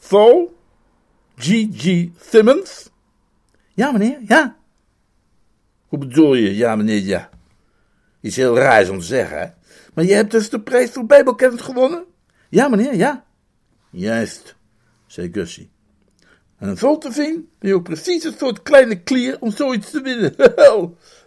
Zo? 0.00 0.54
G.G. 1.36 2.08
Simmons? 2.20 2.90
Ja, 3.74 3.92
meneer, 3.92 4.18
ja. 4.26 4.56
Hoe 5.86 5.98
bedoel 5.98 6.34
je, 6.34 6.56
ja, 6.56 6.76
meneer, 6.76 7.02
ja? 7.02 7.30
Iets 8.20 8.36
heel 8.36 8.58
raars 8.58 8.88
om 8.88 8.98
te 8.98 9.04
zeggen, 9.04 9.38
hè? 9.38 9.46
Maar 9.94 10.04
je 10.04 10.14
hebt 10.14 10.30
dus 10.30 10.50
de 10.50 10.60
prijs 10.60 10.90
voor 10.90 11.06
Bijbelkennis 11.06 11.60
gewonnen? 11.60 12.04
Ja, 12.48 12.68
meneer, 12.68 12.94
ja. 12.94 13.24
Juist, 13.90 14.56
zei 15.06 15.28
Gussie. 15.32 15.71
En 16.62 16.76
zo 16.76 16.98
te 16.98 17.12
zien 17.12 17.48
ben 17.58 17.68
je 17.68 17.74
ook 17.74 17.82
precies 17.82 18.24
een 18.24 18.34
soort 18.38 18.62
kleine 18.62 19.00
klier 19.00 19.36
om 19.40 19.50
zoiets 19.50 19.90
te 19.90 20.00
winnen. 20.00 20.34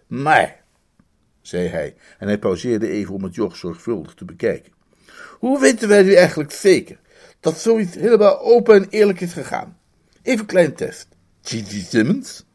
maar, 0.23 0.63
zei 1.41 1.67
hij, 1.67 1.95
en 2.19 2.27
hij 2.27 2.39
pauzeerde 2.39 2.89
even 2.89 3.13
om 3.13 3.23
het 3.23 3.35
joch 3.35 3.55
zorgvuldig 3.55 4.13
te 4.13 4.25
bekijken. 4.25 4.71
Hoe 5.39 5.59
weten 5.59 5.87
wij 5.87 6.03
nu 6.03 6.13
eigenlijk 6.13 6.51
zeker 6.51 6.99
dat 7.39 7.59
zoiets 7.59 7.95
helemaal 7.95 8.39
open 8.39 8.75
en 8.75 8.89
eerlijk 8.89 9.21
is 9.21 9.33
gegaan? 9.33 9.77
Even 10.21 10.39
een 10.39 10.45
klein 10.45 10.75
test. 10.75 11.07
G.G. 11.43 11.87
Simmons? 11.89 12.45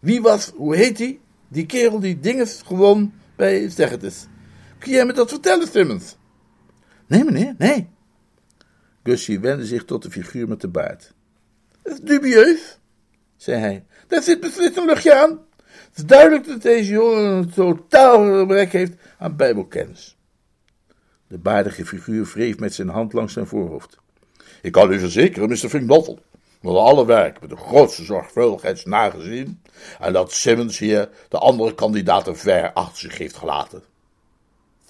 Wie 0.00 0.20
was, 0.20 0.52
hoe 0.56 0.76
heet 0.76 0.98
hij? 0.98 1.20
Die 1.48 1.66
kerel 1.66 2.00
die 2.00 2.20
dinges 2.20 2.62
gewoon 2.66 3.12
bij, 3.36 3.68
zeg 3.68 3.90
het 3.90 4.02
eens. 4.02 4.26
Kun 4.78 4.92
jij 4.92 5.06
me 5.06 5.12
dat 5.12 5.30
vertellen, 5.30 5.68
Simmons? 5.68 6.16
Nee, 7.06 7.24
meneer, 7.24 7.54
nee. 7.58 7.88
Gussie 9.02 9.40
wendde 9.40 9.66
zich 9.66 9.84
tot 9.84 10.02
de 10.02 10.10
figuur 10.10 10.48
met 10.48 10.60
de 10.60 10.68
baard. 10.68 11.14
Dat 11.84 11.92
is 11.92 12.00
dubieus, 12.00 12.78
zei 13.36 13.60
hij. 13.60 13.84
Daar 14.06 14.22
zit 14.22 14.40
beslist 14.40 14.76
een 14.76 14.84
luchtje 14.84 15.14
aan. 15.14 15.30
Het 15.66 15.96
is 15.96 16.04
duidelijk 16.04 16.46
dat 16.46 16.62
deze 16.62 16.92
jongen 16.92 17.24
een 17.24 17.50
totaal 17.50 18.38
gebrek 18.38 18.72
heeft 18.72 18.92
aan 19.18 19.36
bijbelkennis. 19.36 20.16
De 21.26 21.38
baardige 21.38 21.86
figuur 21.86 22.24
wreef 22.24 22.58
met 22.58 22.74
zijn 22.74 22.88
hand 22.88 23.12
langs 23.12 23.32
zijn 23.32 23.46
voorhoofd. 23.46 23.98
Ik 24.62 24.72
kan 24.72 24.92
u 24.92 24.98
verzekeren, 24.98 25.48
Mr. 25.48 25.68
Finkbottle, 25.68 26.18
dat 26.60 26.76
alle 26.76 27.06
werk 27.06 27.40
met 27.40 27.50
de 27.50 27.56
grootste 27.56 28.04
zorgvuldigheid 28.04 28.76
is 28.76 28.84
nagezien 28.84 29.62
en 30.00 30.12
dat 30.12 30.32
Simmons 30.32 30.78
hier 30.78 31.08
de 31.28 31.38
andere 31.38 31.74
kandidaten 31.74 32.36
ver 32.36 32.72
achter 32.72 32.98
zich 32.98 33.18
heeft 33.18 33.36
gelaten. 33.36 33.82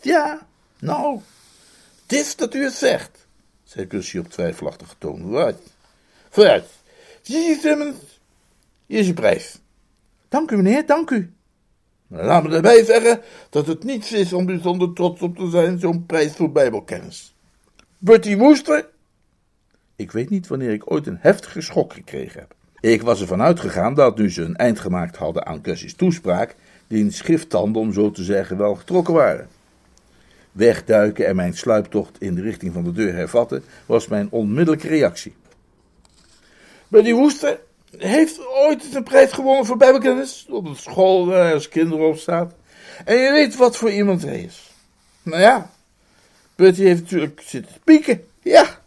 Ja, 0.01 0.47
nou, 0.79 1.21
het 2.03 2.13
is 2.13 2.37
dat 2.37 2.55
u 2.55 2.63
het 2.65 2.73
zegt, 2.73 3.27
zei 3.65 3.87
Gussie 3.89 4.21
op 4.21 4.31
twijfelachtige 4.31 4.95
toon. 4.99 5.31
Wat? 5.31 5.57
Vooruit. 6.31 6.67
Zie 7.25 7.39
je, 7.39 7.59
Simmons? 7.61 8.21
Hier 8.87 8.99
is 8.99 9.07
je 9.07 9.15
prijs. 9.15 9.61
Dank 10.29 10.51
u, 10.51 10.57
meneer, 10.57 10.87
dank 10.87 11.11
u. 11.11 11.33
Laat 12.09 12.43
me 12.43 12.55
erbij 12.55 12.85
zeggen 12.85 13.21
dat 13.51 13.67
het 13.67 13.85
niets 13.85 14.13
is 14.13 14.33
om 14.33 14.47
bijzonder 14.47 14.93
trots 14.93 15.23
op 15.23 15.37
te 15.37 15.49
zijn, 15.49 15.79
zo'n 15.79 16.07
prijs 16.07 16.33
voor 16.33 16.53
bijbelkennis. 16.53 17.35
Bertie 17.99 18.39
Woester? 18.39 18.89
Ik 19.97 20.13
weet 20.13 20.31
niet 20.31 20.47
wanneer 20.47 20.73
ik 20.73 20.91
ooit 20.91 21.07
een 21.07 21.19
heftige 21.21 21.61
schok 21.61 21.93
gekregen 21.93 22.41
heb. 22.41 22.55
Ik 22.81 23.03
was 23.03 23.21
ervan 23.21 23.43
uitgegaan 23.43 23.95
dat 23.95 24.19
nu 24.19 24.31
ze 24.31 24.43
een 24.43 24.57
eind 24.57 24.79
gemaakt 24.79 25.17
hadden 25.17 25.47
aan 25.47 25.61
Gussie's 25.63 25.95
toespraak, 25.95 26.57
die 26.87 27.11
schrifttanden, 27.11 27.83
om 27.83 27.93
zo 27.93 28.11
te 28.11 28.25
zeggen, 28.25 28.57
wel 28.57 28.75
getrokken 28.75 29.15
waren. 29.15 29.49
Wegduiken 30.53 31.27
en 31.27 31.37
mijn 31.37 31.55
sluiptocht 31.55 32.21
in 32.21 32.35
de 32.35 32.43
richting 32.43 32.73
van 32.73 32.85
de 32.85 32.93
deur 32.93 33.15
hervatten, 33.15 33.65
was 33.87 34.09
mijn 34.09 34.29
onmiddellijke 34.31 34.89
reactie. 34.89 35.35
Bertie 36.95 37.15
Woester, 37.15 37.61
heeft 37.97 38.47
ooit 38.47 38.95
een 38.95 39.03
prijs 39.03 39.33
gewonnen 39.33 39.67
voor 39.67 39.77
bijbelkennis. 39.77 40.47
Op 40.51 40.67
de 40.67 40.75
school 40.75 41.27
waar 41.27 41.53
als 41.53 41.69
kinderop 41.69 42.19
staat. 42.19 42.55
En 43.05 43.17
je 43.17 43.33
weet 43.33 43.57
wat 43.57 43.77
voor 43.77 43.91
iemand 43.91 44.23
hij 44.23 44.41
is. 44.41 44.71
Nou 45.23 45.41
ja, 45.41 45.71
Bertie 46.55 46.87
heeft 46.87 47.01
natuurlijk 47.01 47.41
zitten 47.45 47.75
pieken. 47.85 48.25
Ja, 48.43 48.79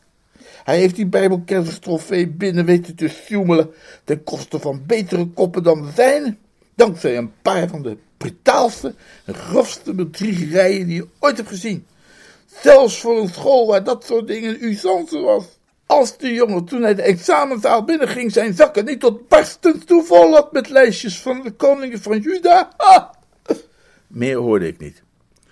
hij 0.63 0.77
heeft 0.77 0.95
die 0.95 1.05
bijbelkennistrofee 1.05 2.27
binnen 2.27 2.65
weten 2.65 2.95
te 2.95 3.07
sjoemelen 3.07 3.71
ten 4.03 4.23
koste 4.23 4.59
van 4.59 4.83
betere 4.85 5.27
koppen 5.27 5.63
dan 5.63 5.81
de 5.81 5.91
zijne. 5.95 6.35
Dankzij 6.75 7.17
een 7.17 7.33
paar 7.41 7.67
van 7.67 7.81
de 7.81 7.97
brutaalste 8.17 8.95
en 9.25 9.35
grofste 9.35 9.93
bedriegerijen 9.93 10.87
die 10.87 10.95
je 10.95 11.07
ooit 11.19 11.37
hebt 11.37 11.49
gezien. 11.49 11.85
Zelfs 12.61 12.99
voor 12.99 13.21
een 13.21 13.29
school 13.29 13.67
waar 13.67 13.83
dat 13.83 14.05
soort 14.05 14.27
dingen 14.27 14.63
usance 14.63 15.19
was. 15.19 15.56
Als 15.87 16.17
de 16.17 16.33
jongen 16.33 16.65
toen 16.65 16.81
hij 16.81 16.95
de 16.95 17.01
examenzaal 17.01 17.83
binnenging 17.83 18.31
zijn 18.31 18.53
zakken 18.53 18.85
niet 18.85 18.99
tot 18.99 19.27
barstens 19.27 19.85
toe 19.85 20.03
vol 20.03 20.33
had 20.33 20.51
met 20.51 20.69
lijstjes 20.69 21.21
van 21.21 21.41
de 21.43 21.51
koningen 21.51 22.01
van 22.01 22.19
Juda. 22.19 22.69
Meer 24.07 24.37
hoorde 24.37 24.67
ik 24.67 24.79
niet. 24.79 25.03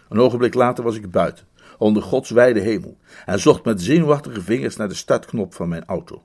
Een 0.09 0.19
ogenblik 0.19 0.53
later 0.53 0.83
was 0.83 0.95
ik 0.95 1.11
buiten, 1.11 1.45
onder 1.77 2.03
Gods 2.03 2.29
wijde 2.29 2.59
hemel, 2.59 2.97
en 3.25 3.39
zocht 3.39 3.65
met 3.65 3.81
zenuwachtige 3.81 4.41
vingers 4.41 4.75
naar 4.75 4.87
de 4.87 4.93
startknop 4.93 5.53
van 5.53 5.69
mijn 5.69 5.85
auto. 5.85 6.23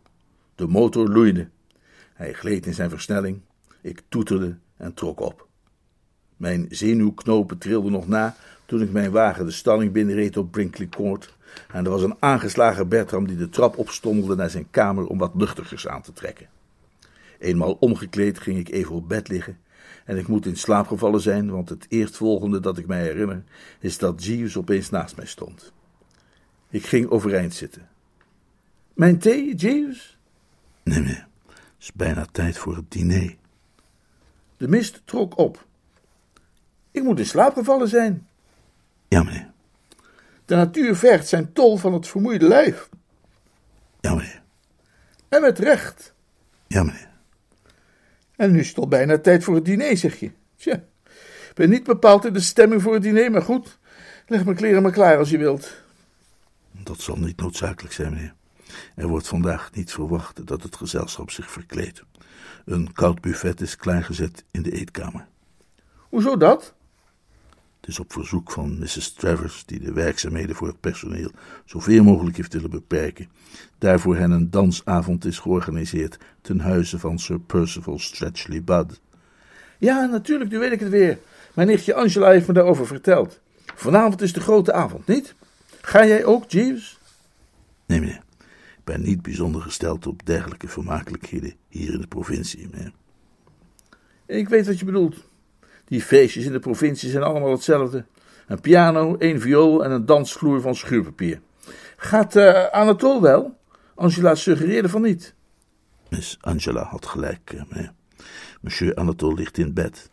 De 0.54 0.66
motor 0.66 1.08
loeide. 1.08 1.48
Hij 2.14 2.32
gleed 2.32 2.66
in 2.66 2.74
zijn 2.74 2.90
versnelling. 2.90 3.40
Ik 3.80 4.02
toeterde 4.08 4.56
en 4.76 4.94
trok 4.94 5.20
op. 5.20 5.46
Mijn 6.36 6.66
zenuwknopen 6.68 7.58
trilden 7.58 7.92
nog 7.92 8.08
na 8.08 8.36
toen 8.70 8.82
ik 8.82 8.92
mijn 8.92 9.10
wagen 9.10 9.44
de 9.44 9.50
stalling 9.50 9.92
binnenreed 9.92 10.36
op 10.36 10.50
Brinkley 10.50 10.88
Court. 10.88 11.36
En 11.72 11.84
er 11.84 11.90
was 11.90 12.02
een 12.02 12.16
aangeslagen 12.18 12.88
Bertram 12.88 13.26
die 13.26 13.36
de 13.36 13.48
trap 13.48 13.78
opstommelde 13.78 14.34
naar 14.34 14.50
zijn 14.50 14.70
kamer 14.70 15.06
om 15.06 15.18
wat 15.18 15.32
luchtigers 15.34 15.88
aan 15.88 16.02
te 16.02 16.12
trekken. 16.12 16.48
Eenmaal 17.38 17.72
omgekleed 17.72 18.38
ging 18.38 18.58
ik 18.58 18.68
even 18.68 18.94
op 18.94 19.08
bed 19.08 19.28
liggen 19.28 19.58
en 20.04 20.16
ik 20.16 20.28
moet 20.28 20.46
in 20.46 20.56
slaap 20.56 20.86
gevallen 20.86 21.20
zijn, 21.20 21.50
want 21.50 21.68
het 21.68 21.86
eerstvolgende 21.88 22.60
dat 22.60 22.78
ik 22.78 22.86
mij 22.86 23.02
herinner 23.02 23.42
is 23.80 23.98
dat 23.98 24.24
Jeeves 24.24 24.56
opeens 24.56 24.90
naast 24.90 25.16
mij 25.16 25.26
stond. 25.26 25.72
Ik 26.68 26.86
ging 26.86 27.08
overeind 27.08 27.54
zitten. 27.54 27.88
Mijn 28.94 29.18
thee, 29.18 29.54
Jeeves? 29.54 30.18
Nee, 30.82 31.00
meneer. 31.00 31.26
Het 31.46 31.56
is 31.78 31.92
bijna 31.92 32.26
tijd 32.32 32.58
voor 32.58 32.76
het 32.76 32.90
diner. 32.90 33.36
De 34.56 34.68
mist 34.68 35.02
trok 35.04 35.38
op. 35.38 35.66
Ik 36.90 37.02
moet 37.02 37.18
in 37.18 37.26
slaap 37.26 37.54
gevallen 37.54 37.88
zijn. 37.88 38.28
Ja, 39.10 39.22
meneer. 39.22 39.50
De 40.44 40.54
natuur 40.54 40.96
vergt 40.96 41.28
zijn 41.28 41.52
tol 41.52 41.76
van 41.76 41.92
het 41.92 42.08
vermoeide 42.08 42.48
lijf. 42.48 42.88
Ja, 44.00 44.14
meneer. 44.14 44.42
En 45.28 45.40
met 45.40 45.58
recht. 45.58 46.14
Ja, 46.66 46.82
meneer. 46.82 47.08
En 48.36 48.52
nu 48.52 48.58
is 48.58 48.68
het 48.68 48.78
al 48.78 48.88
bijna 48.88 49.18
tijd 49.18 49.44
voor 49.44 49.54
het 49.54 49.64
diner, 49.64 49.96
zeg 49.96 50.20
je. 50.20 50.30
Tja, 50.56 50.74
ik 51.48 51.52
ben 51.54 51.70
niet 51.70 51.84
bepaald 51.84 52.24
in 52.24 52.32
de 52.32 52.40
stemming 52.40 52.82
voor 52.82 52.94
het 52.94 53.02
diner, 53.02 53.30
maar 53.30 53.42
goed. 53.42 53.78
Leg 54.26 54.44
mijn 54.44 54.56
kleren 54.56 54.82
maar 54.82 54.92
klaar 54.92 55.18
als 55.18 55.30
je 55.30 55.38
wilt. 55.38 55.82
Dat 56.70 57.00
zal 57.00 57.16
niet 57.16 57.40
noodzakelijk 57.40 57.94
zijn, 57.94 58.12
meneer. 58.12 58.34
Er 58.94 59.08
wordt 59.08 59.28
vandaag 59.28 59.70
niet 59.72 59.92
verwacht 59.92 60.46
dat 60.46 60.62
het 60.62 60.76
gezelschap 60.76 61.30
zich 61.30 61.50
verkleedt. 61.50 62.02
Een 62.64 62.92
koud 62.92 63.20
buffet 63.20 63.60
is 63.60 63.76
klaargezet 63.76 64.44
in 64.50 64.62
de 64.62 64.72
eetkamer. 64.72 65.26
Hoezo 65.96 66.36
dat? 66.36 66.74
Is 67.90 67.98
op 67.98 68.12
verzoek 68.12 68.50
van 68.50 68.78
Mrs. 68.78 69.12
Travers, 69.12 69.64
die 69.66 69.80
de 69.80 69.92
werkzaamheden 69.92 70.56
voor 70.56 70.66
het 70.66 70.80
personeel 70.80 71.30
zoveel 71.64 72.04
mogelijk 72.04 72.36
heeft 72.36 72.52
willen 72.52 72.70
beperken. 72.70 73.28
Daarvoor 73.78 74.16
hen 74.16 74.30
een 74.30 74.50
dansavond 74.50 75.24
is 75.24 75.38
georganiseerd 75.38 76.18
ten 76.40 76.60
huize 76.60 76.98
van 76.98 77.18
Sir 77.18 77.40
Percival 77.40 77.98
Stretchley 77.98 78.62
Budd. 78.62 79.00
Ja, 79.78 80.06
natuurlijk, 80.06 80.50
nu 80.50 80.58
weet 80.58 80.72
ik 80.72 80.80
het 80.80 80.88
weer. 80.88 81.18
Mijn 81.54 81.68
nichtje 81.68 81.94
Angela 81.94 82.30
heeft 82.30 82.46
me 82.46 82.52
daarover 82.52 82.86
verteld. 82.86 83.40
Vanavond 83.74 84.20
is 84.20 84.32
de 84.32 84.40
grote 84.40 84.72
avond, 84.72 85.06
niet? 85.06 85.34
Ga 85.80 86.06
jij 86.06 86.24
ook, 86.24 86.50
Jeeves? 86.50 86.98
Nee, 87.86 88.00
meneer. 88.00 88.22
Ik 88.76 88.84
ben 88.84 89.02
niet 89.02 89.22
bijzonder 89.22 89.62
gesteld 89.62 90.06
op 90.06 90.26
dergelijke 90.26 90.68
vermakelijkheden 90.68 91.54
hier 91.68 91.92
in 91.92 92.00
de 92.00 92.06
provincie, 92.06 92.68
meneer. 92.70 92.92
Ik 94.26 94.48
weet 94.48 94.66
wat 94.66 94.78
je 94.78 94.84
bedoelt. 94.84 95.29
Die 95.90 96.02
feestjes 96.02 96.44
in 96.44 96.52
de 96.52 96.58
provincie 96.58 97.10
zijn 97.10 97.22
allemaal 97.22 97.50
hetzelfde. 97.50 98.04
Een 98.46 98.60
piano, 98.60 99.16
één 99.16 99.40
viool 99.40 99.84
en 99.84 99.90
een 99.90 100.06
dansvloer 100.06 100.60
van 100.60 100.74
schuurpapier. 100.74 101.40
Gaat 101.96 102.36
uh, 102.36 102.64
Anatole 102.64 103.20
wel? 103.20 103.58
Angela 103.94 104.34
suggereerde 104.34 104.88
van 104.88 105.02
niet. 105.02 105.34
Miss 106.08 106.38
Angela 106.40 106.82
had 106.84 107.06
gelijk, 107.06 107.52
eh, 107.52 107.62
meneer. 107.68 107.92
Monsieur 108.60 108.94
Anatole 108.94 109.34
ligt 109.34 109.58
in 109.58 109.74
bed. 109.74 110.10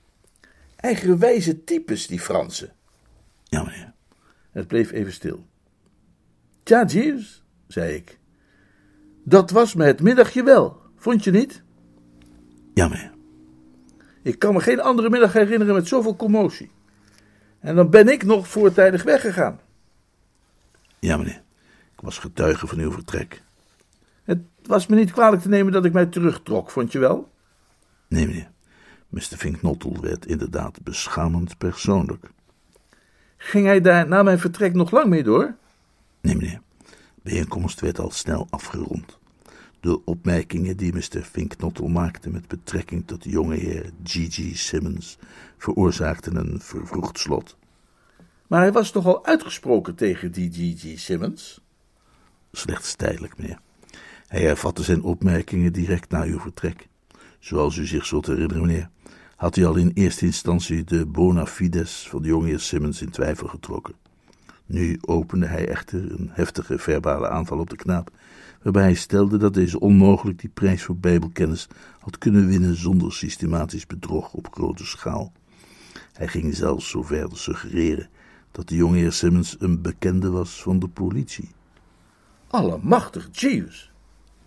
Eigenwijze 0.76 1.64
types, 1.64 2.08
die 2.08 2.20
Fransen. 2.20 2.74
Ja, 3.44 3.64
meneer. 3.64 3.94
Het 4.52 4.68
bleef 4.68 4.92
even 4.92 5.14
stil. 5.14 5.46
Tja, 6.64 6.86
Jeeves, 6.86 7.44
zei 7.68 7.96
ik. 7.96 8.20
Dat 9.24 9.52
was 9.52 9.76
me 9.76 9.86
het 9.86 10.02
middagje 10.02 10.44
wel, 10.44 10.82
vond 10.96 11.24
je 11.24 11.32
niet? 11.32 11.64
Ja, 12.74 12.88
meneer. 12.88 13.17
Ik 14.28 14.40
kan 14.40 14.54
me 14.54 14.60
geen 14.60 14.82
andere 14.82 15.10
middag 15.10 15.34
herinneren 15.34 15.74
met 15.74 15.88
zoveel 15.88 16.16
commotie. 16.16 16.72
En 17.60 17.76
dan 17.76 17.90
ben 17.90 18.08
ik 18.08 18.24
nog 18.24 18.48
voortijdig 18.48 19.04
weggegaan. 19.04 19.60
Ja, 21.00 21.18
meneer. 21.18 21.42
Ik 21.94 22.02
was 22.02 22.18
getuige 22.18 22.68
van 22.68 22.80
uw 22.80 22.92
vertrek. 22.92 23.42
Het 24.24 24.40
was 24.64 24.88
me 24.88 24.96
niet 24.96 25.12
kwalijk 25.12 25.42
te 25.42 25.50
nemen 25.50 25.72
dat 25.72 25.86
ik 25.86 25.94
mij 25.94 26.06
terugtrok, 26.06 26.72
vond 26.72 26.92
je 26.92 27.00
wel? 27.00 27.32
Nee, 28.08 28.28
meneer. 28.28 28.50
Mr. 29.10 29.22
Finknottel 29.22 29.98
werd 30.02 30.26
inderdaad 30.26 30.84
beschamend 30.84 31.58
persoonlijk. 31.58 32.30
Ging 33.38 33.66
hij 33.66 33.82
daar 33.82 34.08
na 34.08 34.24
mijn 34.24 34.40
vertrek 34.40 34.74
nog 34.74 34.92
lang 34.92 35.08
mee 35.08 35.24
door? 35.24 35.56
Nee, 36.22 36.36
meneer. 36.36 36.62
De 36.86 37.22
bijeenkomst 37.22 37.80
werd 37.80 38.00
al 38.00 38.12
snel 38.12 38.48
afgerond. 38.50 39.20
De 39.80 40.06
opmerkingen 40.06 40.78
die 40.78 40.94
Mr. 40.94 41.22
Finknottel 41.22 41.88
maakte 41.88 42.30
met 42.30 42.48
betrekking 42.48 43.08
tot 43.08 43.24
de 43.24 43.30
jonge 43.30 43.56
heer 43.56 43.92
G.G. 44.04 44.58
Simmons 44.58 45.18
veroorzaakten 45.58 46.36
een 46.36 46.60
vervroegd 46.62 47.20
slot. 47.20 47.58
Maar 48.48 48.62
hij 48.62 48.72
was 48.72 48.92
toch 48.92 49.06
al 49.06 49.26
uitgesproken 49.26 49.96
tegen 49.96 50.32
die 50.32 50.52
G.G. 50.52 51.00
Simmons? 51.00 51.62
Slechts 52.52 52.96
tijdelijk, 52.96 53.38
meneer. 53.38 53.60
Hij 54.28 54.42
hervatte 54.42 54.84
zijn 54.84 55.04
opmerkingen 55.04 55.74
direct 55.74 56.12
na 56.12 56.24
uw 56.24 56.40
vertrek. 56.40 56.88
Zoals 57.40 57.78
u 57.78 57.86
zich 57.86 58.06
zult 58.06 58.26
herinneren, 58.26 58.66
meneer, 58.66 58.90
had 59.36 59.56
hij 59.56 59.66
al 59.66 59.76
in 59.76 59.92
eerste 59.94 60.26
instantie 60.26 60.84
de 60.84 61.06
bona 61.06 61.46
fides 61.46 62.08
van 62.10 62.22
de 62.22 62.28
jonge 62.28 62.48
heer 62.48 62.60
Simmons 62.60 63.02
in 63.02 63.10
twijfel 63.10 63.48
getrokken. 63.48 63.96
Nu 64.66 64.98
opende 65.02 65.46
hij 65.46 65.68
echter 65.68 66.12
een 66.12 66.30
heftige 66.32 66.78
verbale 66.78 67.30
aanval 67.30 67.60
op 67.60 67.70
de 67.70 67.76
knaap, 67.76 68.12
waarbij 68.62 68.84
hij 68.84 68.94
stelde 68.94 69.38
dat 69.38 69.54
deze 69.54 69.80
onmogelijk 69.80 70.40
die 70.40 70.50
prijs 70.50 70.84
voor 70.84 70.98
bijbelkennis 70.98 71.68
had 72.00 72.18
kunnen 72.18 72.48
winnen 72.48 72.76
zonder 72.76 73.14
systematisch 73.14 73.86
bedrog 73.86 74.34
op 74.34 74.48
grote 74.54 74.86
schaal. 74.86 75.32
Hij 76.14 76.28
ging 76.28 76.56
zelfs 76.56 76.90
zover 76.90 77.30
te 77.30 77.38
suggereren 77.38 78.10
dat 78.52 78.68
de 78.68 78.76
jonge 78.76 78.98
heer 78.98 79.12
Simmons 79.12 79.56
een 79.60 79.82
bekende 79.82 80.30
was 80.30 80.62
van 80.62 80.80
de 80.80 80.88
politie. 80.88 81.50
Allemachtig, 82.48 83.30
Jeeves. 83.32 83.92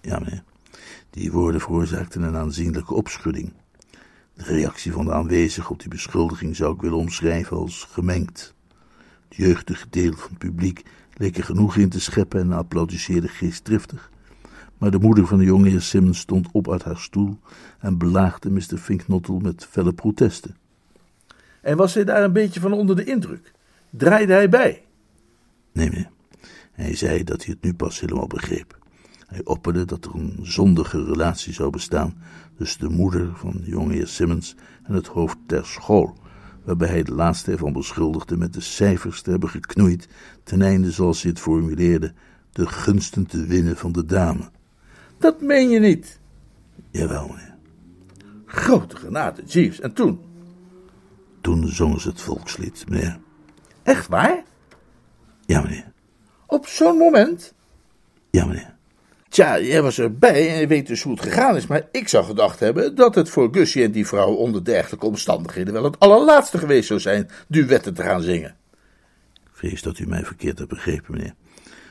Ja, 0.01 0.19
meneer. 0.19 0.43
Die 1.11 1.33
woorden 1.33 1.61
veroorzaakten 1.61 2.23
een 2.23 2.37
aanzienlijke 2.37 2.95
opschudding. 2.95 3.53
De 4.35 4.43
reactie 4.45 4.93
van 4.93 5.05
de 5.05 5.13
aanwezigen 5.13 5.71
op 5.71 5.81
die 5.81 5.89
beschuldiging 5.89 6.57
zou 6.57 6.75
ik 6.75 6.81
willen 6.81 6.99
omschrijven 6.99 7.57
als 7.57 7.89
gemengd. 7.91 8.55
Het 9.29 9.37
jeugdige 9.37 9.87
deel 9.91 10.13
van 10.13 10.29
het 10.29 10.39
publiek 10.39 10.83
leek 11.21 11.37
er 11.37 11.45
genoeg 11.45 11.77
in 11.77 11.89
te 11.89 12.01
scheppen 12.01 12.41
en 12.41 12.53
applaudisseerde 12.53 13.29
geestdriftig. 13.29 14.11
Maar 14.79 14.91
de 14.91 14.99
moeder 14.99 15.27
van 15.27 15.39
de 15.39 15.45
jonge 15.45 15.69
heer 15.69 15.81
Simmons 15.81 16.19
stond 16.19 16.49
op 16.53 16.71
uit 16.71 16.83
haar 16.83 16.99
stoel 16.99 17.39
en 17.79 17.99
belaagde 17.99 18.51
Mr. 18.51 18.77
Finknottel 18.79 19.39
met 19.39 19.67
felle 19.71 19.93
protesten. 19.93 20.57
En 21.61 21.77
was 21.77 21.95
hij 21.95 22.05
daar 22.05 22.25
een 22.25 22.33
beetje 22.33 22.61
van 22.61 22.73
onder 22.73 22.97
de 22.97 23.05
indruk? 23.05 23.53
Draaide 23.91 24.33
hij 24.33 24.49
bij? 24.49 24.85
Nee, 25.73 25.91
meneer. 25.91 26.11
Hij 26.73 26.95
zei 26.95 27.25
dat 27.25 27.45
hij 27.45 27.55
het 27.55 27.63
nu 27.63 27.75
pas 27.75 28.01
helemaal 28.01 28.27
begreep. 28.27 28.79
Hij 29.27 29.41
opperde 29.45 29.85
dat 29.85 30.05
er 30.05 30.15
een 30.15 30.39
zondige 30.43 31.05
relatie 31.05 31.53
zou 31.53 31.71
bestaan 31.71 32.23
tussen 32.57 32.81
de 32.81 32.95
moeder 32.95 33.31
van 33.35 33.53
de 33.53 33.71
jonge 33.71 33.95
heer 33.95 34.09
Simmons 34.09 34.55
en 34.83 34.95
het 34.95 35.07
hoofd 35.07 35.37
der 35.47 35.67
school, 35.67 36.17
waarbij 36.65 36.89
hij 36.89 37.03
de 37.03 37.15
laatste 37.15 37.53
ervan 37.53 37.73
beschuldigde 37.73 38.37
met 38.37 38.53
de 38.53 38.61
cijfers 38.61 39.23
te 39.23 39.31
hebben 39.31 39.49
geknoeid, 39.49 40.09
ten 40.43 40.63
einde, 40.63 40.91
zoals 40.91 41.23
hij 41.23 41.31
het 41.31 41.41
formuleerde, 41.41 42.13
de 42.53 42.67
gunsten 42.67 43.27
te 43.27 43.47
winnen 43.47 43.77
van 43.77 43.93
de 43.93 44.05
dame. 44.05 44.51
Dat 45.19 45.41
meen 45.41 45.71
je 45.71 45.79
niet? 45.79 46.19
Jawel, 46.91 47.29
meneer. 47.29 47.55
Grote 48.47 48.97
genade, 48.97 49.43
Jeeves. 49.45 49.81
En 49.81 49.93
toen? 49.93 50.21
Toen 51.41 51.69
zongen 51.69 52.01
ze 52.01 52.09
het 52.09 52.21
volkslied, 52.21 52.85
meneer. 52.89 53.19
Echt 53.83 54.09
waar? 54.09 54.43
Ja, 55.47 55.61
meneer. 55.61 55.93
Op 56.47 56.67
zo'n 56.67 56.97
moment? 56.97 57.55
Ja, 58.31 58.47
meneer. 58.47 58.79
Tja, 59.31 59.61
jij 59.61 59.83
was 59.83 59.99
erbij 59.99 60.49
en 60.49 60.61
je 60.61 60.67
weet 60.67 60.87
dus 60.87 61.03
hoe 61.03 61.13
het 61.13 61.23
gegaan 61.23 61.57
is, 61.57 61.67
maar 61.67 61.89
ik 61.93 62.09
zou 62.09 62.25
gedacht 62.25 62.61
hebben 62.61 62.95
dat 62.95 63.15
het 63.15 63.29
voor 63.29 63.49
Gussie 63.53 63.85
en 63.85 63.93
die 63.93 64.07
vrouw 64.07 64.33
onder 64.33 64.65
dergelijke 64.65 65.07
omstandigheden 65.07 65.73
wel 65.73 65.85
het 65.85 65.99
allerlaatste 65.99 66.59
geweest 66.59 66.87
zou 66.87 67.01
zijn 67.01 67.31
duetten 67.49 67.95
te 67.95 68.03
gaan 68.03 68.23
zingen. 68.23 68.57
Vrees 69.53 69.83
dat 69.83 69.99
u 69.99 70.07
mij 70.07 70.25
verkeerd 70.25 70.59
hebt 70.59 70.71
begrepen, 70.71 71.13
meneer. 71.13 71.35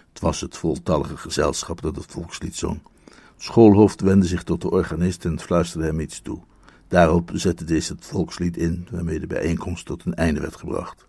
Het 0.09 0.19
was 0.19 0.41
het 0.41 0.57
voltallige 0.57 1.17
gezelschap 1.17 1.81
dat 1.81 1.95
het 1.95 2.05
volkslied 2.11 2.55
zong. 2.55 2.81
Het 3.05 3.43
schoolhoofd 3.43 4.01
wendde 4.01 4.27
zich 4.27 4.43
tot 4.43 4.61
de 4.61 4.71
organist 4.71 5.25
en 5.25 5.39
fluisterde 5.39 5.85
hem 5.85 5.99
iets 5.99 6.21
toe. 6.21 6.39
Daarop 6.87 7.31
zette 7.33 7.63
deze 7.63 7.93
het 7.93 8.05
volkslied 8.05 8.57
in, 8.57 8.87
waarmee 8.91 9.19
de 9.19 9.27
bijeenkomst 9.27 9.85
tot 9.85 10.05
een 10.05 10.15
einde 10.15 10.39
werd 10.39 10.55
gebracht. 10.55 11.07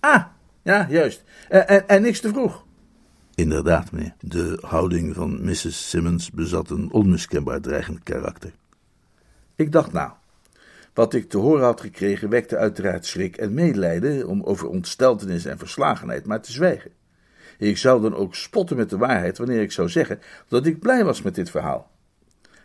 Ah, 0.00 0.24
ja, 0.62 0.86
juist. 0.90 1.24
En, 1.48 1.68
en, 1.68 1.88
en 1.88 2.02
niks 2.02 2.20
te 2.20 2.28
vroeg. 2.28 2.64
Inderdaad, 3.34 3.92
meneer. 3.92 4.14
De 4.20 4.58
houding 4.60 5.14
van 5.14 5.44
Mrs. 5.44 5.88
Simmons 5.88 6.30
bezat 6.30 6.70
een 6.70 6.92
onmiskenbaar 6.92 7.60
dreigend 7.60 8.02
karakter. 8.02 8.52
Ik 9.56 9.72
dacht 9.72 9.92
nou. 9.92 10.10
Wat 10.94 11.14
ik 11.14 11.28
te 11.28 11.38
horen 11.38 11.64
had 11.64 11.80
gekregen 11.80 12.28
wekte 12.28 12.56
uiteraard 12.56 13.06
schrik 13.06 13.36
en 13.36 13.54
medelijden 13.54 14.28
om 14.28 14.42
over 14.42 14.68
ontsteltenis 14.68 15.44
en 15.44 15.58
verslagenheid 15.58 16.26
maar 16.26 16.42
te 16.42 16.52
zwijgen. 16.52 16.90
Ik 17.58 17.78
zou 17.78 18.02
dan 18.02 18.14
ook 18.14 18.34
spotten 18.34 18.76
met 18.76 18.90
de 18.90 18.98
waarheid 18.98 19.38
wanneer 19.38 19.60
ik 19.60 19.72
zou 19.72 19.88
zeggen 19.88 20.20
dat 20.48 20.66
ik 20.66 20.80
blij 20.80 21.04
was 21.04 21.22
met 21.22 21.34
dit 21.34 21.50
verhaal. 21.50 21.90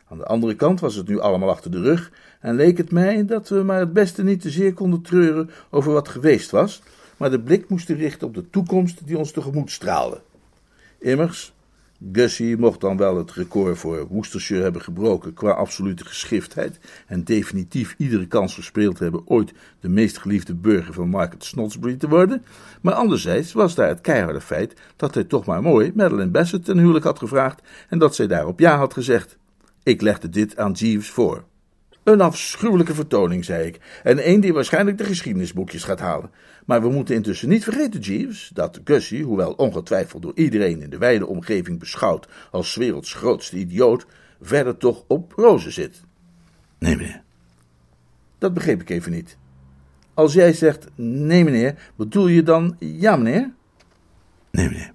Aan 0.10 0.18
de 0.18 0.26
andere 0.26 0.56
kant 0.56 0.80
was 0.80 0.96
het 0.96 1.08
nu 1.08 1.20
allemaal 1.20 1.50
achter 1.50 1.72
de 1.72 1.82
rug 1.82 2.12
en 2.40 2.56
leek 2.56 2.78
het 2.78 2.92
mij 2.92 3.26
dat 3.26 3.50
we 3.50 3.56
maar 3.56 3.80
het 3.80 3.94
beste 3.94 4.24
niet 4.24 4.42
te 4.42 4.50
zeer 4.50 4.74
konden 4.74 5.02
treuren 5.02 5.50
over 5.70 5.92
wat 5.92 6.08
geweest 6.08 6.52
was, 6.52 6.82
maar 7.18 7.30
de 7.30 7.42
blik 7.42 7.70
moesten 7.70 7.96
richten 7.96 8.28
op 8.28 8.34
de 8.34 8.50
toekomst 8.50 9.08
die 9.08 9.18
ons 9.18 9.32
tegemoet 9.32 9.72
straalde. 9.72 10.22
Immers, 11.00 11.54
Gussie 12.12 12.58
mocht 12.58 12.82
dan 12.82 12.98
wel 12.98 13.18
het 13.18 13.32
record 13.32 13.78
voor 13.78 14.08
Worcestershire 14.08 14.64
hebben 14.64 14.82
gebroken 14.82 15.34
qua 15.34 15.52
absolute 15.52 16.06
geschiftheid 16.06 16.80
en 17.08 17.24
definitief 17.24 17.96
iedere 17.98 18.28
kans 18.28 18.54
verspeeld 18.54 19.00
hebben 19.00 19.22
ooit 19.26 19.54
de 19.80 19.90
meest 19.90 20.18
geliefde 20.18 20.56
burger 20.56 20.94
van 20.94 21.10
Market 21.10 21.44
Snodsbury 21.44 21.96
te 21.96 22.10
worden, 22.10 22.44
maar 22.82 22.94
anderzijds 22.94 23.54
was 23.54 23.76
daar 23.76 23.88
het 23.88 24.02
keiharde 24.02 24.42
feit 24.42 24.74
dat 24.96 25.14
hij 25.14 25.24
toch 25.24 25.46
maar 25.46 25.62
mooi 25.62 25.92
Madeline 25.96 26.32
Bassett 26.32 26.66
ten 26.66 26.78
huwelijk 26.78 27.06
had 27.06 27.20
gevraagd 27.20 27.62
en 27.90 28.00
dat 28.00 28.16
zij 28.16 28.28
daarop 28.28 28.60
ja 28.60 28.78
had 28.78 28.94
gezegd. 28.94 29.38
Ik 29.84 30.02
legde 30.02 30.30
dit 30.30 30.58
aan 30.58 30.72
Jeeves 30.72 31.10
voor. 31.10 31.44
Een 32.08 32.22
afschuwelijke 32.22 32.94
vertoning, 32.96 33.46
zei 33.46 33.68
ik, 33.68 33.80
en 34.04 34.30
een 34.30 34.40
die 34.40 34.54
waarschijnlijk 34.54 34.98
de 34.98 35.04
geschiedenisboekjes 35.04 35.84
gaat 35.84 36.00
halen. 36.00 36.32
Maar 36.66 36.82
we 36.82 36.90
moeten 36.90 37.16
intussen 37.16 37.50
niet 37.50 37.64
vergeten, 37.64 38.00
Jeeves, 38.00 38.52
dat 38.54 38.80
Gussie, 38.84 39.24
hoewel 39.24 39.52
ongetwijfeld 39.52 40.22
door 40.22 40.32
iedereen 40.36 40.82
in 40.82 40.90
de 40.90 40.98
wijde 40.98 41.26
omgeving 41.26 41.80
beschouwd 41.80 42.28
als 42.52 42.76
werelds 42.76 43.14
grootste 43.14 43.58
idioot, 43.58 44.06
verder 44.42 44.78
toch 44.78 45.04
op 45.08 45.32
rozen 45.36 45.72
zit. 45.72 46.02
Nee, 46.80 46.96
meneer. 46.96 47.22
Dat 48.38 48.54
begreep 48.54 48.82
ik 48.82 48.90
even 48.90 49.12
niet. 49.12 49.38
Als 50.14 50.34
jij 50.34 50.54
zegt 50.54 50.88
nee, 50.96 51.44
meneer, 51.44 51.92
bedoel 51.96 52.28
je 52.28 52.44
dan 52.44 52.76
ja, 52.80 53.16
meneer? 53.16 53.52
Nee, 54.52 54.70
meneer. 54.70 54.94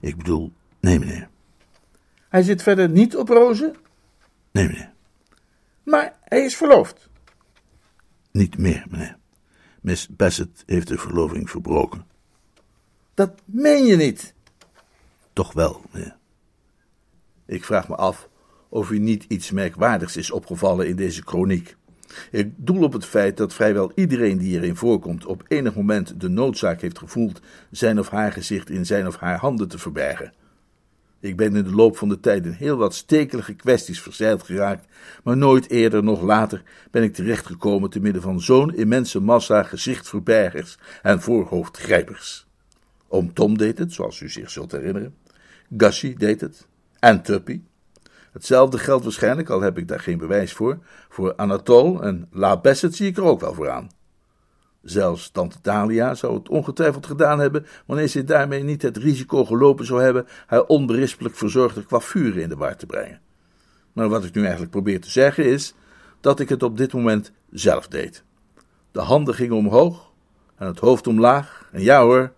Ik 0.00 0.16
bedoel 0.16 0.52
nee, 0.80 0.98
meneer. 0.98 1.28
Hij 2.28 2.42
zit 2.42 2.62
verder 2.62 2.88
niet 2.88 3.16
op 3.16 3.28
rozen? 3.28 3.74
Nee, 4.52 4.66
meneer. 4.66 4.91
Maar 5.82 6.18
hij 6.24 6.44
is 6.44 6.56
verloofd. 6.56 7.08
Niet 8.30 8.58
meer, 8.58 8.84
meneer. 8.90 9.16
Miss 9.80 10.08
Bassett 10.08 10.62
heeft 10.66 10.88
de 10.88 10.98
verloving 10.98 11.50
verbroken. 11.50 12.06
Dat 13.14 13.32
meen 13.44 13.84
je 13.84 13.96
niet. 13.96 14.34
Toch 15.32 15.52
wel, 15.52 15.82
meneer. 15.90 16.16
Ik 17.46 17.64
vraag 17.64 17.88
me 17.88 17.94
af 17.94 18.28
of 18.68 18.90
u 18.90 18.98
niet 18.98 19.24
iets 19.28 19.50
merkwaardigs 19.50 20.16
is 20.16 20.30
opgevallen 20.30 20.88
in 20.88 20.96
deze 20.96 21.24
kroniek. 21.24 21.76
Ik 22.30 22.52
doel 22.56 22.82
op 22.82 22.92
het 22.92 23.04
feit 23.04 23.36
dat 23.36 23.54
vrijwel 23.54 23.92
iedereen 23.94 24.38
die 24.38 24.48
hierin 24.48 24.76
voorkomt 24.76 25.26
op 25.26 25.44
enig 25.48 25.74
moment 25.74 26.20
de 26.20 26.28
noodzaak 26.28 26.80
heeft 26.80 26.98
gevoeld 26.98 27.40
zijn 27.70 27.98
of 27.98 28.08
haar 28.08 28.32
gezicht 28.32 28.70
in 28.70 28.86
zijn 28.86 29.06
of 29.06 29.16
haar 29.16 29.38
handen 29.38 29.68
te 29.68 29.78
verbergen. 29.78 30.32
Ik 31.22 31.36
ben 31.36 31.56
in 31.56 31.64
de 31.64 31.74
loop 31.74 31.96
van 31.96 32.08
de 32.08 32.20
tijd 32.20 32.46
in 32.46 32.52
heel 32.52 32.76
wat 32.76 32.94
stekelige 32.94 33.54
kwesties 33.54 34.00
verzeild 34.00 34.42
geraakt, 34.42 34.86
maar 35.24 35.36
nooit 35.36 35.70
eerder 35.70 36.02
nog 36.02 36.22
later 36.22 36.62
ben 36.90 37.02
ik 37.02 37.14
terechtgekomen 37.14 37.90
te 37.90 38.00
midden 38.00 38.22
van 38.22 38.40
zo'n 38.40 38.74
immense 38.74 39.20
massa 39.20 39.62
gezichtverbergers 39.62 40.78
en 41.02 41.20
voorhoofdgrijpers. 41.20 42.46
Oom 43.08 43.32
Tom 43.32 43.58
deed 43.58 43.78
het, 43.78 43.92
zoals 43.92 44.20
u 44.20 44.28
zich 44.28 44.50
zult 44.50 44.72
herinneren. 44.72 45.14
Gussie 45.76 46.18
deed 46.18 46.40
het. 46.40 46.66
En 46.98 47.22
Tuppy. 47.22 47.60
Hetzelfde 48.32 48.78
geldt 48.78 49.04
waarschijnlijk, 49.04 49.50
al 49.50 49.60
heb 49.60 49.78
ik 49.78 49.88
daar 49.88 50.00
geen 50.00 50.18
bewijs 50.18 50.52
voor, 50.52 50.78
voor 51.08 51.34
Anatole 51.36 52.02
en 52.02 52.28
La 52.30 52.60
zie 52.72 53.06
ik 53.06 53.16
er 53.16 53.24
ook 53.24 53.40
wel 53.40 53.54
voor 53.54 53.70
aan. 53.70 53.88
Zelfs 54.82 55.30
tante 55.30 55.56
Dalia 55.62 56.14
zou 56.14 56.34
het 56.34 56.48
ongetwijfeld 56.48 57.06
gedaan 57.06 57.38
hebben, 57.38 57.66
wanneer 57.86 58.06
ze 58.06 58.24
daarmee 58.24 58.62
niet 58.62 58.82
het 58.82 58.96
risico 58.96 59.44
gelopen 59.44 59.86
zou 59.86 60.02
hebben 60.02 60.26
haar 60.46 60.64
onberispelijk 60.64 61.36
verzorgde 61.36 61.84
coiffure 61.84 62.40
in 62.40 62.48
de 62.48 62.56
war 62.56 62.76
te 62.76 62.86
brengen. 62.86 63.20
Maar 63.92 64.08
wat 64.08 64.24
ik 64.24 64.34
nu 64.34 64.40
eigenlijk 64.40 64.70
probeer 64.70 65.00
te 65.00 65.10
zeggen 65.10 65.44
is 65.44 65.74
dat 66.20 66.40
ik 66.40 66.48
het 66.48 66.62
op 66.62 66.76
dit 66.76 66.92
moment 66.92 67.32
zelf 67.50 67.88
deed. 67.88 68.24
De 68.90 69.00
handen 69.00 69.34
gingen 69.34 69.56
omhoog 69.56 70.12
en 70.56 70.66
het 70.66 70.78
hoofd 70.78 71.06
omlaag, 71.06 71.68
en 71.72 71.82
ja 71.82 72.02
hoor, 72.02 72.32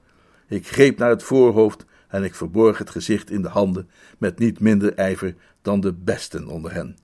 ik 0.47 0.69
greep 0.69 0.99
naar 0.99 1.11
het 1.11 1.23
voorhoofd 1.23 1.85
en 2.09 2.25
ik 2.25 2.35
verborg 2.35 2.79
het 2.79 2.91
gezicht 2.91 3.31
in 3.31 3.43
de 3.43 3.49
handen 3.49 3.91
met 4.19 4.39
niet 4.39 4.61
minder 4.61 4.95
ijver 4.95 5.35
dan 5.63 5.81
de 5.81 5.93
besten 5.93 6.49
onder 6.49 6.73
hen. 6.73 6.97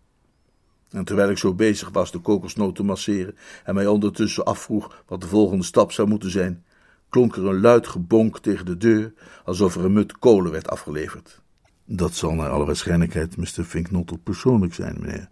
En 0.90 1.04
terwijl 1.04 1.30
ik 1.30 1.38
zo 1.38 1.54
bezig 1.54 1.90
was 1.90 2.12
de 2.12 2.18
kokosnoot 2.18 2.76
te 2.76 2.82
masseren 2.82 3.36
en 3.64 3.74
mij 3.74 3.86
ondertussen 3.86 4.44
afvroeg 4.44 5.02
wat 5.06 5.20
de 5.20 5.26
volgende 5.26 5.64
stap 5.64 5.92
zou 5.92 6.08
moeten 6.08 6.30
zijn, 6.30 6.64
klonk 7.08 7.36
er 7.36 7.46
een 7.46 7.60
luid 7.60 7.86
gebonk 7.86 8.38
tegen 8.38 8.66
de 8.66 8.76
deur, 8.76 9.12
alsof 9.44 9.74
er 9.74 9.84
een 9.84 9.92
mut 9.92 10.18
kolen 10.18 10.52
werd 10.52 10.70
afgeleverd. 10.70 11.40
Dat 11.84 12.14
zal 12.14 12.32
naar 12.32 12.50
alle 12.50 12.66
waarschijnlijkheid 12.66 13.36
Mr. 13.36 13.64
Finknottel 13.64 14.16
persoonlijk 14.16 14.74
zijn, 14.74 14.96
meneer, 15.00 15.28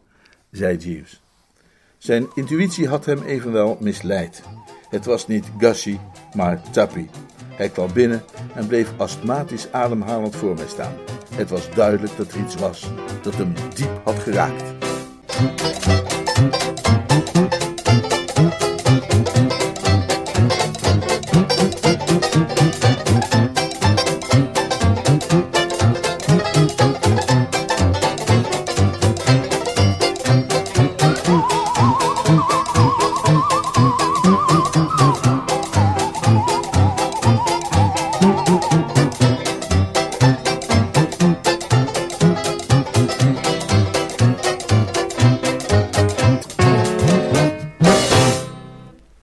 zei 0.51 0.77
Jeeves. 0.77 1.23
Zijn 1.99 2.27
intuïtie 2.35 2.89
had 2.89 3.05
hem 3.05 3.23
evenwel 3.23 3.79
misleid. 3.81 4.43
Het 4.91 5.05
was 5.05 5.27
niet 5.27 5.51
Gussie, 5.59 6.01
maar 6.35 6.71
Tappy. 6.71 7.07
Hij 7.49 7.69
kwam 7.69 7.93
binnen 7.93 8.23
en 8.55 8.67
bleef 8.67 8.93
astmatisch 8.97 9.73
ademhalend 9.73 10.37
voor 10.37 10.55
mij 10.55 10.69
staan. 10.69 10.95
Het 11.35 11.51
was 11.51 11.71
duidelijk 11.71 12.17
dat 12.17 12.33
er 12.33 12.41
iets 12.41 12.55
was 12.55 12.91
dat 13.23 13.35
hem 13.35 13.55
diep 13.75 14.01
had 14.05 14.19
geraakt. 14.19 14.88
Thank 15.39 17.12
you. 17.12 17.28